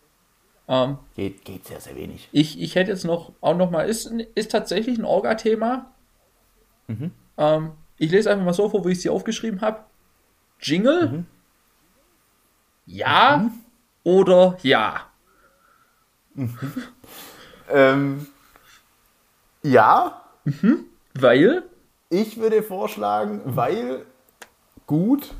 Ähm, 0.66 0.98
geht, 1.14 1.44
geht 1.44 1.66
sehr, 1.66 1.80
sehr 1.80 1.96
wenig. 1.96 2.28
ich, 2.32 2.60
ich 2.60 2.74
hätte 2.74 2.90
jetzt 2.90 3.04
noch 3.04 3.32
auch 3.40 3.56
noch 3.56 3.70
mal, 3.70 3.88
ist, 3.88 4.06
ist 4.34 4.50
tatsächlich 4.50 4.98
ein 4.98 5.04
Orga-Thema. 5.04 5.90
Mhm. 6.88 7.10
Ähm, 7.36 7.72
ich 7.98 8.10
lese 8.10 8.30
einfach 8.30 8.44
mal 8.44 8.52
so 8.54 8.68
vor, 8.68 8.84
wie 8.86 8.92
ich 8.92 9.00
sie 9.02 9.10
aufgeschrieben 9.10 9.60
habe. 9.60 9.80
Jingle? 10.60 11.08
Mhm. 11.08 11.26
Ja 12.86 13.50
oder 14.04 14.56
ja? 14.62 15.00
Ähm, 17.70 18.26
ja, 19.62 20.22
Weil 21.14 21.64
ich 22.08 22.38
würde 22.38 22.62
vorschlagen, 22.62 23.42
weil 23.44 24.06
gut 24.86 25.34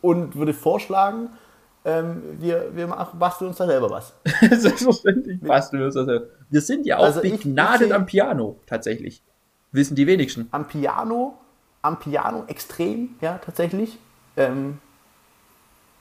und 0.00 0.36
würde 0.36 0.54
vorschlagen, 0.54 1.30
ähm, 1.84 2.22
wir, 2.38 2.74
wir 2.74 2.86
machen, 2.86 3.18
basteln 3.18 3.48
uns 3.48 3.58
da 3.58 3.66
selber 3.66 3.90
was. 3.90 4.14
Selbstverständlich 4.50 5.40
basteln 5.40 5.80
wir 5.80 5.86
uns 5.86 5.94
das. 5.94 6.22
Wir 6.48 6.60
sind 6.60 6.86
ja 6.86 6.98
auch 6.98 7.04
Also 7.04 7.20
begnadet 7.20 7.92
am 7.92 8.06
Piano, 8.06 8.58
tatsächlich. 8.66 9.22
Wissen 9.72 9.94
die 9.94 10.06
wenigsten. 10.06 10.48
Am 10.50 10.66
Piano, 10.66 11.38
am 11.82 11.98
Piano 11.98 12.44
extrem, 12.46 13.16
ja, 13.20 13.38
tatsächlich. 13.38 13.98
Ähm, 14.36 14.78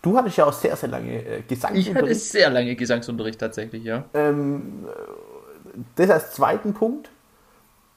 du 0.07 0.17
hattest 0.17 0.37
ja 0.37 0.45
auch 0.45 0.53
sehr, 0.53 0.75
sehr 0.75 0.89
lange 0.89 1.11
äh, 1.11 1.19
Ich 1.19 1.29
hatte 1.29 1.43
Gesangsunterricht. 1.47 2.21
sehr 2.21 2.49
lange 2.49 2.75
Gesangsunterricht 2.75 3.39
tatsächlich, 3.39 3.83
ja. 3.83 4.05
Ähm, 4.13 4.85
äh, 4.87 5.79
das 5.95 6.09
als 6.09 6.31
zweiten 6.33 6.73
Punkt. 6.73 7.09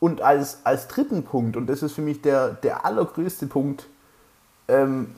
Und 0.01 0.23
als, 0.23 0.61
als 0.65 0.89
dritten 0.89 1.25
Punkt, 1.25 1.57
und 1.57 1.67
das 1.67 1.83
ist 1.83 1.93
für 1.93 2.01
mich 2.01 2.23
der, 2.23 2.53
der 2.53 2.87
allergrößte 2.87 3.47
Punkt, 3.47 3.87
ähm, 4.67 5.15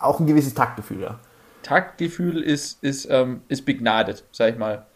auch 0.00 0.18
ein 0.18 0.26
gewisses 0.26 0.54
Taktgefühl, 0.54 1.02
ja. 1.02 1.18
Taktgefühl 1.62 2.42
ist, 2.42 2.82
ist, 2.82 3.06
ähm, 3.10 3.42
ist 3.48 3.66
begnadet, 3.66 4.24
sag 4.32 4.52
ich 4.52 4.58
mal. 4.58 4.86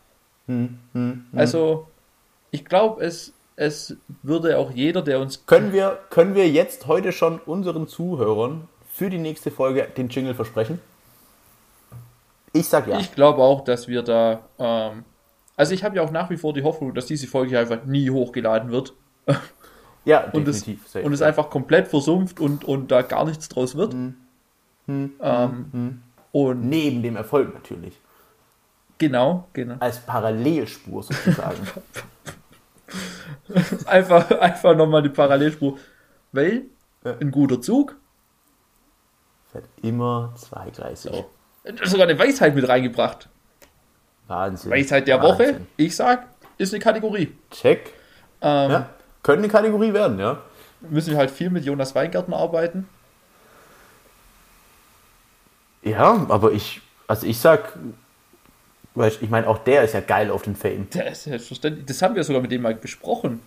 Hm, 0.47 1.27
Also, 1.35 1.87
ich 2.51 2.65
glaube, 2.65 3.05
es, 3.05 3.33
es 3.57 3.97
würde 4.23 4.57
auch 4.59 4.71
jeder, 4.71 5.03
der 5.03 5.21
uns. 5.21 5.45
Können 5.47 5.73
wir, 5.73 5.99
können 6.09 6.35
wir 6.35 6.49
jetzt 6.49 6.87
heute 6.87 7.13
schon 7.13 7.39
unseren 7.39 7.87
Zuhörern 7.87 8.67
für 8.93 9.11
die 9.11 9.19
nächste 9.19 9.51
Folge 9.51 9.89
den 9.97 10.09
Jingle 10.09 10.35
versprechen? 10.35 10.81
Ich 12.53 12.69
sag 12.69 12.87
ja. 12.87 12.99
Ich 12.99 13.15
glaube 13.15 13.43
auch, 13.43 13.65
dass 13.65 13.89
wir 13.89 14.03
da. 14.03 14.41
Ähm, 14.59 15.05
also, 15.57 15.75
ich 15.75 15.85
habe 15.85 15.97
ja 15.97 16.03
auch 16.03 16.11
nach 16.11 16.31
wie 16.31 16.37
vor 16.37 16.53
die 16.53 16.63
Hoffnung, 16.63 16.95
dass 16.95 17.07
diese 17.07 17.27
Folge 17.27 17.59
einfach 17.59 17.85
nie 17.85 18.11
hochgeladen 18.11 18.71
wird 18.71 18.95
ja, 20.05 20.25
und 20.33 20.49
es, 20.49 20.61
definitiv. 20.61 20.89
safe. 20.89 21.05
und 21.05 21.13
es 21.13 21.23
einfach 21.23 21.51
komplett 21.51 21.89
versumpft 21.89 22.41
und, 22.41 22.65
und 22.65 22.91
da 22.91 23.03
gar 23.03 23.25
nichts 23.25 23.49
draus 23.49 23.77
wird. 23.77 23.95
Ähm, 24.89 26.03
Und 26.33 26.69
Neben 26.69 27.03
dem 27.03 27.17
Erfolg 27.17 27.55
natürlich. 27.55 27.99
genau, 28.99 29.47
genau. 29.53 29.77
Als 29.79 30.01
Parallelspur 30.01 31.03
sozusagen. 31.03 31.67
Einfach, 33.87 34.31
einfach 34.31 34.77
nochmal 34.77 35.03
die 35.03 35.09
Parallelspur. 35.09 35.79
Weil 36.33 36.65
ein 37.05 37.31
guter 37.31 37.61
Zug, 37.61 37.97
Fährt 39.53 39.65
immer 39.83 40.33
zweigleisig. 40.37 41.13
so, 41.13 41.31
sogar 41.85 42.09
eine 42.09 42.19
Weisheit 42.19 42.55
mit 42.55 42.67
reingebracht. 42.69 43.29
Wahnsinn. 44.29 44.71
Weisheit 44.71 45.07
der 45.07 45.23
Wahnsinn. 45.23 45.55
Woche, 45.55 45.61
ich 45.77 45.95
sag, 45.95 46.27
ist 46.59 46.73
eine 46.73 46.83
Kategorie. 46.83 47.33
Check. 47.51 47.93
Ähm, 48.41 48.71
Ja. 48.71 48.89
Könnte 49.23 49.45
eine 49.45 49.53
Kategorie 49.53 49.93
werden, 49.93 50.19
ja. 50.19 50.39
Müssen 50.81 51.11
wir 51.11 51.19
halt 51.19 51.31
viel 51.31 51.51
mit 51.51 51.65
Jonas 51.65 51.95
Weingärtner 51.95 52.37
arbeiten. 52.37 52.89
Ja, 55.83 56.27
aber 56.29 56.53
ich, 56.53 56.81
also 57.07 57.27
ich 57.27 57.39
sag, 57.39 57.77
weißt, 58.95 59.23
ich 59.23 59.31
meine, 59.31 59.47
auch 59.49 59.59
der 59.59 59.83
ist 59.85 59.95
ja 59.95 60.01
geil 60.01 60.31
auf 60.31 60.43
den 60.43 60.57
Fame. 60.57 60.89
Der 60.91 61.11
ist 61.13 61.25
selbstverständlich. 61.25 61.87
Das 61.87 62.03
haben 62.03 62.15
wir 62.15 62.25
sogar 62.25 62.43
mit 62.43 62.51
dem 62.53 62.63
mal 62.63 62.75
besprochen. 62.75 63.41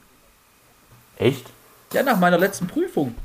Echt? 1.18 1.46
Ja, 1.94 2.04
nach 2.04 2.20
meiner 2.20 2.38
letzten 2.38 2.68
Prüfung. 2.68 3.16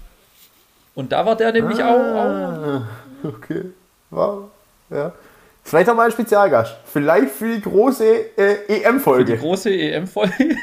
Und 0.94 1.12
da 1.12 1.24
war 1.24 1.36
der 1.36 1.52
nämlich 1.52 1.82
auch, 1.82 1.88
auch. 1.88 2.16
Ah, 2.16 2.82
okay. 3.24 3.66
Wow. 4.10 4.50
Ja. 4.90 5.12
Vielleicht 5.62 5.88
auch 5.90 5.94
mal 5.94 6.06
ein 6.06 6.10
Spezialgast. 6.12 6.76
Vielleicht 6.84 7.30
für 7.30 7.54
die 7.54 7.60
große 7.60 8.36
äh, 8.36 8.56
Die 8.68 8.82
EM-Folge. 8.82 9.36
große 9.36 9.70
EM-Folge. 9.70 10.32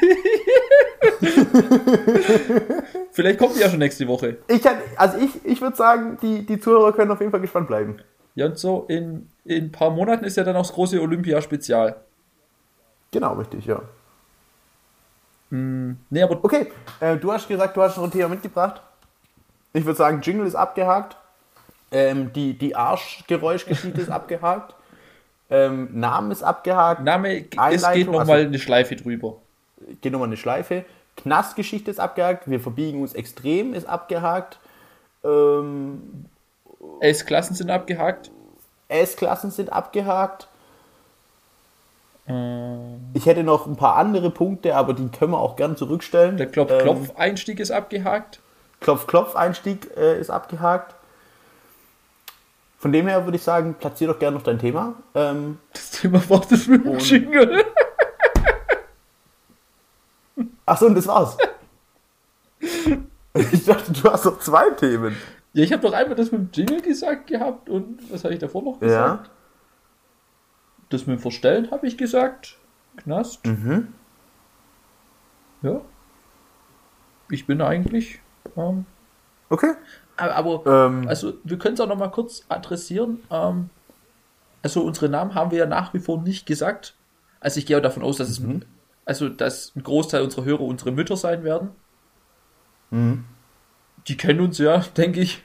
Vielleicht 3.12 3.38
kommt 3.38 3.56
die 3.56 3.60
ja 3.60 3.68
schon 3.70 3.78
nächste 3.78 4.06
Woche. 4.06 4.36
Ich 4.48 4.62
kann, 4.62 4.76
also 4.96 5.18
ich, 5.18 5.44
ich 5.44 5.60
würde 5.60 5.76
sagen, 5.76 6.18
die, 6.22 6.44
die 6.44 6.60
Zuhörer 6.60 6.92
können 6.92 7.10
auf 7.10 7.20
jeden 7.20 7.30
Fall 7.30 7.40
gespannt 7.40 7.68
bleiben. 7.68 7.98
Ja, 8.34 8.46
und 8.46 8.58
so 8.58 8.84
in, 8.88 9.28
in 9.44 9.64
ein 9.66 9.72
paar 9.72 9.90
Monaten 9.90 10.24
ist 10.24 10.36
ja 10.36 10.44
dann 10.44 10.56
auch 10.56 10.62
das 10.66 10.72
große 10.72 11.00
Olympia-Spezial. 11.00 11.96
Genau, 13.10 13.34
richtig, 13.34 13.66
ja. 13.66 13.80
Nee, 15.50 16.22
aber 16.22 16.44
Okay, 16.44 16.66
äh, 17.00 17.16
du 17.16 17.32
hast 17.32 17.48
gesagt, 17.48 17.74
du 17.76 17.82
hast 17.82 17.96
noch 17.96 18.04
ein 18.04 18.10
Thema 18.10 18.28
mitgebracht. 18.28 18.82
Ich 19.78 19.84
würde 19.86 19.96
sagen, 19.96 20.20
Jingle 20.22 20.46
ist 20.46 20.56
abgehakt. 20.56 21.16
Ähm, 21.92 22.32
die 22.32 22.52
die 22.58 22.74
Arschgeräuschgeschichte 22.74 24.00
ist 24.00 24.10
abgehakt. 24.20 24.74
Ähm, 25.50 25.88
Namen 25.98 26.30
ist 26.32 26.42
abgehakt. 26.42 27.02
Name, 27.02 27.44
es 27.70 27.90
geht 27.92 28.06
nochmal 28.06 28.20
also- 28.38 28.48
eine 28.48 28.58
Schleife 28.58 28.96
drüber. 28.96 29.36
Geht 30.00 30.12
nochmal 30.12 30.28
eine 30.28 30.36
Schleife. 30.36 30.84
Knastgeschichte 31.16 31.90
ist 31.90 32.00
abgehakt. 32.00 32.50
Wir 32.50 32.60
verbiegen 32.60 33.00
uns 33.00 33.14
extrem 33.14 33.72
ist 33.72 33.88
abgehakt. 33.88 34.58
Ähm, 35.24 36.26
S-Klassen 37.00 37.54
sind 37.54 37.70
abgehakt. 37.70 38.30
S-Klassen 38.88 39.50
sind 39.52 39.72
abgehakt. 39.72 40.48
Ähm, 42.26 43.10
Ich 43.14 43.26
hätte 43.26 43.44
noch 43.44 43.66
ein 43.66 43.76
paar 43.76 43.96
andere 43.96 44.30
Punkte, 44.30 44.74
aber 44.76 44.92
die 44.92 45.08
können 45.08 45.32
wir 45.32 45.38
auch 45.38 45.54
gern 45.56 45.76
zurückstellen. 45.76 46.36
der 46.36 46.48
Klopf-Klopf-Einstieg 46.48 47.60
ist 47.60 47.70
abgehakt. 47.70 48.40
Klopf-Klopf-Einstieg 48.80 49.96
äh, 49.96 50.20
ist 50.20 50.30
abgehakt. 50.30 50.94
Von 52.78 52.92
dem 52.92 53.08
her 53.08 53.24
würde 53.24 53.36
ich 53.36 53.42
sagen, 53.42 53.74
platzier 53.74 54.06
doch 54.06 54.18
gerne 54.18 54.36
noch 54.36 54.44
dein 54.44 54.58
Thema. 54.58 54.94
Ähm, 55.14 55.58
Das 55.72 55.90
Thema 55.90 56.28
wartet 56.30 56.68
mit 56.68 56.84
dem 56.84 56.98
Jingle. 56.98 57.64
Achso, 60.64 60.86
und 60.86 60.94
das 60.94 61.06
war's. 61.06 61.36
ich 62.60 63.64
dachte, 63.64 63.92
du 63.92 64.04
hast 64.12 64.24
noch 64.24 64.38
zwei 64.38 64.70
Themen. 64.70 65.16
Ja, 65.54 65.64
ich 65.64 65.72
habe 65.72 65.82
doch 65.82 65.92
einmal 65.92 66.14
das 66.14 66.30
mit 66.30 66.40
dem 66.40 66.50
Jingle 66.52 66.82
gesagt 66.82 67.26
gehabt 67.26 67.68
und 67.68 68.12
was 68.12 68.22
habe 68.22 68.34
ich 68.34 68.40
davor 68.40 68.62
noch 68.62 68.78
gesagt? 68.78 69.26
Ja. 69.26 69.32
Das 70.90 71.06
mit 71.06 71.18
dem 71.18 71.22
Verstellen 71.22 71.70
habe 71.70 71.86
ich 71.86 71.96
gesagt. 71.98 72.56
Knast. 72.96 73.44
Mhm. 73.46 73.92
Ja. 75.62 75.80
Ich 77.30 77.46
bin 77.46 77.60
eigentlich. 77.60 78.20
Ähm, 78.56 78.86
Okay. 79.50 79.72
aber, 80.16 80.62
Ähm, 80.66 81.08
also 81.08 81.34
wir 81.44 81.58
können 81.58 81.74
es 81.74 81.80
auch 81.80 81.88
noch 81.88 81.96
mal 81.96 82.10
kurz 82.10 82.44
adressieren. 82.48 83.20
Ähm, 83.30 83.70
also 84.62 84.82
unsere 84.82 85.08
Namen 85.08 85.34
haben 85.34 85.50
wir 85.50 85.58
ja 85.58 85.66
nach 85.66 85.94
wie 85.94 86.00
vor 86.00 86.20
nicht 86.22 86.46
gesagt. 86.46 86.94
Also 87.40 87.58
ich 87.58 87.66
gehe 87.66 87.78
auch 87.78 87.82
davon 87.82 88.02
aus, 88.02 88.18
dass 88.18 88.28
es 88.28 88.42
also 89.04 89.28
dass 89.30 89.72
ein 89.74 89.82
Großteil 89.82 90.22
unserer 90.22 90.44
Hörer 90.44 90.60
unsere 90.60 90.90
Mütter 90.92 91.16
sein 91.16 91.44
werden. 91.44 91.70
Mhm. 92.90 93.24
Die 94.06 94.16
kennen 94.16 94.40
uns 94.40 94.58
ja, 94.58 94.78
denke 94.96 95.20
ich. 95.20 95.42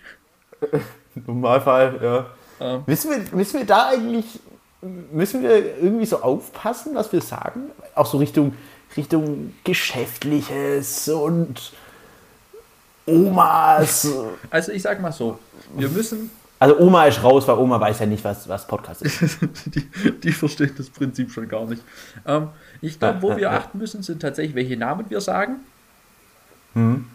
Normalfall, 1.16 2.00
ja. 2.02 2.26
Ähm. 2.60 2.84
Müssen, 2.88 3.12
wir, 3.12 3.38
müssen 3.38 3.60
wir 3.60 3.66
da 3.66 3.90
eigentlich, 3.90 4.40
müssen 4.82 5.44
wir 5.44 5.78
irgendwie 5.78 6.06
so 6.06 6.22
aufpassen, 6.22 6.96
was 6.96 7.12
wir 7.12 7.22
sagen? 7.22 7.72
Auch 7.96 8.06
so 8.06 8.18
Richtung, 8.18 8.54
Richtung 8.98 9.54
Geschäftliches 9.64 11.08
und 11.10 11.74
Omas. 13.06 14.08
Also 14.50 14.72
ich 14.72 14.82
sag 14.82 15.02
mal 15.02 15.12
so, 15.12 15.40
wir 15.76 15.90
müssen, 15.90 16.30
Also 16.60 16.80
Oma 16.80 17.06
ist 17.08 17.22
raus, 17.22 17.46
weil 17.48 17.58
Oma 17.58 17.78
weiß 17.80 18.00
ja 18.00 18.06
nicht, 18.06 18.24
was, 18.24 18.48
was 18.48 18.66
Podcast 18.66 19.02
ist. 19.02 19.38
die, 19.66 19.90
die 20.20 20.32
verstehen 20.32 20.74
das 20.78 20.90
Prinzip 20.90 21.30
schon 21.32 21.50
gar 21.50 21.66
nicht. 21.66 21.84
Ähm, 22.26 22.50
ich 22.80 23.00
glaube, 23.00 23.22
wo 23.22 23.36
wir 23.36 23.52
achten 23.52 23.78
müssen, 23.78 24.02
sind 24.02 24.22
tatsächlich, 24.22 24.56
welche 24.56 24.78
Namen 24.78 25.10
wir 25.10 25.20
sagen. 25.20 25.58
Mhm. 26.74 27.08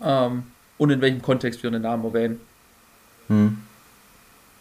Ähm, 0.00 0.44
und 0.78 0.90
in 0.90 1.00
welchem 1.00 1.22
Kontext 1.22 1.62
wir 1.62 1.70
einen 1.70 1.82
Namen 1.82 2.04
erwähnen. 2.04 2.40
Mhm. 3.28 3.58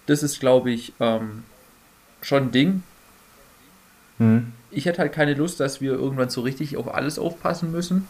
Das 0.08 0.24
ist, 0.24 0.40
glaube 0.40 0.72
ich, 0.72 0.94
ähm, 1.00 1.44
schon 2.22 2.44
ein 2.44 2.52
Ding. 2.52 2.84
Mhm. 4.18 4.54
Ich 4.72 4.86
hätte 4.86 5.00
halt 5.00 5.14
keine 5.14 5.36
Lust, 5.36 5.60
dass 5.60 5.80
wir 5.82 5.94
irgendwann 5.94 6.30
so 6.30 6.42
richtig 6.42 6.78
auf 6.78 6.94
alles 6.94 7.20
aufpassen 7.20 7.72
müssen. 7.72 8.08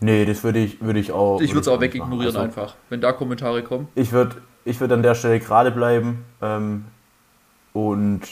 Nee, 0.00 0.24
das 0.24 0.42
würde 0.44 0.58
ich, 0.58 0.80
würde 0.80 0.98
ich 1.00 1.12
auch. 1.12 1.40
Ich 1.40 1.50
würde 1.50 1.60
es 1.60 1.68
auch 1.68 1.80
wegignorieren 1.80 2.26
Also, 2.26 2.40
einfach, 2.40 2.74
wenn 2.90 3.00
da 3.00 3.12
Kommentare 3.12 3.62
kommen. 3.62 3.88
Ich 3.94 4.12
würde 4.12 4.36
ich 4.64 4.80
würd 4.80 4.92
an 4.92 5.02
der 5.02 5.14
Stelle 5.14 5.40
gerade 5.40 5.70
bleiben. 5.70 6.24
Ähm, 6.40 6.86
und 7.72 8.22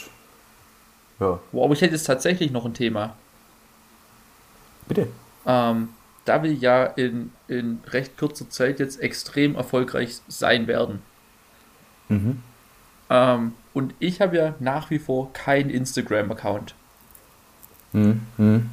ja, 1.19 1.39
Wow, 1.51 1.65
aber 1.65 1.73
ich 1.73 1.81
hätte 1.81 1.93
jetzt 1.93 2.05
tatsächlich 2.05 2.51
noch 2.51 2.65
ein 2.65 2.73
Thema. 2.73 3.15
bitte. 4.87 5.07
Ähm, 5.45 5.89
da 6.25 6.41
wir 6.41 6.53
ja 6.53 6.85
in, 6.85 7.31
in 7.47 7.81
recht 7.87 8.17
kurzer 8.17 8.49
Zeit 8.49 8.79
jetzt 8.79 9.01
extrem 9.01 9.55
erfolgreich 9.55 10.21
sein 10.27 10.67
werden. 10.67 11.01
Mhm. 12.07 12.41
Ähm, 13.09 13.53
und 13.73 13.93
ich 13.99 14.21
habe 14.21 14.37
ja 14.37 14.55
nach 14.59 14.89
wie 14.89 14.99
vor 14.99 15.33
keinen 15.33 15.69
Instagram-Account. 15.69 16.75
Mhm. 17.91 18.69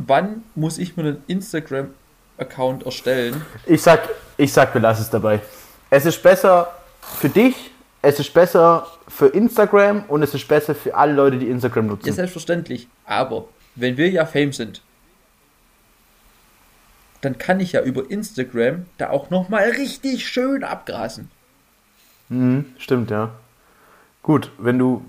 Wann 0.00 0.44
muss 0.54 0.78
ich 0.78 0.96
mir 0.96 1.02
einen 1.04 1.22
Instagram-Account 1.26 2.84
erstellen? 2.86 3.42
Ich 3.66 3.82
sag, 3.82 4.08
ich 4.36 4.52
sag, 4.52 4.72
wir 4.74 4.80
lassen 4.80 5.02
es 5.02 5.10
dabei. 5.10 5.40
Es 5.90 6.06
ist 6.06 6.22
besser 6.22 6.72
für 7.18 7.28
dich, 7.28 7.72
es 8.00 8.20
ist 8.20 8.32
besser 8.32 8.86
für 9.08 9.26
Instagram 9.26 10.04
und 10.06 10.22
es 10.22 10.34
ist 10.34 10.46
besser 10.46 10.74
für 10.76 10.94
alle 10.94 11.14
Leute, 11.14 11.38
die 11.38 11.48
Instagram 11.48 11.86
Ja, 11.86 11.90
nutzen. 11.92 12.12
selbstverständlich. 12.12 12.86
Aber 13.06 13.46
wenn 13.74 13.96
wir 13.96 14.08
ja 14.08 14.24
Fame 14.24 14.52
sind, 14.52 14.82
dann 17.20 17.36
kann 17.38 17.58
ich 17.58 17.72
ja 17.72 17.82
über 17.82 18.08
Instagram 18.08 18.86
da 18.98 19.10
auch 19.10 19.30
nochmal 19.30 19.70
richtig 19.70 20.28
schön 20.28 20.62
abgrasen. 20.62 21.28
Mhm, 22.28 22.66
stimmt, 22.78 23.10
ja. 23.10 23.30
Gut, 24.22 24.52
wenn 24.58 24.78
du, 24.78 25.02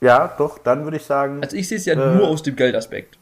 ja, 0.00 0.28
doch, 0.38 0.58
dann 0.58 0.84
würde 0.84 0.96
ich 0.96 1.04
sagen, 1.04 1.42
Also 1.42 1.56
ich 1.56 1.68
sehe 1.68 1.76
es 1.76 1.84
ja 1.84 1.92
Äh. 1.94 2.16
nur 2.16 2.28
aus 2.28 2.42
dem 2.42 2.56
Geldaspekt. 2.56 3.18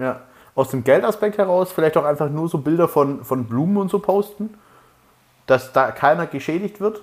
Ja, 0.00 0.22
aus 0.54 0.70
dem 0.70 0.82
Geldaspekt 0.82 1.38
heraus 1.38 1.70
vielleicht 1.72 1.96
auch 1.96 2.04
einfach 2.04 2.28
nur 2.28 2.48
so 2.48 2.58
Bilder 2.58 2.88
von, 2.88 3.24
von 3.24 3.44
Blumen 3.44 3.76
und 3.76 3.90
so 3.90 4.00
posten, 4.00 4.54
dass 5.46 5.72
da 5.72 5.92
keiner 5.92 6.26
geschädigt 6.26 6.80
wird. 6.80 7.02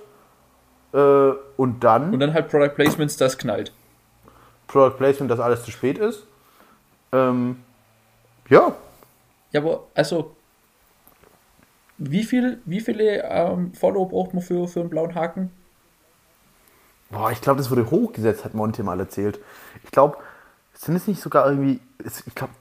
Äh, 0.92 1.32
und 1.56 1.80
dann 1.84 2.12
Und 2.12 2.20
dann 2.20 2.34
halt 2.34 2.50
Product 2.50 2.74
Placements, 2.74 3.16
das 3.16 3.38
knallt. 3.38 3.72
Product 4.66 4.96
Placement, 4.98 5.30
dass 5.30 5.40
alles 5.40 5.62
zu 5.64 5.70
spät 5.70 5.98
ist. 5.98 6.26
Ähm, 7.12 7.62
ja, 8.48 8.72
Ja, 9.52 9.60
aber 9.60 9.84
also, 9.94 10.34
wie, 11.96 12.24
viel, 12.24 12.60
wie 12.64 12.80
viele 12.80 13.22
ähm, 13.24 13.72
Follower 13.74 14.08
braucht 14.08 14.34
man 14.34 14.42
für, 14.42 14.68
für 14.68 14.80
einen 14.80 14.90
blauen 14.90 15.14
Haken? 15.14 15.50
Boah, 17.10 17.30
ich 17.30 17.40
glaube, 17.40 17.58
das 17.58 17.70
wurde 17.70 17.90
hochgesetzt, 17.90 18.44
hat 18.44 18.54
Monte 18.54 18.82
mal 18.82 19.00
erzählt. 19.00 19.38
Ich 19.84 19.90
glaube, 19.90 20.18
sind 20.74 20.94
es 20.96 21.06
nicht 21.06 21.20
sogar 21.20 21.48
irgendwie. 21.48 21.80
Ich 22.26 22.34
glaube. 22.34 22.52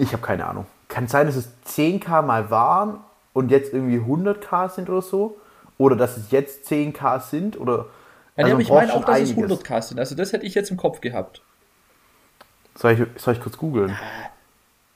Ich 0.00 0.14
habe 0.14 0.22
keine 0.22 0.46
Ahnung. 0.46 0.66
Kann 0.88 1.08
sein, 1.08 1.26
dass 1.26 1.36
es 1.36 1.50
10k 1.66 2.22
mal 2.22 2.50
waren 2.50 3.00
und 3.34 3.50
jetzt 3.50 3.74
irgendwie 3.74 3.98
100k 3.98 4.70
sind 4.70 4.88
oder 4.88 5.02
so. 5.02 5.38
Oder 5.76 5.94
dass 5.94 6.16
es 6.16 6.30
jetzt 6.30 6.66
10k 6.70 7.20
sind 7.20 7.60
oder. 7.60 7.86
Ja, 8.36 8.44
also 8.44 8.46
nee, 8.46 8.52
aber 8.52 8.62
ich 8.62 8.68
meine 8.70 8.94
auch, 8.94 9.04
dass 9.04 9.18
schon 9.18 9.24
es 9.24 9.30
einiges. 9.36 9.60
100k 9.60 9.82
sind. 9.82 9.98
Also 9.98 10.14
das 10.14 10.32
hätte 10.32 10.46
ich 10.46 10.54
jetzt 10.54 10.70
im 10.70 10.78
Kopf 10.78 11.02
gehabt. 11.02 11.42
Soll 12.74 12.92
ich, 12.92 13.22
soll 13.22 13.34
ich 13.34 13.40
kurz 13.40 13.58
googeln? 13.58 13.94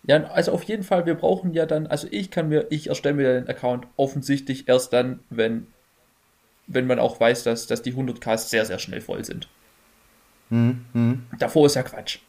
Ja, 0.05 0.25
also 0.25 0.53
auf 0.53 0.63
jeden 0.63 0.85
Fall, 0.85 1.05
wir 1.05 1.15
brauchen 1.15 1.53
ja 1.53 1.67
dann, 1.67 1.87
also 1.87 2.09
ich 2.11 2.31
kann 2.31 2.49
mir, 2.49 2.67
ich 2.71 2.89
erstelle 2.89 3.15
mir 3.15 3.41
den 3.41 3.49
Account 3.49 3.87
offensichtlich 3.97 4.69
erst 4.69 4.95
dann, 4.95 5.21
wenn, 5.29 5.67
wenn 6.67 6.87
man 6.87 6.99
auch 6.99 7.21
weiß, 7.21 7.43
dass, 7.45 7.67
dass 7.67 7.83
die 7.83 7.93
100k 7.93 8.39
sehr, 8.39 8.65
sehr 8.65 8.79
schnell 8.79 9.03
voll 9.03 9.23
sind. 9.25 9.49
Hm, 10.49 10.87
hm. 10.93 11.27
Davor 11.39 11.67
ist 11.67 11.75
ja 11.75 11.83
Quatsch. 11.83 12.21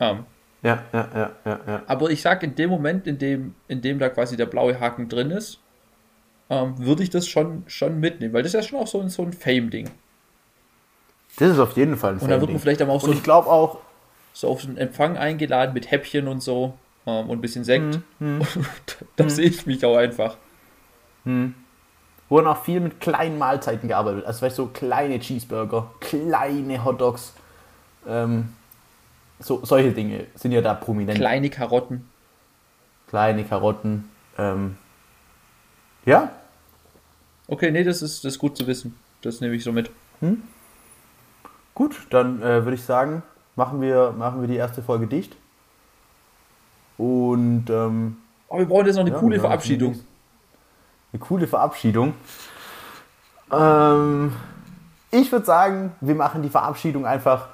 Ähm, 0.00 0.24
Ja, 0.66 0.82
ja, 0.92 1.08
ja, 1.14 1.30
ja, 1.44 1.60
ja. 1.64 1.82
aber 1.86 2.10
ich 2.10 2.22
sag, 2.22 2.42
in 2.42 2.56
dem 2.56 2.70
Moment, 2.70 3.06
in 3.06 3.18
dem, 3.18 3.54
in 3.68 3.82
dem 3.82 4.00
da 4.00 4.08
quasi 4.08 4.36
der 4.36 4.46
blaue 4.46 4.80
Haken 4.80 5.08
drin 5.08 5.30
ist, 5.30 5.60
ähm, 6.50 6.74
würde 6.78 7.04
ich 7.04 7.10
das 7.10 7.28
schon, 7.28 7.62
schon 7.68 8.00
mitnehmen, 8.00 8.34
weil 8.34 8.42
das 8.42 8.52
ist 8.52 8.54
ja 8.54 8.62
schon 8.68 8.80
auch 8.80 8.88
so 8.88 9.00
ein, 9.00 9.08
so 9.08 9.22
ein 9.22 9.32
Fame-Ding. 9.32 9.88
Das 11.38 11.50
ist 11.50 11.60
auf 11.60 11.76
jeden 11.76 11.96
Fall 11.96 12.14
ein 12.14 12.18
Und 12.18 12.30
dann 12.30 12.40
wird 12.40 12.50
man 12.50 12.58
vielleicht 12.58 12.82
aber 12.82 12.92
auch 12.92 13.00
so, 13.00 13.12
ich 13.12 13.22
glaube 13.22 13.48
auch, 13.48 13.78
so 14.32 14.48
auf 14.48 14.64
einen 14.64 14.76
Empfang 14.76 15.16
eingeladen 15.16 15.72
mit 15.72 15.92
Häppchen 15.92 16.26
und 16.26 16.42
so 16.42 16.74
ähm, 17.06 17.30
und 17.30 17.38
ein 17.38 17.40
bisschen 17.40 17.62
Sekt. 17.62 18.00
hm, 18.18 18.40
da 19.16 19.28
sehe 19.28 19.46
ich 19.46 19.66
mich 19.66 19.84
auch 19.84 19.96
einfach. 19.96 20.36
wurden 22.28 22.46
auch 22.48 22.64
viel 22.64 22.80
mit 22.80 22.98
kleinen 22.98 23.38
Mahlzeiten 23.38 23.88
gearbeitet. 23.88 24.24
Also 24.24 24.44
weißt 24.44 24.58
du, 24.58 24.64
so 24.64 24.68
kleine 24.70 25.20
Cheeseburger, 25.20 25.92
kleine 26.00 26.84
Hotdogs, 26.84 27.34
ähm, 28.08 28.48
so, 29.40 29.64
solche 29.64 29.92
Dinge 29.92 30.26
sind 30.34 30.52
ja 30.52 30.60
da 30.62 30.74
prominent. 30.74 31.18
Kleine 31.18 31.50
Karotten. 31.50 32.08
Kleine 33.08 33.44
Karotten. 33.44 34.08
Ähm, 34.38 34.76
ja, 36.04 36.30
Okay, 37.48 37.70
nee, 37.70 37.84
das 37.84 38.02
ist, 38.02 38.24
das 38.24 38.34
ist 38.34 38.38
gut 38.40 38.56
zu 38.56 38.66
wissen. 38.66 38.96
Das 39.22 39.40
nehme 39.40 39.54
ich 39.54 39.62
so 39.62 39.70
mit. 39.72 39.90
gut, 41.74 41.96
dann 42.10 42.42
äh, 42.42 42.64
würde 42.64 42.74
ich 42.74 42.82
sagen, 42.82 43.22
machen 43.54 43.80
wir, 43.80 44.12
machen 44.12 44.40
wir 44.40 44.48
die 44.48 44.56
erste 44.56 44.82
Folge 44.82 45.06
dicht. 45.06 45.36
Und 46.98 47.66
ähm, 47.70 48.16
Aber 48.48 48.58
wir 48.60 48.66
brauchen 48.66 48.86
jetzt 48.86 48.96
noch 48.96 49.02
eine 49.02 49.12
Ja, 49.12 49.18
coole 49.18 49.38
Verabschiedung. 49.38 49.92
zumindest 49.92 50.08
Eine 51.12 51.20
coole 51.20 51.46
Verabschiedung. 51.46 52.14
Ähm, 53.52 54.32
ich 55.12 55.30
würde 55.30 55.44
sagen, 55.46 55.92
wir 56.00 56.14
machen 56.16 56.42
die 56.42 56.48
Verabschiedung 56.50 57.06
einfach 57.06 57.48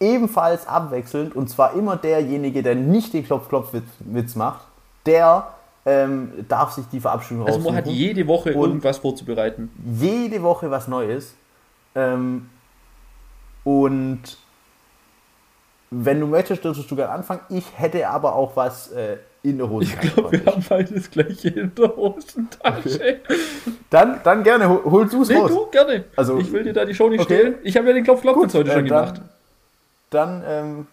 ebenfalls 0.00 0.66
abwechselnd. 0.66 1.34
Und 1.36 1.48
zwar 1.48 1.74
immer 1.74 1.96
derjenige, 1.96 2.62
der 2.62 2.74
nicht 2.74 3.12
den 3.14 3.24
Klopf-Klopf-Witz 3.24 4.34
macht, 4.36 4.60
der 5.06 5.48
ähm, 5.86 6.32
darf 6.48 6.72
sich 6.72 6.84
die 6.92 7.00
Verabschiedung 7.00 7.46
Also 7.46 7.58
man 7.60 7.68
raussuchen. 7.68 7.76
hat 7.78 7.86
jede 7.92 8.26
Woche 8.26 8.50
irgendwas 8.50 8.98
vorzubereiten. 8.98 9.70
jede 9.98 10.42
Woche 10.42 10.70
was 10.70 10.86
Neues. 10.88 11.34
Ähm, 11.94 12.48
und 13.64 14.20
wenn 15.90 16.20
du 16.20 16.26
möchtest, 16.26 16.64
dürftest 16.64 16.90
du 16.90 16.96
gerne 16.96 17.12
anfangen. 17.12 17.40
Ich 17.48 17.64
hätte 17.74 18.06
aber 18.08 18.34
auch 18.34 18.54
was 18.56 18.92
äh, 18.92 19.16
in 19.42 19.56
der 19.56 19.70
Hose. 19.70 19.84
Ich 19.84 19.98
glaube, 19.98 20.32
wir 20.32 20.44
haben 20.52 20.62
beide 20.68 20.92
das 20.94 21.10
gleiche 21.10 21.48
in 21.48 21.74
der 21.74 21.96
Hosentasche. 21.96 23.20
Dann, 23.88 24.20
dann 24.22 24.42
gerne, 24.42 24.68
hol, 24.68 24.82
holst 24.84 25.14
du 25.14 25.22
es 25.22 25.28
Nee, 25.30 25.36
raus. 25.36 25.50
du, 25.50 25.66
gerne. 25.70 26.04
Also- 26.16 26.38
ich 26.38 26.52
will 26.52 26.64
dir 26.64 26.74
da 26.74 26.84
die 26.84 26.94
Show 26.94 27.08
nicht 27.08 27.22
Okay. 27.22 27.36
stehlen. 27.38 27.54
Ich 27.62 27.76
habe 27.76 27.86
ja 27.88 27.94
den 27.94 28.04
Klopf 28.04 28.20
Klopf 28.20 28.42
jetzt 28.42 28.54
heute 28.54 28.70
äh, 28.70 28.74
schon 28.74 28.86
dann, 28.86 29.06
gemacht. 29.14 29.22
Dann 30.10 30.42
ähm, 30.46 30.86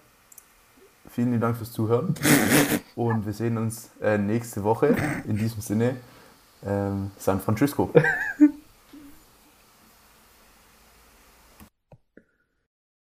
vielen 1.09 1.30
lieben 1.30 1.41
Dank 1.41 1.57
fürs 1.57 1.72
Zuhören 1.72 2.16
und 2.95 3.26
wir 3.26 3.34
sehen 3.34 3.57
uns 3.57 3.89
äh, 4.01 4.18
nächste 4.18 4.63
Woche. 4.63 4.95
In 5.28 5.38
diesem 5.38 5.61
Sinne, 5.61 5.95
ähm, 6.66 7.11
San 7.18 7.39
Francisco. 7.39 7.91